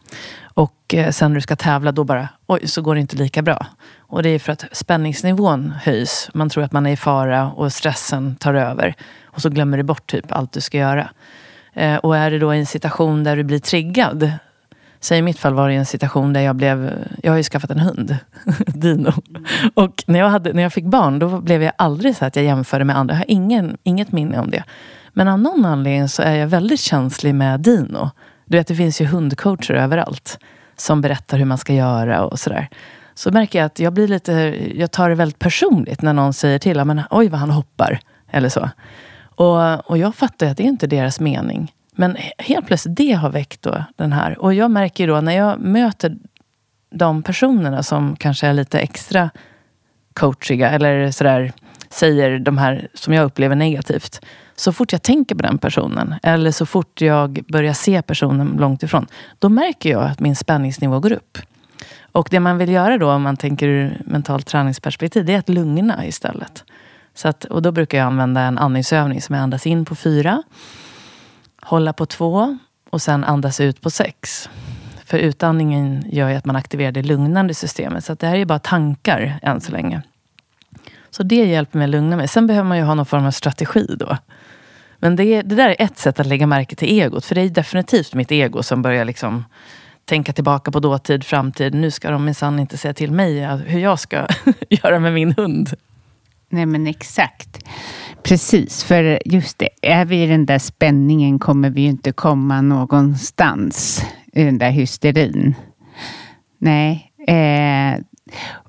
Och 0.55 0.95
eh, 0.95 1.11
sen 1.11 1.31
när 1.31 1.35
du 1.35 1.41
ska 1.41 1.57
tävla, 1.57 1.93
då 1.93 2.05
bara, 2.05 2.29
oj, 2.47 2.69
så 2.69 2.83
går 2.83 2.95
det 2.95 3.01
inte 3.01 3.17
lika 3.17 3.43
bra. 3.43 3.67
Och 3.99 4.23
det 4.23 4.29
är 4.29 4.39
för 4.39 4.53
att 4.53 4.65
spänningsnivån 4.73 5.75
höjs. 5.83 6.31
Man 6.35 6.51
tror 6.51 6.65
att 6.65 6.73
man 6.73 6.87
är 6.87 6.91
i 6.91 6.97
fara 6.97 7.51
och 7.51 7.73
stressen 7.73 8.37
tar 8.37 8.55
över. 8.55 8.95
Och 9.25 9.43
så 9.43 9.49
glömmer 9.49 9.77
du 9.77 9.83
bort 9.83 10.07
typ 10.07 10.33
allt 10.33 10.53
du 10.53 10.61
ska 10.61 10.79
göra. 10.79 11.09
Eh, 11.73 11.97
och 11.97 12.17
är 12.17 12.31
det 12.31 12.39
då 12.39 12.51
en 12.51 12.67
situation 12.67 13.25
där 13.25 13.37
du 13.37 13.45
blir 13.45 13.59
triggad 13.59 14.33
Säg 15.07 15.19
i 15.19 15.23
mitt 15.23 15.39
fall 15.39 15.55
var 15.55 15.69
det 15.69 15.75
en 15.75 15.87
situation 15.87 16.33
där 16.33 16.41
jag 16.41 16.57
blev, 16.57 17.07
jag 17.23 17.33
har 17.33 17.37
ju 17.37 17.43
skaffat 17.43 17.71
en 17.71 17.79
hund, 17.79 18.17
Dino. 18.67 19.13
Och 19.75 20.05
när 20.07 20.19
jag, 20.19 20.29
hade, 20.29 20.53
när 20.53 20.63
jag 20.63 20.73
fick 20.73 20.85
barn 20.85 21.19
då 21.19 21.41
blev 21.41 21.63
jag 21.63 21.73
aldrig 21.79 22.17
så 22.17 22.25
att 22.25 22.37
jag 22.37 22.45
jämförde 22.45 22.85
med 22.85 22.97
andra. 22.97 23.15
Jag 23.15 23.19
har 23.19 23.31
ingen, 23.31 23.77
inget 23.83 24.13
minne 24.13 24.39
om 24.39 24.51
det. 24.51 24.65
Men 25.13 25.29
av 25.29 25.39
någon 25.39 25.65
anledning 25.65 26.09
så 26.09 26.23
är 26.23 26.35
jag 26.35 26.47
väldigt 26.47 26.81
känslig 26.81 27.35
med 27.35 27.61
Dino. 27.61 28.11
Du 28.45 28.57
vet, 28.57 28.67
det 28.67 28.75
finns 28.75 29.01
ju 29.01 29.05
hundcoacher 29.05 29.75
överallt. 29.75 30.39
Som 30.77 31.01
berättar 31.01 31.39
hur 31.39 31.45
man 31.45 31.59
ska 31.59 31.73
göra 31.73 32.25
och 32.25 32.39
sådär. 32.39 32.69
Så 33.15 33.31
märker 33.31 33.59
jag 33.59 33.67
att 33.67 33.79
jag 33.79 33.93
blir 33.93 34.09
lite, 34.09 34.33
jag 34.75 34.91
tar 34.91 35.09
det 35.09 35.15
väldigt 35.15 35.39
personligt 35.39 36.03
när 36.03 36.13
någon 36.13 36.33
säger 36.33 36.59
till. 36.59 36.85
Men, 36.85 37.03
Oj 37.11 37.29
vad 37.29 37.41
han 37.41 37.51
hoppar. 37.51 38.01
Eller 38.31 38.49
så. 38.49 38.71
Och, 39.35 39.91
och 39.91 39.99
jag 39.99 40.15
fattar 40.15 40.47
att 40.47 40.57
det 40.57 40.63
är 40.63 40.69
inte 40.69 40.87
deras 40.87 41.21
mening. 41.21 41.73
Men 41.99 42.17
helt 42.39 42.67
plötsligt, 42.67 42.97
det 42.97 43.13
har 43.13 43.31
väckt 43.31 43.63
då 43.63 43.85
den 43.97 44.13
här. 44.13 44.39
Och 44.39 44.55
jag 44.55 44.71
märker 44.71 45.09
då 45.09 45.21
när 45.21 45.37
jag 45.37 45.61
möter 45.61 46.17
de 46.91 47.23
personerna 47.23 47.83
som 47.83 48.17
kanske 48.17 48.47
är 48.47 48.53
lite 48.53 48.79
extra 48.79 49.31
coachiga 50.13 50.71
eller 50.71 51.11
sådär 51.11 51.53
säger 51.91 52.39
de 52.39 52.59
här 52.59 52.89
som 52.95 53.15
jag 53.15 53.25
upplever 53.25 53.57
negativt. 53.57 54.21
Så 54.57 54.73
fort 54.73 54.93
jag 54.93 55.03
tänker 55.03 55.35
på 55.35 55.43
den 55.43 55.59
personen 55.59 56.15
eller 56.23 56.51
så 56.51 56.67
fort 56.67 57.01
jag 57.01 57.45
börjar 57.49 57.73
se 57.73 58.03
personen 58.03 58.57
långt 58.61 58.83
ifrån. 58.83 59.07
Då 59.39 59.49
märker 59.49 59.91
jag 59.91 60.03
att 60.03 60.21
min 60.21 60.37
spänningsnivå 60.37 61.01
går 61.01 61.13
upp. 61.13 61.39
Och 62.13 62.29
det 62.31 62.41
man 62.41 62.59
vill 62.59 62.71
göra 62.71 62.99
då 62.99 63.11
om 63.11 63.23
man 63.23 63.37
tänker 63.37 63.69
ur 63.69 64.03
mentalt 64.05 64.47
träningsperspektiv 64.47 65.25
det 65.25 65.35
är 65.35 65.39
att 65.39 65.49
lugna 65.49 66.07
istället. 66.07 66.65
Så 67.15 67.29
att, 67.29 67.45
och 67.45 67.63
då 67.63 67.73
brukar 67.73 67.99
jag 67.99 68.07
använda 68.07 68.41
en 68.41 68.59
andningsövning 68.59 69.23
som 69.23 69.35
jag 69.35 69.43
andas 69.43 69.67
in 69.67 69.85
på 69.85 69.95
fyra 69.95 70.43
hålla 71.67 71.93
på 71.93 72.07
två 72.07 72.59
och 72.91 73.03
sen 73.03 73.25
andas 73.25 73.61
ut 73.61 73.81
på 73.81 73.91
sex. 73.91 74.49
För 75.05 75.19
utandningen 75.19 76.05
gör 76.13 76.29
ju 76.29 76.35
att 76.35 76.45
man 76.45 76.57
aktiverar 76.57 76.93
det 76.93 77.03
lugnande 77.03 77.55
systemet. 77.55 78.05
Så 78.05 78.15
det 78.15 78.27
här 78.27 78.37
är 78.37 78.45
bara 78.45 78.59
tankar 78.59 79.39
än 79.43 79.61
så 79.61 79.73
länge. 79.73 80.03
Så 81.11 81.23
det 81.23 81.47
hjälper 81.47 81.79
mig 81.79 81.85
att 81.85 81.91
lugna 81.91 82.17
mig. 82.17 82.29
Sen 82.29 82.47
behöver 82.47 82.69
man 82.69 82.79
ju 82.79 82.85
ha 82.85 82.95
någon 82.95 83.07
form 83.07 83.27
av 83.27 83.31
strategi 83.31 83.87
då. 83.99 84.17
Men 84.99 85.17
det, 85.17 85.43
det 85.43 85.55
där 85.55 85.69
är 85.69 85.77
ett 85.79 85.99
sätt 85.99 86.21
att 86.21 86.27
lägga 86.27 86.47
märke 86.47 86.77
till 86.77 86.89
egot. 86.89 87.25
För 87.25 87.35
det 87.35 87.41
är 87.41 87.49
definitivt 87.49 88.15
mitt 88.15 88.33
ego 88.33 88.63
som 88.63 88.83
börjar 88.83 89.05
liksom 89.05 89.45
tänka 90.05 90.33
tillbaka 90.33 90.71
på 90.71 90.81
dåtid, 90.81 91.25
framtid. 91.25 91.75
Nu 91.75 91.91
ska 91.91 92.11
de 92.11 92.25
minsann 92.25 92.59
inte 92.59 92.77
säga 92.77 92.95
till 92.95 93.13
mig 93.13 93.47
hur 93.47 93.81
jag 93.81 93.99
ska 93.99 94.27
göra 94.69 94.99
med 94.99 95.13
min 95.13 95.35
hund. 95.37 95.75
Nej 96.51 96.67
men 96.67 96.87
exakt. 96.87 97.65
Precis, 98.23 98.85
för 98.85 99.19
just 99.25 99.59
det, 99.59 99.69
är 99.83 100.05
vi 100.05 100.23
i 100.23 100.27
den 100.27 100.47
där 100.47 100.59
spänningen 100.59 101.39
kommer 101.39 101.71
vi 101.71 101.81
ju 101.81 101.89
inte 101.89 102.13
komma 102.13 102.61
någonstans 102.61 104.05
i 104.33 104.45
den 104.45 104.59
där 104.59 104.71
hysterin. 104.71 105.55
Nej, 106.59 107.13
eh, 107.29 108.05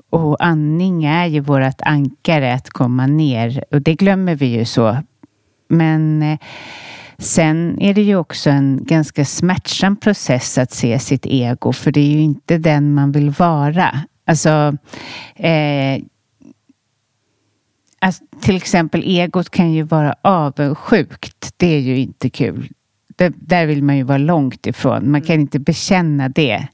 och 0.10 0.44
andning 0.46 1.06
är 1.06 1.26
ju 1.26 1.40
vårt 1.40 1.82
ankare 1.82 2.54
att 2.54 2.70
komma 2.70 3.08
ner 3.08 3.64
och 3.72 3.82
det 3.82 3.96
glömmer 3.96 4.36
vi 4.36 4.46
ju 4.46 4.66
så. 4.66 4.98
Men 5.70 6.24
eh, 6.24 6.40
sen 7.18 7.82
är 7.82 7.94
det 7.94 8.02
ju 8.02 8.16
också 8.16 8.50
en 8.50 8.80
ganska 8.82 9.26
smärtsam 9.26 9.96
process 9.96 10.58
att 10.58 10.72
se 10.72 11.00
sitt 11.00 11.26
ego, 11.26 11.74
för 11.74 11.92
det 11.92 12.00
är 12.00 12.12
ju 12.12 12.20
inte 12.20 12.58
den 12.58 12.94
man 12.94 13.12
vill 13.12 13.30
vara. 13.30 14.00
Alltså, 14.26 14.78
eh, 15.36 16.02
Alltså, 18.00 18.24
till 18.42 18.56
exempel 18.56 19.04
egot 19.04 19.50
kan 19.50 19.72
ju 19.72 19.84
vara 19.84 20.16
avundsjukt. 20.22 21.54
Det 21.58 21.68
är 21.68 21.80
ju 21.80 21.98
inte 21.98 22.30
kul. 22.30 22.70
Det, 23.16 23.34
där 23.36 23.66
vill 23.66 23.84
man 23.84 23.98
ju 23.98 24.04
vara 24.04 24.18
långt 24.18 24.68
ifrån. 24.68 25.12
Man 25.12 25.22
kan 25.22 25.34
mm. 25.34 25.42
inte 25.42 25.60
bekänna 25.60 26.30
det. 26.30 26.68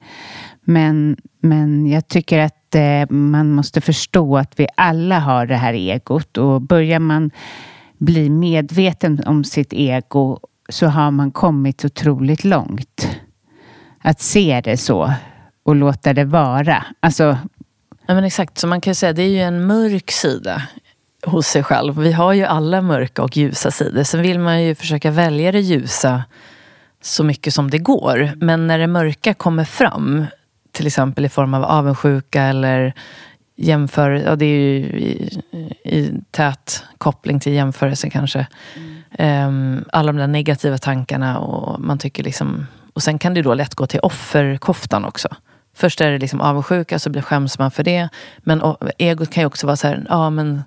Men, 0.62 1.18
men 1.42 1.88
jag 1.88 2.08
tycker 2.08 2.40
att 2.40 2.76
eh, 2.76 3.10
man 3.10 3.52
måste 3.52 3.82
förstå 3.82 4.38
att 4.38 4.60
vi 4.60 4.68
alla 4.78 5.20
har 5.20 5.46
det 5.46 5.56
här 5.56 5.74
egot 5.74 6.38
och 6.38 6.62
börjar 6.62 7.00
man 7.00 7.32
bli 7.98 8.30
medveten 8.30 9.24
om 9.26 9.44
sitt 9.44 9.74
ego 9.74 10.40
så 10.70 10.88
har 10.88 11.12
man 11.12 11.32
kommit 11.32 11.86
otroligt 11.86 12.44
långt. 12.44 13.10
Att 14.02 14.22
se 14.22 14.62
det 14.64 14.78
så 14.78 15.14
och 15.64 15.76
låta 15.76 16.14
det 16.14 16.26
vara. 16.26 16.86
Alltså, 17.00 17.38
Ja, 18.08 18.14
men 18.14 18.24
exakt, 18.24 18.58
så 18.58 18.68
man 18.68 18.82
kan 18.82 18.96
säga 18.96 19.10
att 19.10 19.16
det 19.16 19.24
är 19.24 19.28
ju 19.28 19.42
en 19.42 19.68
mörk 19.68 20.12
sida 20.12 20.62
hos 21.26 21.48
sig 21.48 21.64
själv. 21.64 22.00
Vi 22.00 22.12
har 22.12 22.34
ju 22.34 22.44
alla 22.44 22.82
mörka 22.82 23.24
och 23.24 23.38
ljusa 23.38 23.72
sidor. 23.72 24.04
Sen 24.04 24.22
vill 24.22 24.40
man 24.40 24.64
ju 24.64 24.76
försöka 24.76 25.12
välja 25.12 25.52
det 25.52 25.60
ljusa 25.60 26.24
så 27.02 27.24
mycket 27.24 27.54
som 27.54 27.70
det 27.70 27.78
går. 27.78 28.32
Men 28.36 28.68
när 28.68 28.80
det 28.80 28.88
mörka 28.88 29.34
kommer 29.34 29.66
fram, 29.66 30.26
till 30.72 30.88
exempel 30.88 31.26
i 31.26 31.30
form 31.30 31.54
av 31.54 31.64
avundsjuka 31.64 32.44
eller 32.44 32.94
jämför, 33.56 34.12
ja 34.12 34.36
det 34.36 34.46
är 34.46 34.58
ju 34.58 34.76
i, 35.00 35.42
i 35.84 36.12
tät 36.32 36.84
koppling 36.98 37.40
till 37.40 37.54
jämförelse 37.54 38.10
kanske. 38.10 38.48
Mm. 38.76 39.48
Um, 39.48 39.86
alla 39.92 40.12
de 40.12 40.18
där 40.18 40.28
negativa 40.28 40.78
tankarna 40.78 41.40
och 41.40 41.80
man 41.80 41.98
tycker 41.98 42.24
liksom, 42.24 42.68
och 42.94 43.04
sen 43.04 43.20
kan 43.20 43.34
det 43.34 43.42
då 43.42 43.54
lätt 43.54 43.76
gå 43.76 43.88
till 43.88 44.00
offerkoftan 44.00 45.06
också. 45.06 45.28
Först 45.76 46.02
är 46.02 46.12
det 46.12 46.18
liksom 46.18 46.42
avundsjuka, 46.42 47.00
så 47.00 47.10
blir 47.10 47.22
skäms 47.22 47.60
man 47.60 47.72
för 47.72 47.84
det. 47.84 48.10
Men 48.38 48.62
och, 48.62 48.78
egot 48.98 49.32
kan 49.32 49.42
ju 49.42 49.48
också 49.48 49.68
vara 49.68 49.76
så 49.76 49.88
här, 49.88 50.06
ja 50.10 50.30
men 50.30 50.64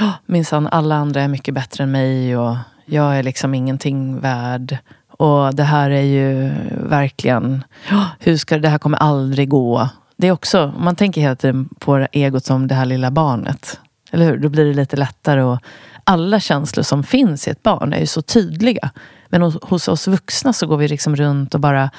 oh, 0.00 0.12
minsann 0.26 0.66
alla 0.66 0.94
andra 0.94 1.22
är 1.22 1.28
mycket 1.28 1.54
bättre 1.54 1.84
än 1.84 1.90
mig 1.90 2.36
och 2.36 2.56
jag 2.86 3.18
är 3.18 3.22
liksom 3.22 3.54
ingenting 3.54 4.20
värd. 4.20 4.78
Och 5.08 5.54
det 5.54 5.62
här 5.62 5.90
är 5.90 6.02
ju 6.02 6.52
verkligen, 6.70 7.64
oh, 7.90 8.06
hur 8.18 8.36
ska 8.36 8.58
det 8.58 8.68
här 8.68 8.78
kommer 8.78 8.98
aldrig 8.98 9.48
gå. 9.48 9.88
Det 10.16 10.28
är 10.28 10.32
också, 10.32 10.74
man 10.78 10.96
tänker 10.96 11.20
hela 11.20 11.36
tiden 11.36 11.68
på 11.78 12.06
egot 12.12 12.44
som 12.44 12.66
det 12.66 12.74
här 12.74 12.86
lilla 12.86 13.10
barnet. 13.10 13.80
Eller 14.10 14.24
hur? 14.24 14.38
Då 14.38 14.48
blir 14.48 14.64
det 14.64 14.74
lite 14.74 14.96
lättare. 14.96 15.42
Och 15.42 15.58
alla 16.04 16.40
känslor 16.40 16.82
som 16.82 17.02
finns 17.02 17.48
i 17.48 17.50
ett 17.50 17.62
barn 17.62 17.92
är 17.92 18.00
ju 18.00 18.06
så 18.06 18.22
tydliga. 18.22 18.90
Men 19.28 19.42
hos, 19.42 19.56
hos 19.62 19.88
oss 19.88 20.06
vuxna 20.06 20.52
så 20.52 20.66
går 20.66 20.76
vi 20.76 20.88
liksom 20.88 21.16
runt 21.16 21.54
och 21.54 21.60
bara 21.60 21.90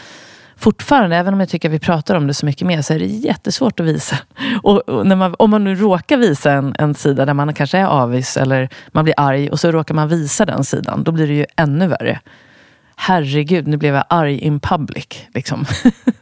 fortfarande, 0.58 1.16
även 1.16 1.34
om 1.34 1.39
jag 1.39 1.49
tycker 1.49 1.70
att 1.70 1.74
vi 1.74 1.80
pratar 1.80 2.16
om 2.16 2.28
det 2.28 2.34
så 2.34 2.45
mycket 2.45 2.68
mer, 2.68 2.82
så 2.82 2.93
är 2.93 2.99
det 2.99 3.05
jättesvårt 3.05 3.80
att 3.80 3.86
visa. 3.86 4.18
Och, 4.64 4.89
och 4.89 5.08
när 5.08 5.16
man, 5.16 5.36
om 5.39 5.49
man 5.49 5.64
nu 5.64 5.76
råkar 5.76 6.18
visa 6.18 6.51
en, 6.51 6.76
en 6.80 6.95
sida 6.95 7.26
där 7.26 7.34
man 7.34 7.53
kanske 7.53 7.78
är 7.78 7.86
avis 7.86 8.38
eller 8.38 8.70
man 8.91 9.03
blir 9.03 9.16
arg 9.18 9.49
och 9.49 9.60
så 9.60 9.72
råkar 9.72 9.95
man 9.95 10.10
visa 10.10 10.45
den 10.45 10.64
sidan, 10.64 11.03
då 11.03 11.12
blir 11.12 11.28
det 11.28 11.34
ju 11.34 11.45
ännu 11.55 11.88
värre. 11.88 12.20
Herregud, 12.95 13.68
nu 13.68 13.78
blev 13.78 13.95
jag 13.95 14.03
arg 14.10 14.39
in 14.39 14.60
public. 14.60 15.08
Liksom. 15.34 15.66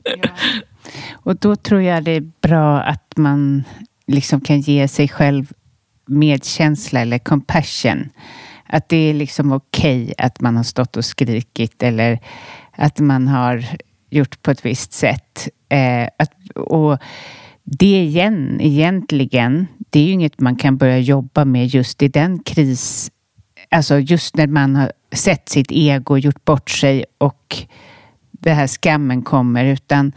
Ja. 0.04 0.30
Och 1.14 1.36
då 1.36 1.56
tror 1.56 1.82
jag 1.82 2.04
det 2.04 2.12
är 2.12 2.32
bra 2.42 2.82
att 2.82 3.14
man 3.16 3.64
liksom 4.08 4.42
kan 4.42 4.62
ge 4.62 4.88
sig 4.88 5.08
själv 5.08 5.54
medkänsla 6.06 7.00
eller 7.02 7.20
compassion. 7.20 8.10
Att 8.68 8.90
det 8.90 8.98
är 8.98 9.14
liksom 9.14 9.52
okej 9.52 10.04
okay 10.04 10.14
att 10.18 10.42
man 10.42 10.58
har 10.58 10.64
stått 10.64 10.98
och 10.98 11.06
skrikit 11.06 11.84
eller 11.84 12.20
att 12.72 13.00
man 13.00 13.28
har 13.28 13.66
gjort 14.16 14.42
på 14.42 14.52
ett 14.52 14.66
visst 14.66 14.94
sätt. 14.94 15.50
Eh, 15.70 16.08
att, 16.18 16.32
och 16.56 16.98
det 17.64 18.04
igen, 18.04 18.62
egentligen, 18.62 19.68
det 19.90 20.00
är 20.00 20.04
ju 20.04 20.12
inget 20.12 20.40
man 20.40 20.56
kan 20.56 20.78
börja 20.78 21.00
jobba 21.00 21.46
med 21.46 21.68
just 21.68 22.04
i 22.04 22.08
den 22.08 22.40
kris, 22.40 23.12
alltså 23.70 24.00
just 24.00 24.36
när 24.36 24.48
man 24.48 24.76
har 24.76 24.92
sett 25.12 25.50
sitt 25.50 25.72
ego, 25.72 26.18
gjort 26.18 26.46
bort 26.46 26.70
sig 26.70 27.06
och 27.18 27.58
den 28.32 28.56
här 28.56 28.68
skammen 28.68 29.22
kommer, 29.22 29.66
utan 29.66 30.12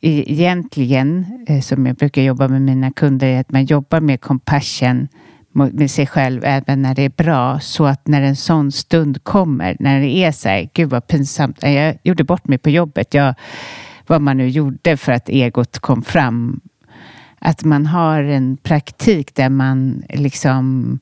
egentligen, 0.00 1.26
eh, 1.46 1.60
som 1.60 1.86
jag 1.86 1.96
brukar 1.96 2.22
jobba 2.22 2.48
med 2.48 2.62
mina 2.62 2.92
kunder, 2.92 3.26
är 3.26 3.40
att 3.40 3.52
man 3.52 3.64
jobbar 3.64 4.00
med 4.00 4.20
compassion 4.20 5.08
med 5.56 5.90
sig 5.90 6.06
själv 6.06 6.44
även 6.44 6.82
när 6.82 6.94
det 6.94 7.02
är 7.02 7.12
bra. 7.16 7.60
Så 7.60 7.86
att 7.86 8.08
när 8.08 8.22
en 8.22 8.36
sån 8.36 8.72
stund 8.72 9.24
kommer, 9.24 9.76
när 9.80 10.00
det 10.00 10.08
är 10.08 10.32
så 10.32 10.48
här, 10.48 10.68
gud 10.74 10.90
vad 10.90 11.06
pinsamt, 11.06 11.62
jag 11.62 11.98
gjorde 12.02 12.24
bort 12.24 12.48
mig 12.48 12.58
på 12.58 12.70
jobbet, 12.70 13.14
jag, 13.14 13.34
vad 14.06 14.20
man 14.20 14.36
nu 14.36 14.48
gjorde 14.48 14.96
för 14.96 15.12
att 15.12 15.28
egot 15.28 15.78
kom 15.78 16.02
fram. 16.02 16.60
Att 17.38 17.64
man 17.64 17.86
har 17.86 18.22
en 18.22 18.56
praktik 18.56 19.34
där 19.34 19.48
man 19.48 20.02
liksom 20.08 20.98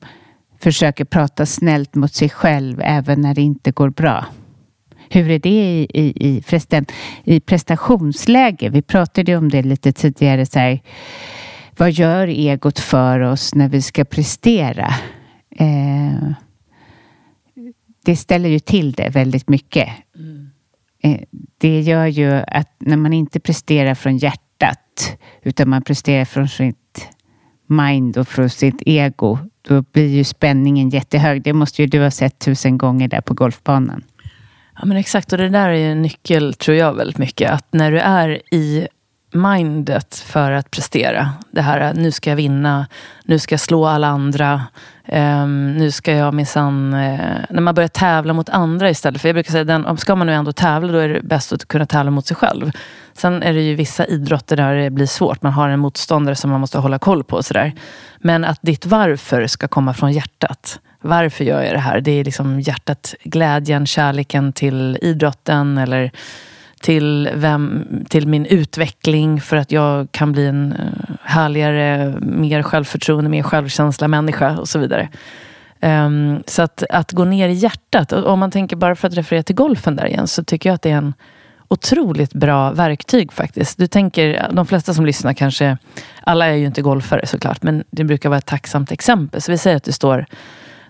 försöker 0.59 1.05
prata 1.05 1.45
snällt 1.45 1.95
mot 1.95 2.13
sig 2.13 2.29
själv 2.29 2.81
även 2.83 3.21
när 3.21 3.33
det 3.35 3.41
inte 3.41 3.71
går 3.71 3.89
bra. 3.89 4.25
Hur 5.09 5.31
är 5.31 5.39
det 5.39 5.49
i, 5.49 5.87
i, 5.93 6.27
i, 6.27 6.41
förresten, 6.41 6.85
i 7.23 7.39
prestationsläge? 7.39 8.69
Vi 8.69 8.81
pratade 8.81 9.37
om 9.37 9.49
det 9.49 9.61
lite 9.61 9.91
tidigare. 9.91 10.45
Så 10.45 10.59
här, 10.59 10.79
vad 11.77 11.91
gör 11.91 12.27
egot 12.27 12.79
för 12.79 13.19
oss 13.19 13.55
när 13.55 13.69
vi 13.69 13.81
ska 13.81 14.05
prestera? 14.05 14.93
Eh, 15.49 16.31
det 18.05 18.15
ställer 18.15 18.49
ju 18.49 18.59
till 18.59 18.91
det 18.91 19.09
väldigt 19.09 19.49
mycket. 19.49 19.89
Mm. 20.15 20.49
Eh, 21.03 21.21
det 21.57 21.81
gör 21.81 22.05
ju 22.05 22.31
att 22.47 22.75
när 22.79 22.97
man 22.97 23.13
inte 23.13 23.39
presterar 23.39 23.95
från 23.95 24.17
hjärtat 24.17 25.17
utan 25.43 25.69
man 25.69 25.81
presterar 25.81 26.25
från 26.25 26.47
sitt 26.47 27.07
mind 27.67 28.17
och 28.17 28.27
från 28.27 28.49
sitt 28.49 28.81
ego, 28.85 29.39
då 29.61 29.81
blir 29.81 30.07
ju 30.07 30.23
spänningen 30.23 30.89
jättehög. 30.89 31.43
Det 31.43 31.53
måste 31.53 31.81
ju 31.81 31.87
du 31.87 32.03
ha 32.03 32.11
sett 32.11 32.39
tusen 32.39 32.77
gånger 32.77 33.07
där 33.07 33.21
på 33.21 33.33
golfbanan. 33.33 34.03
Ja 34.79 34.85
men 34.85 34.97
exakt, 34.97 35.31
och 35.31 35.37
det 35.37 35.49
där 35.49 35.69
är 35.69 35.91
en 35.91 36.01
nyckel 36.01 36.53
tror 36.53 36.77
jag 36.77 36.93
väldigt 36.93 37.17
mycket. 37.17 37.51
Att 37.51 37.73
när 37.73 37.91
du 37.91 37.99
är 37.99 38.41
i 38.51 38.87
mindet 39.35 40.15
för 40.15 40.51
att 40.51 40.71
prestera. 40.71 41.29
Det 41.51 41.61
här, 41.61 41.93
nu 41.93 42.11
ska 42.11 42.29
jag 42.29 42.37
vinna, 42.37 42.87
nu 43.25 43.39
ska 43.39 43.53
jag 43.53 43.59
slå 43.59 43.85
alla 43.85 44.07
andra. 44.07 44.61
Um, 45.07 45.77
nu 45.77 45.91
ska 45.91 46.11
jag 46.11 46.33
minsann... 46.33 46.93
Uh, 46.93 47.19
när 47.49 47.61
man 47.61 47.75
börjar 47.75 47.87
tävla 47.87 48.33
mot 48.33 48.49
andra 48.49 48.89
istället. 48.89 49.21
För 49.21 49.29
jag 49.29 49.35
brukar 49.35 49.51
säga, 49.51 49.63
den, 49.63 49.97
ska 49.97 50.15
man 50.15 50.27
nu 50.27 50.33
ändå 50.33 50.51
tävla, 50.51 50.91
då 50.91 50.97
är 50.97 51.09
det 51.09 51.21
bäst 51.21 51.53
att 51.53 51.67
kunna 51.67 51.85
tävla 51.85 52.11
mot 52.11 52.27
sig 52.27 52.37
själv. 52.37 52.71
Sen 53.13 53.43
är 53.43 53.53
det 53.53 53.61
ju 53.61 53.75
vissa 53.75 54.05
idrotter 54.05 54.57
där 54.57 54.75
det 54.75 54.89
blir 54.89 55.05
svårt. 55.05 55.41
Man 55.41 55.53
har 55.53 55.69
en 55.69 55.79
motståndare 55.79 56.35
som 56.35 56.51
man 56.51 56.59
måste 56.59 56.77
hålla 56.77 56.99
koll 56.99 57.23
på. 57.23 57.35
Och 57.35 57.45
sådär. 57.45 57.73
Men 58.19 58.45
att 58.45 58.59
ditt 58.61 58.85
varför 58.85 59.47
ska 59.47 59.67
komma 59.67 59.93
från 59.93 60.11
hjärtat. 60.11 60.79
Varför 61.01 61.43
gör 61.43 61.61
jag 61.61 61.73
det 61.73 61.79
här? 61.79 62.01
Det 62.01 62.11
är 62.11 62.23
liksom 62.23 62.59
hjärtat, 62.59 63.15
glädjen, 63.23 63.85
kärleken 63.85 64.53
till 64.53 64.97
idrotten. 65.01 65.77
Eller 65.77 66.11
till, 66.81 67.29
vem, 67.35 67.85
till 68.09 68.27
min 68.27 68.45
utveckling 68.45 69.41
för 69.41 69.57
att 69.57 69.71
jag 69.71 70.11
kan 70.11 70.31
bli 70.31 70.45
en 70.45 70.71
eh, 70.71 71.15
härligare, 71.21 72.15
mer 72.21 72.63
självförtroende, 72.63 73.29
mer 73.29 73.43
självkänsla 73.43 74.07
människa 74.07 74.57
och 74.57 74.69
så 74.69 74.79
vidare. 74.79 75.09
Um, 75.81 76.43
så 76.47 76.61
att, 76.61 76.83
att 76.89 77.11
gå 77.11 77.25
ner 77.25 77.49
i 77.49 77.53
hjärtat, 77.53 78.13
om 78.13 78.39
man 78.39 78.51
tänker 78.51 78.75
bara 78.75 78.95
för 78.95 79.07
att 79.07 79.17
referera 79.17 79.43
till 79.43 79.55
golfen 79.55 79.95
där 79.95 80.05
igen, 80.05 80.27
så 80.27 80.43
tycker 80.43 80.69
jag 80.69 80.75
att 80.75 80.81
det 80.81 80.91
är 80.91 80.97
en 80.97 81.13
otroligt 81.67 82.33
bra 82.33 82.71
verktyg 82.71 83.33
faktiskt. 83.33 83.77
Du 83.77 83.87
tänker, 83.87 84.49
de 84.51 84.65
flesta 84.65 84.93
som 84.93 85.05
lyssnar 85.05 85.33
kanske, 85.33 85.77
alla 86.23 86.45
är 86.45 86.53
ju 86.53 86.65
inte 86.65 86.81
golfare 86.81 87.27
såklart, 87.27 87.63
men 87.63 87.83
det 87.91 88.03
brukar 88.03 88.29
vara 88.29 88.37
ett 88.37 88.45
tacksamt 88.45 88.91
exempel. 88.91 89.41
Så 89.41 89.51
vi 89.51 89.57
säger 89.57 89.77
att 89.77 89.83
du 89.83 89.91
står 89.91 90.25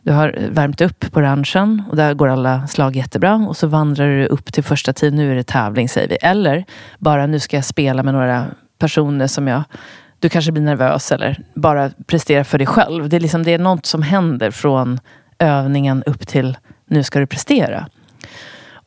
du 0.06 0.12
har 0.12 0.36
värmt 0.50 0.82
upp 0.82 1.12
på 1.12 1.22
ranchen 1.22 1.84
och 1.90 1.96
där 1.96 2.14
går 2.14 2.28
alla 2.28 2.68
slag 2.68 2.96
jättebra. 2.96 3.36
Och 3.36 3.58
så 3.58 3.68
vandrar 3.68 4.08
du 4.08 4.26
upp 4.26 4.54
till 4.54 4.64
första 4.64 4.94
tid. 4.94 5.14
Nu 5.14 5.32
är 5.32 5.36
det 5.36 5.44
tävling 5.44 5.90
säger 5.90 6.08
vi. 6.08 6.18
Eller 6.22 6.66
bara 7.00 7.28
nu 7.28 7.40
ska 7.40 7.58
jag 7.58 7.66
spela 7.66 8.04
med 8.04 8.14
några 8.14 8.46
personer 8.80 9.28
som 9.28 9.48
jag 9.48 9.64
du 10.20 10.30
kanske 10.30 10.52
blir 10.52 10.64
nervös 10.64 11.12
eller 11.12 11.44
bara 11.54 11.92
presterar 12.08 12.44
för 12.44 12.58
dig 12.58 12.68
själv. 12.68 13.10
Det 13.10 13.16
är, 13.16 13.20
liksom, 13.20 13.44
det 13.44 13.54
är 13.54 13.60
något 13.60 13.86
som 13.86 14.02
händer 14.02 14.52
från 14.52 15.00
övningen 15.40 16.04
upp 16.06 16.28
till 16.28 16.58
nu 16.86 17.04
ska 17.04 17.20
du 17.20 17.28
prestera. 17.28 17.88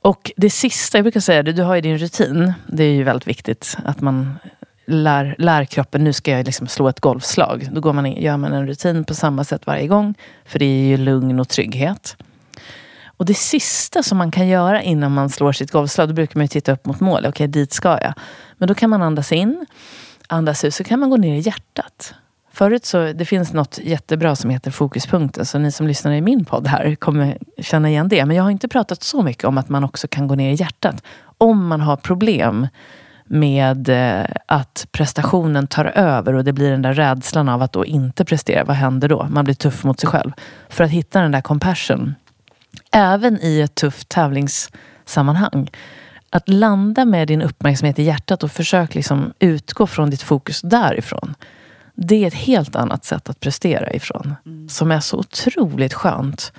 Och 0.02 0.32
det 0.36 0.50
sista, 0.50 0.98
jag 0.98 1.04
brukar 1.04 1.20
säga 1.20 1.42
det, 1.42 1.52
du 1.52 1.62
har 1.62 1.74
ju 1.74 1.80
din 1.80 1.98
rutin. 1.98 2.52
Det 2.66 2.84
är 2.84 2.92
ju 2.92 3.02
väldigt 3.02 3.28
viktigt 3.28 3.76
att 3.84 4.00
man 4.00 4.38
lär, 4.88 5.34
lär 5.38 5.64
kroppen, 5.64 6.04
nu 6.04 6.12
ska 6.12 6.30
jag 6.30 6.46
liksom 6.46 6.66
slå 6.66 6.88
ett 6.88 7.00
golfslag. 7.00 7.68
Då 7.72 7.80
går 7.80 7.92
man 7.92 8.06
in, 8.06 8.22
gör 8.22 8.36
man 8.36 8.52
en 8.52 8.66
rutin 8.66 9.04
på 9.04 9.14
samma 9.14 9.44
sätt 9.44 9.66
varje 9.66 9.86
gång. 9.86 10.14
För 10.44 10.58
det 10.58 10.64
är 10.64 10.86
ju 10.88 10.96
lugn 10.96 11.40
och 11.40 11.48
trygghet. 11.48 12.16
Och 13.06 13.24
det 13.24 13.34
sista 13.34 14.02
som 14.02 14.18
man 14.18 14.30
kan 14.30 14.48
göra 14.48 14.82
innan 14.82 15.12
man 15.12 15.30
slår 15.30 15.52
sitt 15.52 15.70
golfslag, 15.70 16.08
då 16.08 16.14
brukar 16.14 16.38
man 16.38 16.44
ju 16.44 16.48
titta 16.48 16.72
upp 16.72 16.86
mot 16.86 17.00
mål. 17.00 17.18
Okej, 17.18 17.28
okay, 17.28 17.46
dit 17.46 17.72
ska 17.72 17.88
jag. 17.88 18.12
Men 18.56 18.68
då 18.68 18.74
kan 18.74 18.90
man 18.90 19.02
andas 19.02 19.32
in, 19.32 19.66
andas 20.26 20.64
ut, 20.64 20.74
så 20.74 20.84
kan 20.84 21.00
man 21.00 21.10
gå 21.10 21.16
ner 21.16 21.36
i 21.36 21.40
hjärtat. 21.40 22.14
Förut 22.52 22.84
så, 22.84 23.12
det 23.12 23.24
finns 23.24 23.52
något 23.52 23.78
jättebra 23.82 24.36
som 24.36 24.50
heter 24.50 24.70
fokuspunkten. 24.70 25.46
Så 25.46 25.58
ni 25.58 25.72
som 25.72 25.86
lyssnar 25.86 26.12
i 26.12 26.20
min 26.20 26.44
podd 26.44 26.66
här 26.66 26.94
kommer 26.94 27.38
känna 27.58 27.88
igen 27.88 28.08
det. 28.08 28.24
Men 28.24 28.36
jag 28.36 28.44
har 28.44 28.50
inte 28.50 28.68
pratat 28.68 29.02
så 29.02 29.22
mycket 29.22 29.44
om 29.44 29.58
att 29.58 29.68
man 29.68 29.84
också 29.84 30.08
kan 30.08 30.28
gå 30.28 30.34
ner 30.34 30.52
i 30.52 30.54
hjärtat. 30.54 31.02
Om 31.38 31.66
man 31.66 31.80
har 31.80 31.96
problem 31.96 32.66
med 33.28 33.88
eh, 33.88 34.26
att 34.46 34.86
prestationen 34.90 35.66
tar 35.66 35.84
över 35.84 36.34
och 36.34 36.44
det 36.44 36.52
blir 36.52 36.70
den 36.70 36.82
där 36.82 36.92
rädslan 36.94 37.48
av 37.48 37.62
att 37.62 37.72
då 37.72 37.84
inte 37.84 38.24
prestera. 38.24 38.64
Vad 38.64 38.76
händer 38.76 39.08
då? 39.08 39.26
Man 39.30 39.44
blir 39.44 39.54
tuff 39.54 39.84
mot 39.84 40.00
sig 40.00 40.08
själv. 40.08 40.32
För 40.68 40.84
att 40.84 40.90
hitta 40.90 41.20
den 41.20 41.32
där 41.32 41.40
compassion. 41.40 42.14
Även 42.92 43.38
i 43.42 43.60
ett 43.60 43.74
tufft 43.74 44.08
tävlingssammanhang. 44.08 45.70
Att 46.30 46.48
landa 46.48 47.04
med 47.04 47.28
din 47.28 47.42
uppmärksamhet 47.42 47.98
i 47.98 48.02
hjärtat 48.02 48.42
och 48.42 48.52
försök 48.52 48.94
liksom 48.94 49.32
utgå 49.38 49.86
från 49.86 50.10
ditt 50.10 50.22
fokus 50.22 50.60
därifrån. 50.60 51.34
Det 51.94 52.24
är 52.24 52.26
ett 52.26 52.34
helt 52.34 52.76
annat 52.76 53.04
sätt 53.04 53.28
att 53.28 53.40
prestera 53.40 53.92
ifrån. 53.92 54.34
Mm. 54.46 54.68
Som 54.68 54.90
är 54.90 55.00
så 55.00 55.18
otroligt 55.18 55.94
skönt. 55.94 56.52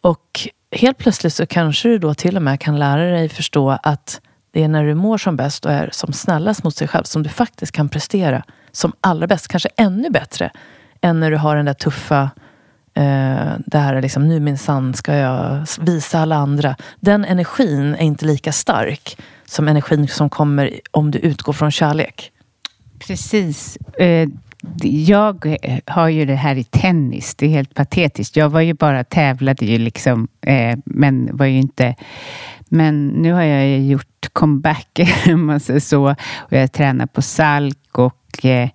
Och 0.00 0.48
helt 0.70 0.98
plötsligt 0.98 1.34
så 1.34 1.46
kanske 1.46 1.88
du 1.88 1.98
då 1.98 2.14
till 2.14 2.36
och 2.36 2.42
med 2.42 2.60
kan 2.60 2.78
lära 2.78 3.10
dig 3.10 3.28
förstå 3.28 3.78
att 3.82 4.20
det 4.52 4.62
är 4.62 4.68
när 4.68 4.84
du 4.84 4.94
mår 4.94 5.18
som 5.18 5.36
bäst 5.36 5.66
och 5.66 5.72
är 5.72 5.88
som 5.92 6.12
snällast 6.12 6.64
mot 6.64 6.76
sig 6.76 6.88
själv 6.88 7.04
som 7.04 7.22
du 7.22 7.28
faktiskt 7.28 7.72
kan 7.72 7.88
prestera 7.88 8.42
som 8.72 8.92
allra 9.00 9.26
bäst. 9.26 9.48
Kanske 9.48 9.68
ännu 9.76 10.10
bättre 10.10 10.50
än 11.00 11.20
när 11.20 11.30
du 11.30 11.36
har 11.36 11.56
den 11.56 11.64
där 11.64 11.74
tuffa 11.74 12.30
eh, 12.94 13.52
det 13.66 13.78
här 13.78 13.94
är 13.94 14.02
liksom, 14.02 14.28
nu 14.28 14.40
minsann 14.40 14.94
ska 14.94 15.14
jag 15.14 15.66
visa 15.80 16.18
alla 16.18 16.36
andra. 16.36 16.76
Den 17.00 17.24
energin 17.24 17.94
är 17.94 18.04
inte 18.04 18.26
lika 18.26 18.52
stark 18.52 19.18
som 19.44 19.68
energin 19.68 20.08
som 20.08 20.30
kommer 20.30 20.80
om 20.90 21.10
du 21.10 21.18
utgår 21.18 21.52
från 21.52 21.70
kärlek. 21.70 22.32
Precis. 22.98 23.76
Eh, 23.76 24.28
jag 24.82 25.58
eh, 25.62 25.78
har 25.86 26.08
ju 26.08 26.24
det 26.24 26.34
här 26.34 26.56
i 26.56 26.64
tennis. 26.64 27.34
Det 27.34 27.46
är 27.46 27.50
helt 27.50 27.74
patetiskt. 27.74 28.36
Jag 28.36 28.48
var 28.48 28.60
ju 28.60 28.74
bara 28.74 29.04
tävlade 29.04 29.66
ju 29.66 29.78
liksom, 29.78 30.28
eh, 30.40 30.78
men 30.84 31.36
var 31.36 31.46
ju 31.46 31.58
inte 31.58 31.94
men 32.72 33.08
nu 33.08 33.32
har 33.32 33.42
jag 33.42 33.80
gjort 33.80 34.28
comeback, 34.32 35.00
om 35.26 35.46
man 35.46 35.60
säger 35.60 35.80
så. 35.80 36.10
Och 36.36 36.52
jag 36.52 36.72
tränar 36.72 37.06
på 37.06 37.22
Salk 37.22 37.98
och 37.98 38.44
eh, 38.44 38.68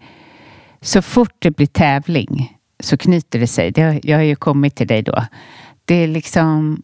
så 0.82 1.02
fort 1.02 1.36
det 1.40 1.52
blir 1.52 1.68
tävling 1.68 2.58
så 2.80 2.98
knyter 2.98 3.40
det 3.40 3.48
sig. 3.48 3.72
Det, 3.72 4.00
jag 4.04 4.18
har 4.18 4.24
ju 4.24 4.36
kommit 4.36 4.76
till 4.76 4.88
dig 4.88 5.02
då. 5.02 5.26
Det 5.86 5.96
är 5.96 6.08
liksom, 6.08 6.84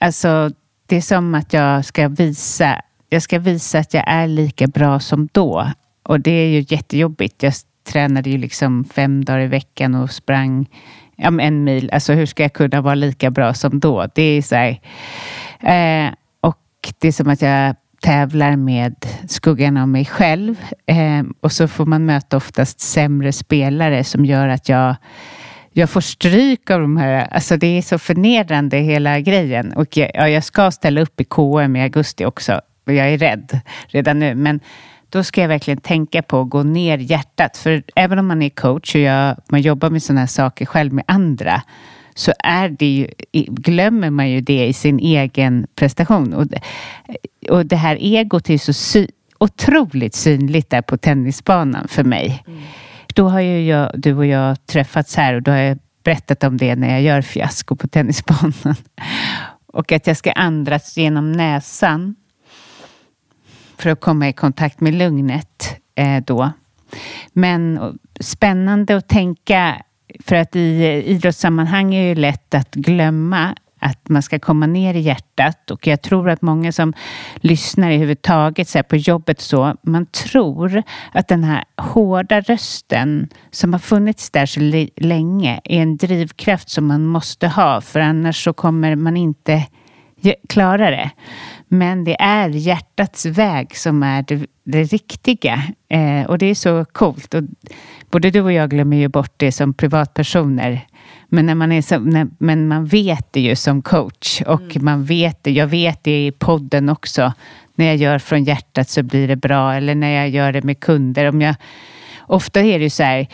alltså, 0.00 0.50
det 0.86 0.96
är 0.96 1.00
som 1.00 1.34
att 1.34 1.52
jag 1.52 1.84
ska 1.84 2.08
visa, 2.08 2.80
jag 3.08 3.22
ska 3.22 3.38
visa 3.38 3.78
att 3.78 3.94
jag 3.94 4.04
är 4.06 4.26
lika 4.26 4.66
bra 4.66 5.00
som 5.00 5.28
då. 5.32 5.72
Och 6.02 6.20
det 6.20 6.30
är 6.30 6.48
ju 6.48 6.64
jättejobbigt. 6.68 7.42
Jag 7.42 7.52
tränade 7.88 8.30
ju 8.30 8.38
liksom 8.38 8.84
fem 8.84 9.24
dagar 9.24 9.40
i 9.40 9.46
veckan 9.46 9.94
och 9.94 10.10
sprang 10.10 10.66
ja, 11.16 11.40
en 11.40 11.64
mil. 11.64 11.90
Alltså 11.92 12.12
hur 12.12 12.26
ska 12.26 12.42
jag 12.42 12.52
kunna 12.52 12.80
vara 12.80 12.94
lika 12.94 13.30
bra 13.30 13.54
som 13.54 13.80
då? 13.80 14.06
Det 14.14 14.22
är 14.22 14.42
så 14.42 14.54
här, 14.54 14.80
eh, 15.60 16.12
och 16.88 16.94
det 16.98 17.08
är 17.08 17.12
som 17.12 17.28
att 17.28 17.42
jag 17.42 17.76
tävlar 18.00 18.56
med 18.56 18.94
skuggan 19.28 19.76
av 19.76 19.88
mig 19.88 20.04
själv. 20.04 20.56
Eh, 20.86 21.22
och 21.40 21.52
så 21.52 21.68
får 21.68 21.86
man 21.86 22.06
möta 22.06 22.36
oftast 22.36 22.80
sämre 22.80 23.32
spelare 23.32 24.04
som 24.04 24.24
gör 24.24 24.48
att 24.48 24.68
jag 24.68 24.96
jag 25.72 25.90
får 25.90 26.00
stryk 26.00 26.70
av 26.70 26.80
de 26.80 26.96
här, 26.96 27.28
alltså 27.30 27.56
det 27.56 27.66
är 27.66 27.82
så 27.82 27.98
förnedrande 27.98 28.76
hela 28.76 29.20
grejen. 29.20 29.72
Och 29.72 29.96
jag, 29.96 30.10
ja, 30.14 30.28
jag 30.28 30.44
ska 30.44 30.70
ställa 30.70 31.00
upp 31.00 31.20
i 31.20 31.24
KM 31.24 31.76
i 31.76 31.82
augusti 31.82 32.24
också. 32.24 32.60
Och 32.86 32.92
jag 32.92 33.08
är 33.08 33.18
rädd 33.18 33.60
redan 33.86 34.18
nu. 34.18 34.34
Men 34.34 34.60
då 35.08 35.24
ska 35.24 35.40
jag 35.40 35.48
verkligen 35.48 35.80
tänka 35.80 36.22
på 36.22 36.40
att 36.40 36.50
gå 36.50 36.62
ner 36.62 36.98
hjärtat. 36.98 37.56
För 37.56 37.82
även 37.96 38.18
om 38.18 38.26
man 38.26 38.42
är 38.42 38.48
coach 38.48 38.94
och 38.94 39.00
jag, 39.00 39.36
man 39.48 39.60
jobbar 39.60 39.90
med 39.90 40.02
sådana 40.02 40.20
här 40.20 40.26
saker 40.26 40.66
själv 40.66 40.92
med 40.92 41.04
andra 41.08 41.62
så 42.18 42.32
är 42.38 42.68
det 42.68 42.86
ju, 42.86 43.08
glömmer 43.46 44.10
man 44.10 44.30
ju 44.30 44.40
det 44.40 44.66
i 44.66 44.72
sin 44.72 44.98
egen 44.98 45.66
prestation. 45.74 46.34
Och, 46.34 46.46
och 47.50 47.66
det 47.66 47.76
här 47.76 47.96
egot 47.96 48.50
är 48.50 48.58
så 48.58 48.72
sy, 48.72 49.06
otroligt 49.38 50.14
synligt 50.14 50.70
där 50.70 50.82
på 50.82 50.96
tennisbanan 50.96 51.88
för 51.88 52.04
mig. 52.04 52.42
Mm. 52.46 52.60
Då 53.14 53.28
har 53.28 53.40
ju 53.40 53.66
jag, 53.66 53.90
du 53.94 54.14
och 54.14 54.26
jag 54.26 54.66
träffats 54.66 55.16
här 55.16 55.34
och 55.34 55.42
då 55.42 55.50
har 55.50 55.58
jag 55.58 55.78
berättat 56.04 56.44
om 56.44 56.56
det 56.56 56.76
när 56.76 56.90
jag 56.90 57.02
gör 57.02 57.22
fiasko 57.22 57.76
på 57.76 57.88
tennisbanan. 57.88 58.54
Och 59.66 59.92
att 59.92 60.06
jag 60.06 60.16
ska 60.16 60.32
andras 60.32 60.96
genom 60.96 61.32
näsan 61.32 62.16
för 63.76 63.90
att 63.90 64.00
komma 64.00 64.28
i 64.28 64.32
kontakt 64.32 64.80
med 64.80 64.94
lugnet 64.94 65.76
eh, 65.94 66.22
då. 66.24 66.52
Men 67.32 67.98
spännande 68.20 68.96
att 68.96 69.08
tänka, 69.08 69.82
för 70.24 70.36
att 70.36 70.56
i 70.56 70.84
eh, 70.84 71.10
idrottssammanhang 71.10 71.94
är 71.94 72.14
det 72.14 72.20
lätt 72.20 72.54
att 72.54 72.74
glömma 72.74 73.54
att 73.80 74.08
man 74.08 74.22
ska 74.22 74.38
komma 74.38 74.66
ner 74.66 74.94
i 74.94 75.00
hjärtat 75.00 75.70
och 75.70 75.86
jag 75.86 76.02
tror 76.02 76.30
att 76.30 76.42
många 76.42 76.72
som 76.72 76.92
lyssnar 77.36 77.90
i 77.90 77.96
huvudtaget 77.96 78.68
så 78.68 78.82
på 78.82 78.96
jobbet 78.96 79.40
så, 79.40 79.74
man 79.82 80.06
tror 80.06 80.82
att 81.12 81.28
den 81.28 81.44
här 81.44 81.64
hårda 81.76 82.40
rösten 82.40 83.28
som 83.50 83.72
har 83.72 83.80
funnits 83.80 84.30
där 84.30 84.46
så 84.46 84.60
länge 84.96 85.60
är 85.64 85.82
en 85.82 85.96
drivkraft 85.96 86.70
som 86.70 86.86
man 86.86 87.06
måste 87.06 87.48
ha 87.48 87.80
för 87.80 88.00
annars 88.00 88.44
så 88.44 88.52
kommer 88.52 88.96
man 88.96 89.16
inte 89.16 89.66
klara 90.48 90.90
det. 90.90 91.10
Men 91.68 92.04
det 92.04 92.20
är 92.20 92.48
hjärtats 92.48 93.26
väg 93.26 93.76
som 93.76 94.02
är 94.02 94.22
det, 94.22 94.46
det 94.64 94.82
riktiga. 94.82 95.62
Eh, 95.88 96.26
och 96.26 96.38
det 96.38 96.46
är 96.46 96.54
så 96.54 96.84
coolt. 96.84 97.34
Och 97.34 97.42
både 98.10 98.30
du 98.30 98.40
och 98.40 98.52
jag 98.52 98.70
glömmer 98.70 98.96
ju 98.96 99.08
bort 99.08 99.32
det 99.36 99.52
som 99.52 99.74
privatpersoner. 99.74 100.86
Men, 101.28 101.46
när 101.46 101.54
man, 101.54 101.72
är 101.72 101.82
så, 101.82 101.98
när, 101.98 102.28
men 102.38 102.68
man 102.68 102.86
vet 102.86 103.32
det 103.32 103.40
ju 103.40 103.56
som 103.56 103.82
coach. 103.82 104.42
Och 104.46 104.62
mm. 104.62 104.84
man 104.84 105.04
vet 105.04 105.44
det. 105.44 105.50
Jag 105.50 105.66
vet 105.66 106.04
det 106.04 106.26
i 106.26 106.32
podden 106.32 106.88
också. 106.88 107.32
När 107.74 107.86
jag 107.86 107.96
gör 107.96 108.18
från 108.18 108.44
hjärtat 108.44 108.88
så 108.88 109.02
blir 109.02 109.28
det 109.28 109.36
bra. 109.36 109.74
Eller 109.74 109.94
när 109.94 110.10
jag 110.10 110.28
gör 110.28 110.52
det 110.52 110.62
med 110.62 110.80
kunder. 110.80 111.28
Om 111.28 111.40
jag, 111.40 111.54
ofta 112.20 112.60
är 112.60 112.78
det 112.78 112.84
ju 112.84 112.90
så 112.90 113.02
här, 113.02 113.26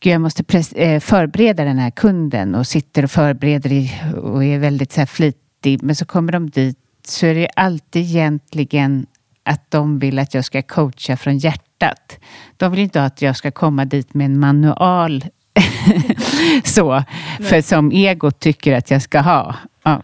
Gud, 0.00 0.12
jag 0.12 0.20
måste 0.20 0.44
eh, 0.74 1.00
förbereda 1.00 1.64
den 1.64 1.78
här 1.78 1.90
kunden 1.90 2.54
och 2.54 2.66
sitter 2.66 3.04
och 3.04 3.10
förbereder 3.10 3.88
och 4.22 4.44
är 4.44 4.58
väldigt 4.58 4.92
så 4.92 5.00
här 5.00 5.06
flitig. 5.06 5.82
Men 5.82 5.96
så 5.96 6.04
kommer 6.04 6.32
de 6.32 6.50
dit 6.50 6.78
så 7.06 7.26
är 7.26 7.34
det 7.34 7.48
alltid 7.56 8.02
egentligen 8.02 9.06
att 9.44 9.70
de 9.70 9.98
vill 9.98 10.18
att 10.18 10.34
jag 10.34 10.44
ska 10.44 10.62
coacha 10.62 11.16
från 11.16 11.38
hjärtat. 11.38 12.18
De 12.56 12.70
vill 12.72 12.80
inte 12.80 13.04
att 13.04 13.22
jag 13.22 13.36
ska 13.36 13.50
komma 13.50 13.84
dit 13.84 14.14
med 14.14 14.24
en 14.24 14.40
manual 14.40 15.24
så, 16.64 17.04
för 17.40 17.62
som 17.62 17.92
ego 17.92 18.30
tycker 18.30 18.76
att 18.76 18.90
jag 18.90 19.02
ska 19.02 19.20
ha. 19.20 19.54
Ja. 19.82 20.02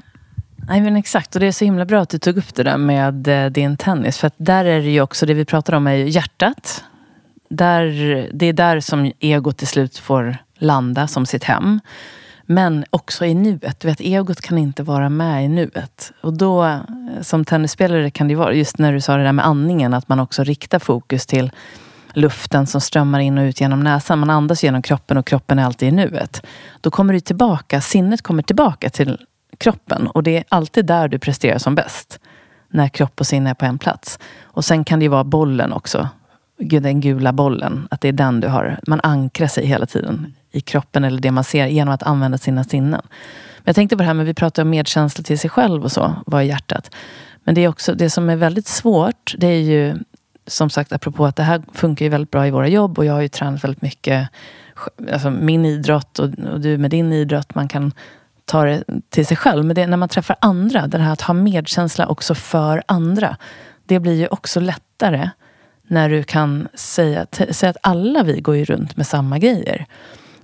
Nej 0.68 0.80
men 0.80 0.96
exakt, 0.96 1.34
och 1.34 1.40
det 1.40 1.46
är 1.46 1.52
så 1.52 1.64
himla 1.64 1.84
bra 1.84 2.00
att 2.00 2.10
du 2.10 2.18
tog 2.18 2.36
upp 2.36 2.54
det 2.54 2.62
där 2.62 2.76
med 2.78 3.28
eh, 3.28 3.50
din 3.50 3.76
tennis. 3.76 4.18
För 4.18 4.26
att 4.26 4.34
där 4.36 4.64
är 4.64 4.82
det 4.82 4.90
ju 4.90 5.00
också, 5.00 5.26
det 5.26 5.34
vi 5.34 5.44
pratar 5.44 5.72
om 5.72 5.86
är 5.86 5.94
ju 5.94 6.08
hjärtat. 6.08 6.84
Där, 7.48 7.84
det 8.32 8.46
är 8.46 8.52
där 8.52 8.80
som 8.80 9.12
ego 9.20 9.52
till 9.52 9.66
slut 9.66 9.98
får 9.98 10.36
landa 10.58 11.06
som 11.06 11.26
sitt 11.26 11.44
hem. 11.44 11.80
Men 12.46 12.84
också 12.90 13.24
i 13.24 13.34
nuet. 13.34 13.80
Du 13.80 13.88
vet, 13.88 14.00
egot 14.00 14.40
kan 14.40 14.58
inte 14.58 14.82
vara 14.82 15.08
med 15.08 15.44
i 15.44 15.48
nuet. 15.48 16.12
Och 16.20 16.32
då, 16.32 16.80
som 17.20 17.44
tennisspelare 17.44 18.10
kan 18.10 18.28
det 18.28 18.34
vara, 18.34 18.52
just 18.52 18.78
när 18.78 18.92
du 18.92 19.00
sa 19.00 19.16
det 19.16 19.22
där 19.22 19.32
med 19.32 19.46
andningen, 19.46 19.94
att 19.94 20.08
man 20.08 20.20
också 20.20 20.44
riktar 20.44 20.78
fokus 20.78 21.26
till 21.26 21.50
luften 22.12 22.66
som 22.66 22.80
strömmar 22.80 23.20
in 23.20 23.38
och 23.38 23.42
ut 23.42 23.60
genom 23.60 23.80
näsan. 23.80 24.18
Man 24.18 24.30
andas 24.30 24.64
genom 24.64 24.82
kroppen 24.82 25.16
och 25.16 25.26
kroppen 25.26 25.58
är 25.58 25.64
alltid 25.64 25.88
i 25.88 25.92
nuet. 25.92 26.46
Då 26.80 26.90
kommer 26.90 27.14
du 27.14 27.20
tillbaka, 27.20 27.80
sinnet 27.80 28.22
kommer 28.22 28.42
tillbaka 28.42 28.90
till 28.90 29.18
kroppen. 29.58 30.06
Och 30.06 30.22
det 30.22 30.36
är 30.36 30.44
alltid 30.48 30.86
där 30.86 31.08
du 31.08 31.18
presterar 31.18 31.58
som 31.58 31.74
bäst. 31.74 32.20
När 32.68 32.88
kropp 32.88 33.20
och 33.20 33.26
sinne 33.26 33.50
är 33.50 33.54
på 33.54 33.64
en 33.64 33.78
plats. 33.78 34.18
Och 34.42 34.64
sen 34.64 34.84
kan 34.84 34.98
det 34.98 35.02
ju 35.02 35.08
vara 35.08 35.24
bollen 35.24 35.72
också. 35.72 36.08
Den 36.58 37.00
gula 37.00 37.32
bollen. 37.32 37.88
Att 37.90 38.00
det 38.00 38.08
är 38.08 38.12
den 38.12 38.40
du 38.40 38.48
har. 38.48 38.80
Man 38.86 39.00
ankrar 39.02 39.46
sig 39.46 39.66
hela 39.66 39.86
tiden 39.86 40.34
i 40.56 40.60
kroppen 40.60 41.04
eller 41.04 41.20
det 41.20 41.30
man 41.30 41.44
ser 41.44 41.66
genom 41.66 41.94
att 41.94 42.02
använda 42.02 42.38
sina 42.38 42.64
sinnen. 42.64 43.00
Men 43.56 43.64
jag 43.64 43.74
tänkte 43.74 43.96
på 43.96 44.02
det 44.02 44.06
här 44.06 44.14
med, 44.14 44.26
vi 44.26 44.34
pratar 44.34 44.62
om 44.62 44.70
medkänsla 44.70 45.24
till 45.24 45.38
sig 45.38 45.50
själv 45.50 45.84
och 45.84 45.92
så, 45.92 46.14
vad 46.26 46.40
är 46.40 46.44
hjärtat? 46.44 46.94
Men 47.44 47.54
det 47.54 47.60
är 47.60 47.68
också, 47.68 47.94
det 47.94 48.10
som 48.10 48.30
är 48.30 48.36
väldigt 48.36 48.66
svårt, 48.66 49.34
det 49.38 49.46
är 49.46 49.60
ju 49.60 49.96
som 50.46 50.70
sagt 50.70 50.92
apropå 50.92 51.26
att 51.26 51.36
det 51.36 51.42
här 51.42 51.62
funkar 51.72 52.04
ju 52.04 52.08
väldigt 52.08 52.30
bra 52.30 52.46
i 52.46 52.50
våra 52.50 52.68
jobb 52.68 52.98
och 52.98 53.04
jag 53.04 53.12
har 53.12 53.20
ju 53.20 53.28
tränat 53.28 53.64
väldigt 53.64 53.82
mycket, 53.82 54.28
alltså 55.12 55.30
min 55.30 55.66
idrott 55.66 56.18
och, 56.18 56.28
och 56.52 56.60
du 56.60 56.78
med 56.78 56.90
din 56.90 57.12
idrott, 57.12 57.54
man 57.54 57.68
kan 57.68 57.92
ta 58.44 58.64
det 58.64 58.84
till 59.10 59.26
sig 59.26 59.36
själv. 59.36 59.64
Men 59.64 59.76
det 59.76 59.86
när 59.86 59.96
man 59.96 60.08
träffar 60.08 60.36
andra, 60.40 60.86
det 60.86 60.98
här 60.98 61.12
att 61.12 61.20
ha 61.20 61.34
medkänsla 61.34 62.06
också 62.06 62.34
för 62.34 62.82
andra. 62.86 63.36
Det 63.84 64.00
blir 64.00 64.14
ju 64.14 64.26
också 64.26 64.60
lättare 64.60 65.30
när 65.88 66.08
du 66.08 66.22
kan 66.22 66.68
säga, 66.74 67.26
säga 67.50 67.70
att 67.70 67.76
alla 67.80 68.22
vi 68.22 68.40
går 68.40 68.56
ju 68.56 68.64
runt 68.64 68.96
med 68.96 69.06
samma 69.06 69.38
grejer. 69.38 69.86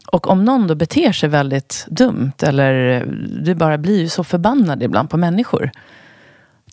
Och 0.06 0.30
om 0.30 0.44
någon 0.44 0.66
då 0.66 0.74
beter 0.74 1.12
sig 1.12 1.28
väldigt 1.28 1.86
dumt 1.88 2.32
eller 2.42 3.04
du 3.42 3.54
bara 3.54 3.78
blir 3.78 4.00
ju 4.00 4.08
så 4.08 4.24
förbannad 4.24 4.82
ibland 4.82 5.10
på 5.10 5.16
människor. 5.16 5.70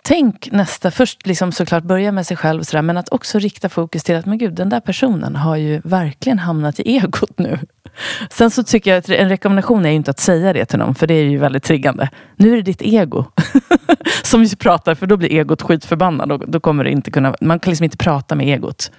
Tänk 0.04 0.50
nästa, 0.52 0.92
först 0.92 1.28
liksom 1.28 1.52
såklart 1.52 1.84
börja 1.84 2.12
med 2.12 2.28
sig 2.28 2.38
själv 2.38 2.64
sådär, 2.64 2.82
men 2.82 2.98
att 2.98 3.10
också 3.10 3.40
rikta 3.40 3.70
fokus 3.70 4.04
till 4.04 4.16
att 4.16 4.26
men 4.26 4.38
gud, 4.38 4.54
den 4.54 4.70
där 4.70 4.80
personen 4.80 5.36
har 5.36 5.56
ju 5.56 5.82
verkligen 5.84 6.40
hamnat 6.40 6.80
i 6.80 6.84
egot 6.98 7.40
nu. 7.40 7.60
Sen 8.30 8.52
så 8.52 8.64
tycker 8.64 8.92
jag 8.92 8.98
att 8.98 9.10
en 9.10 9.30
rekommendation 9.30 9.86
är 9.86 9.90
ju 9.90 9.96
inte 9.96 10.12
att 10.12 10.20
säga 10.20 10.54
det 10.54 10.66
till 10.66 10.80
någon, 10.80 10.96
för 10.96 11.08
det 11.08 11.14
är 11.14 11.24
ju 11.24 11.38
väldigt 11.38 11.64
triggande. 11.64 12.10
Nu 12.36 12.52
är 12.52 12.56
det 12.56 12.62
ditt 12.62 12.82
ego 12.82 13.26
som 14.24 14.50
pratar, 14.60 14.96
för 14.96 15.08
då 15.08 15.18
blir 15.18 15.30
egot 15.32 15.62
skitförbannad. 15.62 16.32
Och 16.32 16.50
då 16.50 16.60
kommer 16.60 16.84
det 16.84 16.92
inte 16.92 17.12
kunna, 17.12 17.36
man 17.42 17.60
kan 17.60 17.72
liksom 17.72 17.84
inte 17.84 17.98
prata 17.98 18.36
med 18.36 18.48
egot. 18.48 18.92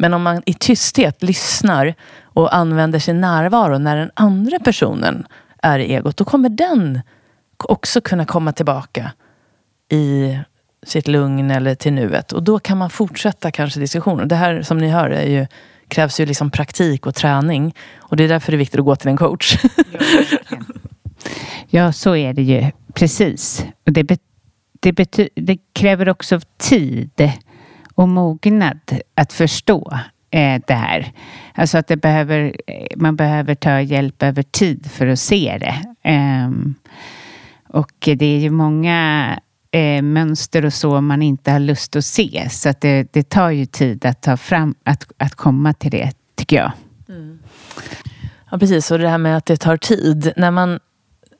Men 0.00 0.14
om 0.14 0.22
man 0.22 0.42
i 0.46 0.54
tysthet 0.54 1.22
lyssnar 1.22 1.94
och 2.22 2.54
använder 2.54 2.98
sin 2.98 3.20
närvaro 3.20 3.78
när 3.78 3.96
den 3.96 4.10
andra 4.14 4.58
personen 4.58 5.26
är 5.62 5.78
i 5.78 5.94
egot, 5.94 6.16
då 6.16 6.24
kommer 6.24 6.48
den 6.48 7.00
också 7.56 8.00
kunna 8.00 8.26
komma 8.26 8.52
tillbaka 8.52 9.12
i 9.88 10.38
sitt 10.86 11.08
lugn 11.08 11.50
eller 11.50 11.74
till 11.74 11.92
nuet. 11.92 12.32
Och 12.32 12.42
då 12.42 12.58
kan 12.58 12.78
man 12.78 12.90
fortsätta 12.90 13.50
kanske 13.50 13.80
diskussionen. 13.80 14.28
Det 14.28 14.36
här 14.36 14.62
som 14.62 14.78
ni 14.78 14.88
hör 14.88 15.10
är 15.10 15.26
ju, 15.26 15.46
krävs 15.88 16.20
ju 16.20 16.26
liksom 16.26 16.50
praktik 16.50 17.06
och 17.06 17.14
träning. 17.14 17.74
Och 17.98 18.16
det 18.16 18.24
är 18.24 18.28
därför 18.28 18.52
det 18.52 18.56
är 18.56 18.58
viktigt 18.58 18.80
att 18.80 18.86
gå 18.86 18.96
till 18.96 19.08
en 19.08 19.16
coach. 19.16 19.56
ja, 21.70 21.92
så 22.02 22.16
är 22.16 22.32
det 22.32 22.42
ju. 22.42 22.70
Precis. 22.94 23.64
Och 23.86 23.92
det, 23.92 24.02
det, 24.80 25.28
det 25.34 25.58
kräver 25.72 26.08
också 26.08 26.40
tid 26.58 27.32
och 28.00 28.08
mognad 28.08 28.80
att 29.14 29.32
förstå 29.32 29.98
eh, 30.30 30.62
det 30.66 30.74
här. 30.74 31.12
Alltså 31.54 31.78
att 31.78 31.86
det 31.86 31.96
behöver, 31.96 32.56
eh, 32.66 32.86
man 32.96 33.16
behöver 33.16 33.54
ta 33.54 33.80
hjälp 33.80 34.22
över 34.22 34.42
tid 34.42 34.90
för 34.90 35.06
att 35.06 35.18
se 35.18 35.58
det. 35.60 35.74
Ehm, 36.02 36.74
och 37.68 37.92
det 38.00 38.26
är 38.26 38.38
ju 38.38 38.50
många 38.50 39.38
eh, 39.70 40.02
mönster 40.02 40.64
och 40.64 40.72
så 40.72 41.00
man 41.00 41.22
inte 41.22 41.50
har 41.50 41.58
lust 41.58 41.96
att 41.96 42.04
se. 42.04 42.48
Så 42.50 42.68
att 42.68 42.80
det, 42.80 43.12
det 43.12 43.28
tar 43.28 43.50
ju 43.50 43.66
tid 43.66 44.06
att 44.06 44.22
ta 44.22 44.36
fram, 44.36 44.74
att, 44.84 45.12
att 45.16 45.34
komma 45.34 45.72
till 45.72 45.90
det, 45.90 46.12
tycker 46.34 46.56
jag. 46.56 46.72
Mm. 47.08 47.38
Ja, 48.50 48.58
precis. 48.58 48.90
Och 48.90 48.98
det 48.98 49.08
här 49.08 49.18
med 49.18 49.36
att 49.36 49.46
det 49.46 49.56
tar 49.56 49.76
tid. 49.76 50.32
När 50.36 50.50
man 50.50 50.78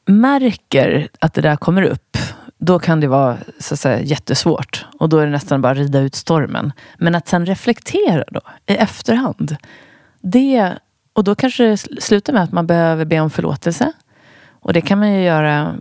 märker 0.07 1.09
att 1.21 1.35
det 1.35 1.41
där 1.41 1.57
kommer 1.57 1.83
upp 1.83 2.17
då 2.61 2.79
kan 2.79 3.01
det 3.01 3.09
vara 3.09 3.37
så 3.59 3.75
att 3.75 3.81
säga, 3.81 4.01
jättesvårt. 4.01 4.87
Och 4.99 5.09
då 5.09 5.19
är 5.19 5.27
det 5.27 5.33
nästan 5.33 5.63
bara 5.63 5.73
att 5.73 5.79
rida 5.79 6.01
ut 6.01 6.15
stormen. 6.15 6.73
Men 6.99 7.15
att 7.15 7.29
sen 7.29 7.47
reflektera 7.47 8.25
då, 8.31 8.41
i 8.67 8.77
efterhand. 8.77 9.57
Det, 10.21 10.73
och 11.13 11.25
då 11.25 11.35
kanske 11.35 11.65
det 11.65 11.77
slutar 11.77 12.33
med 12.33 12.43
att 12.43 12.53
man 12.53 12.67
behöver 12.67 13.05
be 13.05 13.21
om 13.21 13.31
förlåtelse. 13.31 13.93
Och 14.49 14.73
det 14.73 14.81
kan 14.81 14.99
man 14.99 15.13
ju 15.13 15.23
göra 15.23 15.75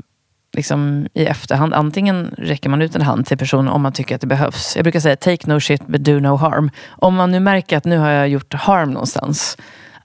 liksom, 0.53 1.07
i 1.13 1.25
efterhand. 1.25 1.73
Antingen 1.73 2.35
räcker 2.37 2.69
man 2.69 2.81
ut 2.81 2.95
en 2.95 3.01
hand 3.01 3.25
till 3.25 3.37
personen 3.37 3.67
om 3.67 3.81
man 3.81 3.93
tycker 3.93 4.15
att 4.15 4.21
det 4.21 4.27
behövs. 4.27 4.75
Jag 4.75 4.83
brukar 4.83 4.99
säga 4.99 5.15
take 5.15 5.53
no 5.53 5.59
shit 5.59 5.87
but 5.87 6.03
do 6.03 6.19
no 6.19 6.35
harm. 6.35 6.71
Om 6.89 7.15
man 7.15 7.31
nu 7.31 7.39
märker 7.39 7.77
att 7.77 7.85
nu 7.85 7.97
har 7.97 8.09
jag 8.09 8.29
gjort 8.29 8.53
harm 8.53 8.91
någonstans. 8.91 9.57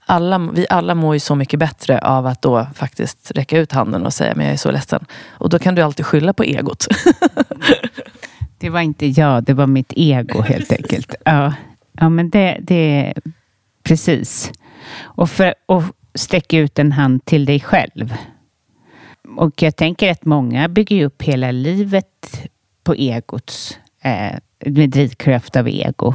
Alla, 0.05 0.37
vi 0.37 0.65
alla 0.69 0.95
mår 0.95 1.13
ju 1.15 1.19
så 1.19 1.35
mycket 1.35 1.59
bättre 1.59 1.99
av 1.99 2.25
att 2.25 2.41
då 2.41 2.67
faktiskt 2.75 3.31
räcka 3.31 3.57
ut 3.57 3.71
handen 3.71 4.05
och 4.05 4.13
säga 4.13 4.35
men 4.35 4.45
jag 4.45 4.53
är 4.53 4.57
så 4.57 4.71
ledsen. 4.71 5.05
Och 5.29 5.49
då 5.49 5.59
kan 5.59 5.75
du 5.75 5.81
alltid 5.81 6.05
skylla 6.05 6.33
på 6.33 6.43
egot. 6.43 6.87
det 8.57 8.69
var 8.69 8.81
inte 8.81 9.05
jag, 9.05 9.43
det 9.43 9.53
var 9.53 9.67
mitt 9.67 9.93
ego 9.95 10.41
helt 10.47 10.71
enkelt. 10.71 11.15
Ja, 11.25 11.53
ja 11.91 12.09
men 12.09 12.29
det, 12.29 12.57
det 12.61 13.13
precis. 13.83 14.51
Och, 15.01 15.29
för, 15.29 15.53
och 15.65 15.83
sträcka 16.15 16.57
ut 16.57 16.79
en 16.79 16.91
hand 16.91 17.25
till 17.25 17.45
dig 17.45 17.59
själv. 17.59 18.13
Och 19.37 19.61
jag 19.61 19.75
tänker 19.75 20.11
att 20.11 20.25
många 20.25 20.67
bygger 20.67 21.05
upp 21.05 21.21
hela 21.21 21.51
livet 21.51 22.41
på 22.83 22.95
egots, 22.95 23.77
eh, 24.01 24.39
med 24.65 24.89
drivkraft 24.89 25.55
av 25.55 25.69
ego. 25.69 26.13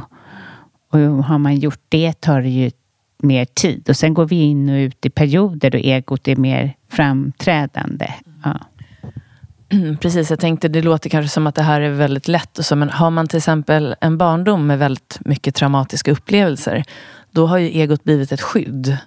Och 0.89 0.99
har 0.99 1.37
man 1.37 1.55
gjort 1.55 1.81
det 1.89 2.21
tar 2.21 2.41
det 2.41 2.49
ju 2.49 2.71
mer 3.23 3.45
tid. 3.45 3.89
Och 3.89 3.97
sen 3.97 4.13
går 4.13 4.25
vi 4.25 4.35
in 4.35 4.69
och 4.69 4.75
ut 4.75 5.05
i 5.05 5.09
perioder 5.09 5.69
då 5.69 5.77
egot 5.77 6.27
är 6.27 6.35
mer 6.35 6.75
framträdande. 6.89 8.13
Ja. 8.43 8.59
Mm, 9.71 9.97
precis, 9.97 10.29
jag 10.29 10.39
tänkte 10.39 10.67
det 10.67 10.81
låter 10.81 11.09
kanske 11.09 11.29
som 11.29 11.47
att 11.47 11.55
det 11.55 11.61
här 11.61 11.81
är 11.81 11.89
väldigt 11.89 12.27
lätt. 12.27 12.59
Och 12.59 12.65
så, 12.65 12.75
men 12.75 12.89
har 12.89 13.09
man 13.09 13.27
till 13.27 13.37
exempel 13.37 13.95
en 14.01 14.17
barndom 14.17 14.67
med 14.67 14.79
väldigt 14.79 15.17
mycket 15.25 15.55
traumatiska 15.55 16.11
upplevelser, 16.11 16.83
då 17.31 17.47
har 17.47 17.57
ju 17.57 17.67
egot 17.67 18.03
blivit 18.03 18.31
ett 18.31 18.41
skydd. 18.41 18.97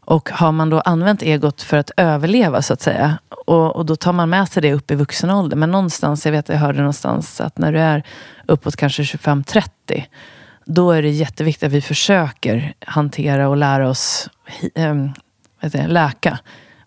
Och 0.00 0.30
har 0.30 0.52
man 0.52 0.70
då 0.70 0.80
använt 0.80 1.22
egot 1.22 1.62
för 1.62 1.76
att 1.76 1.90
överleva 1.96 2.62
så 2.62 2.72
att 2.72 2.80
säga, 2.80 3.18
och, 3.46 3.76
och 3.76 3.86
då 3.86 3.96
tar 3.96 4.12
man 4.12 4.30
med 4.30 4.48
sig 4.48 4.62
det 4.62 4.72
upp 4.72 4.90
i 4.90 4.94
vuxen 4.94 5.30
ålder. 5.30 5.56
Men 5.56 5.70
någonstans, 5.70 6.26
jag 6.26 6.32
vet 6.32 6.48
jag 6.48 6.56
hörde 6.56 6.78
någonstans 6.78 7.40
att 7.40 7.58
när 7.58 7.72
du 7.72 7.78
är 7.78 8.02
uppåt 8.46 8.76
kanske 8.76 9.02
25-30, 9.02 10.04
då 10.66 10.90
är 10.90 11.02
det 11.02 11.10
jätteviktigt 11.10 11.66
att 11.66 11.72
vi 11.72 11.80
försöker 11.80 12.74
hantera 12.86 13.48
och 13.48 13.56
lära 13.56 13.88
oss 13.88 14.30
jag, 14.74 15.12
läka. 15.88 16.38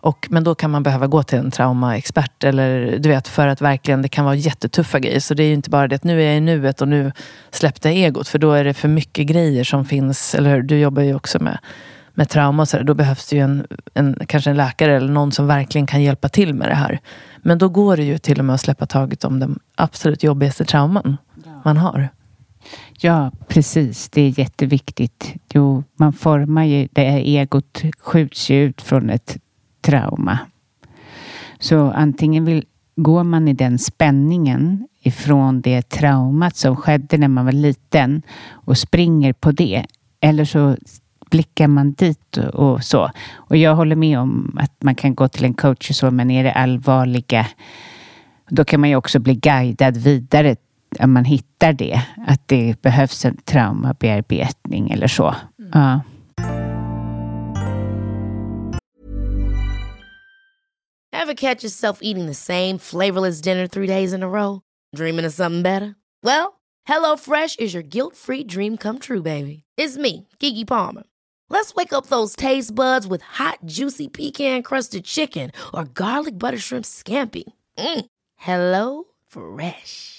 Och, 0.01 0.27
men 0.29 0.43
då 0.43 0.55
kan 0.55 0.71
man 0.71 0.83
behöva 0.83 1.07
gå 1.07 1.23
till 1.23 1.37
en 1.37 1.51
traumaexpert. 1.51 2.43
Eller, 2.43 2.97
du 2.99 3.09
vet, 3.09 3.27
för 3.27 3.47
att 3.47 3.61
verkligen, 3.61 4.01
det 4.01 4.09
kan 4.09 4.25
vara 4.25 4.35
jättetuffa 4.35 4.99
grejer. 4.99 5.19
Så 5.19 5.33
det 5.33 5.43
är 5.43 5.47
ju 5.47 5.53
inte 5.53 5.69
bara 5.69 5.87
det 5.87 5.95
att 5.95 6.03
nu 6.03 6.21
är 6.21 6.25
jag 6.25 6.37
i 6.37 6.41
nuet 6.41 6.81
och 6.81 6.87
nu 6.87 7.11
släppte 7.51 7.89
jag 7.89 7.97
egot. 7.97 8.27
För 8.27 8.39
då 8.39 8.51
är 8.51 8.63
det 8.63 8.73
för 8.73 8.87
mycket 8.87 9.27
grejer 9.27 9.63
som 9.63 9.85
finns. 9.85 10.35
Eller 10.35 10.61
Du 10.61 10.79
jobbar 10.79 11.01
ju 11.01 11.15
också 11.15 11.39
med, 11.39 11.57
med 12.13 12.29
trauma. 12.29 12.65
Så 12.65 12.83
då 12.83 12.93
behövs 12.93 13.29
det 13.29 13.35
ju 13.35 13.41
en, 13.41 13.67
en, 13.93 14.19
kanske 14.27 14.49
en 14.49 14.57
läkare 14.57 14.95
eller 14.95 15.11
någon 15.11 15.31
som 15.31 15.47
verkligen 15.47 15.87
kan 15.87 16.03
hjälpa 16.03 16.29
till 16.29 16.53
med 16.53 16.69
det 16.69 16.75
här. 16.75 16.99
Men 17.37 17.57
då 17.57 17.69
går 17.69 17.97
det 17.97 18.03
ju 18.03 18.17
till 18.17 18.39
och 18.39 18.45
med 18.45 18.53
att 18.53 18.61
släppa 18.61 18.85
taget 18.85 19.23
om 19.23 19.39
den 19.39 19.59
absolut 19.75 20.23
jobbigaste 20.23 20.65
trauman 20.65 21.17
man 21.63 21.77
har. 21.77 22.09
Ja, 22.99 23.31
precis. 23.47 24.09
Det 24.09 24.21
är 24.21 24.39
jätteviktigt. 24.39 25.33
Jo, 25.53 25.83
man 25.95 26.13
formar 26.13 26.63
ju, 26.63 26.87
det 26.91 27.09
här 27.09 27.19
egot 27.19 27.81
skjuts 27.99 28.49
ju 28.49 28.63
ut 28.63 28.81
från 28.81 29.09
ett 29.09 29.37
trauma. 29.81 30.39
Så 31.59 31.91
antingen 31.91 32.45
vill, 32.45 32.65
går 32.95 33.23
man 33.23 33.47
i 33.47 33.53
den 33.53 33.79
spänningen 33.79 34.87
ifrån 35.01 35.61
det 35.61 35.89
traumat 35.89 36.55
som 36.55 36.75
skedde 36.75 37.17
när 37.17 37.27
man 37.27 37.45
var 37.45 37.51
liten 37.51 38.21
och 38.49 38.77
springer 38.77 39.33
på 39.33 39.51
det. 39.51 39.85
Eller 40.21 40.45
så 40.45 40.77
blickar 41.31 41.67
man 41.67 41.93
dit 41.93 42.37
och 42.37 42.83
så. 42.83 43.11
Och 43.33 43.57
jag 43.57 43.75
håller 43.75 43.95
med 43.95 44.19
om 44.19 44.57
att 44.61 44.83
man 44.83 44.95
kan 44.95 45.15
gå 45.15 45.27
till 45.27 45.45
en 45.45 45.53
coach 45.53 45.89
och 45.89 45.95
så, 45.95 46.11
men 46.11 46.31
är 46.31 46.43
det 46.43 46.51
allvarliga 46.51 47.47
då 48.49 48.65
kan 48.65 48.79
man 48.79 48.89
ju 48.89 48.95
också 48.95 49.19
bli 49.19 49.35
guidad 49.35 49.97
vidare 49.97 50.55
man 51.07 51.25
hittar 51.25 51.73
det. 51.73 52.01
Att 52.27 52.47
det 52.47 52.81
behövs 52.81 53.25
en 53.25 53.37
traumabearbetning 53.37 54.91
eller 54.91 55.07
så. 55.07 55.35
Mm. 55.59 55.71
Ja. 55.73 56.01
Have 61.19 61.35
catch 61.35 61.63
yourself 61.63 61.99
eating 62.01 62.27
the 62.27 62.33
same 62.33 62.79
flavorless 62.79 63.41
dinner 63.41 63.67
three 63.67 63.87
days 63.87 64.13
in 64.13 64.23
a 64.23 64.29
row? 64.29 64.61
Dreaming 64.95 65.25
of 65.25 65.33
something 65.33 65.61
better? 65.61 65.95
Well, 66.23 66.59
hello 66.85 67.17
fresh 67.17 67.55
is 67.59 67.73
your 67.73 67.83
guilt 67.83 68.15
free 68.15 68.43
dream 68.43 68.77
come 68.77 68.99
true 68.99 69.21
baby. 69.21 69.63
It's 69.77 69.97
me, 69.97 70.27
Gigi 70.39 70.65
Palmer. 70.65 71.03
Let's 71.49 71.75
wake 71.75 71.93
up 71.93 72.07
those 72.07 72.35
taste 72.35 72.73
buds 72.73 73.05
with 73.07 73.21
hot 73.21 73.59
juicy 73.65 74.07
pecan 74.07 74.63
crusted 74.63 75.03
chicken 75.03 75.51
or 75.73 75.85
garlic 75.85 76.37
butter 76.39 76.57
shrimp 76.59 76.85
scampi. 76.85 77.43
Mm. 77.77 78.05
Hello 78.37 79.03
fresh. 79.27 80.18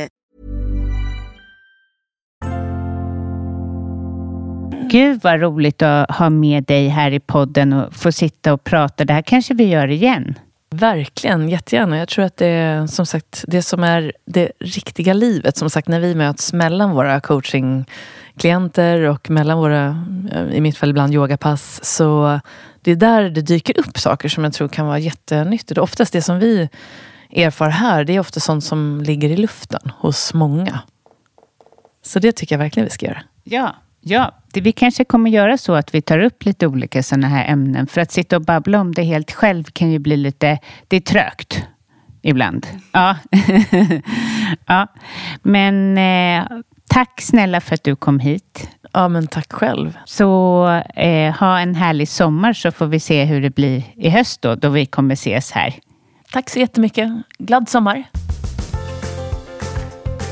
Gud 4.89 5.19
vad 5.23 5.41
roligt 5.41 5.81
att 5.81 6.11
ha 6.11 6.29
med 6.29 6.63
dig 6.63 6.87
här 6.87 7.11
i 7.11 7.19
podden 7.19 7.73
och 7.73 7.93
få 7.93 8.11
sitta 8.11 8.53
och 8.53 8.63
prata. 8.63 9.05
Det 9.05 9.13
här 9.13 9.21
kanske 9.21 9.53
vi 9.53 9.63
gör 9.63 9.87
igen. 9.87 10.35
Verkligen, 10.69 11.49
jättegärna. 11.49 11.97
Jag 11.97 12.07
tror 12.07 12.25
att 12.25 12.37
det 12.37 12.47
är 12.47 12.87
som 12.87 13.05
sagt 13.05 13.45
det 13.47 13.61
som 13.61 13.83
är 13.83 14.13
det 14.25 14.51
riktiga 14.59 15.13
livet. 15.13 15.57
Som 15.57 15.69
sagt, 15.69 15.87
när 15.87 15.99
vi 15.99 16.15
möts 16.15 16.53
mellan 16.53 16.91
våra 16.91 17.19
coachingklienter 17.19 19.01
och 19.01 19.29
mellan 19.29 19.57
våra, 19.57 20.05
i 20.51 20.61
mitt 20.61 20.77
fall 20.77 20.89
ibland 20.89 21.13
yogapass, 21.13 21.79
så 21.83 22.39
det 22.81 22.91
är 22.91 22.95
där 22.95 23.29
det 23.29 23.41
dyker 23.41 23.79
upp 23.79 23.97
saker 23.97 24.29
som 24.29 24.43
jag 24.43 24.53
tror 24.53 24.67
kan 24.67 24.87
vara 24.87 24.99
jättenyttigt. 24.99 25.77
Och 25.77 25.83
oftast 25.83 26.13
det 26.13 26.21
som 26.21 26.39
vi 26.39 26.69
erfar 27.29 27.69
här, 27.69 28.03
det 28.03 28.15
är 28.15 28.19
ofta 28.19 28.39
sånt 28.39 28.63
som 28.63 29.01
ligger 29.05 29.29
i 29.29 29.37
luften 29.37 29.91
hos 29.97 30.33
många. 30.33 30.79
Så 32.03 32.19
det 32.19 32.31
tycker 32.31 32.55
jag 32.55 32.59
verkligen 32.59 32.85
vi 32.85 32.91
ska 32.91 33.05
göra. 33.05 33.23
Ja, 33.43 33.75
Ja, 34.01 34.31
det, 34.53 34.61
vi 34.61 34.71
kanske 34.71 35.03
kommer 35.03 35.29
göra 35.29 35.57
så 35.57 35.73
att 35.73 35.95
vi 35.95 36.01
tar 36.01 36.19
upp 36.19 36.45
lite 36.45 36.67
olika 36.67 37.03
sådana 37.03 37.27
här 37.27 37.45
ämnen. 37.45 37.87
För 37.87 38.01
att 38.01 38.11
sitta 38.11 38.35
och 38.35 38.41
babbla 38.41 38.81
om 38.81 38.91
det 38.91 39.03
helt 39.03 39.31
själv 39.31 39.63
kan 39.63 39.91
ju 39.91 39.99
bli 39.99 40.17
lite, 40.17 40.59
det 40.87 40.95
är 40.95 41.01
trögt 41.01 41.63
ibland. 42.21 42.67
Ja, 42.91 43.17
ja. 44.65 44.87
men 45.41 45.97
eh, 45.97 46.47
tack 46.89 47.21
snälla 47.21 47.61
för 47.61 47.75
att 47.75 47.83
du 47.83 47.95
kom 47.95 48.19
hit. 48.19 48.69
Ja, 48.93 49.07
men 49.07 49.27
tack 49.27 49.51
själv. 49.53 49.97
Så 50.05 50.65
eh, 50.95 51.35
ha 51.35 51.59
en 51.59 51.75
härlig 51.75 52.09
sommar 52.09 52.53
så 52.53 52.71
får 52.71 52.85
vi 52.85 52.99
se 52.99 53.23
hur 53.23 53.41
det 53.41 53.55
blir 53.55 53.83
i 53.95 54.09
höst 54.09 54.41
då, 54.41 54.55
då 54.55 54.69
vi 54.69 54.85
kommer 54.85 55.13
ses 55.13 55.51
här. 55.51 55.73
Tack 56.31 56.49
så 56.49 56.59
jättemycket. 56.59 57.09
Glad 57.37 57.69
sommar. 57.69 58.03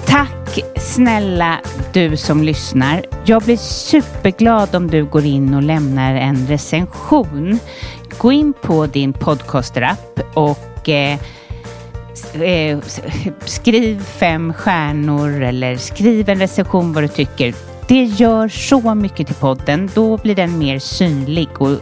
Tack 0.08 0.39
snälla 0.78 1.60
du 1.94 2.18
som 2.18 2.44
lyssnar. 2.44 3.06
Jag 3.26 3.42
blir 3.42 3.58
superglad 3.58 4.76
om 4.76 4.88
du 4.88 5.06
går 5.06 5.26
in 5.26 5.54
och 5.54 5.64
lämnar 5.64 6.16
en 6.16 6.48
recension. 6.48 7.60
Gå 8.18 8.32
in 8.32 8.54
på 8.62 8.86
din 8.86 9.14
podcasterapp 9.14 10.20
och 10.34 10.90
eh, 10.90 11.20
eh 12.42 12.80
skriv 13.46 14.04
fem 14.04 14.54
stjärnor 14.54 15.42
eller 15.42 15.78
skriv 15.78 16.30
en 16.30 16.40
recension 16.40 16.94
vad 16.94 17.04
du 17.04 17.08
tycker. 17.08 17.54
Det 17.88 18.04
gör 18.04 18.48
så 18.48 18.96
mycket 18.96 19.28
till 19.28 19.36
podden. 19.36 19.90
Då 19.94 20.18
blir 20.18 20.36
den 20.36 20.60
mer 20.60 20.80
synlig. 20.80 21.48
Och 21.58 21.78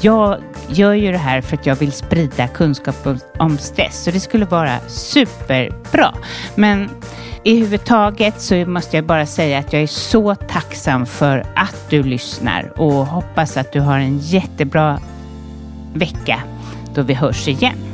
jag 0.00 0.40
gör 0.68 0.92
ju 0.92 1.12
det 1.12 1.18
här 1.18 1.40
för 1.40 1.56
att 1.56 1.66
jag 1.66 1.76
vill 1.76 1.92
sprida 1.92 2.48
kunskap 2.48 3.06
om 3.38 3.58
stress. 3.58 4.04
Så 4.04 4.10
det 4.10 4.20
skulle 4.20 4.44
vara 4.44 4.78
superbra. 4.88 6.14
Men 6.54 6.90
i 7.44 7.60
huvudtaget 7.60 8.40
så 8.40 8.54
måste 8.66 8.96
jag 8.96 9.06
bara 9.06 9.26
säga 9.26 9.58
att 9.58 9.72
jag 9.72 9.82
är 9.82 9.86
så 9.86 10.34
tacksam 10.34 11.06
för 11.06 11.46
att 11.56 11.90
du 11.90 12.02
lyssnar 12.02 12.80
och 12.80 13.06
hoppas 13.06 13.56
att 13.56 13.72
du 13.72 13.80
har 13.80 13.98
en 13.98 14.18
jättebra 14.18 14.98
vecka 15.94 16.42
då 16.94 17.02
vi 17.02 17.14
hörs 17.14 17.48
igen. 17.48 17.91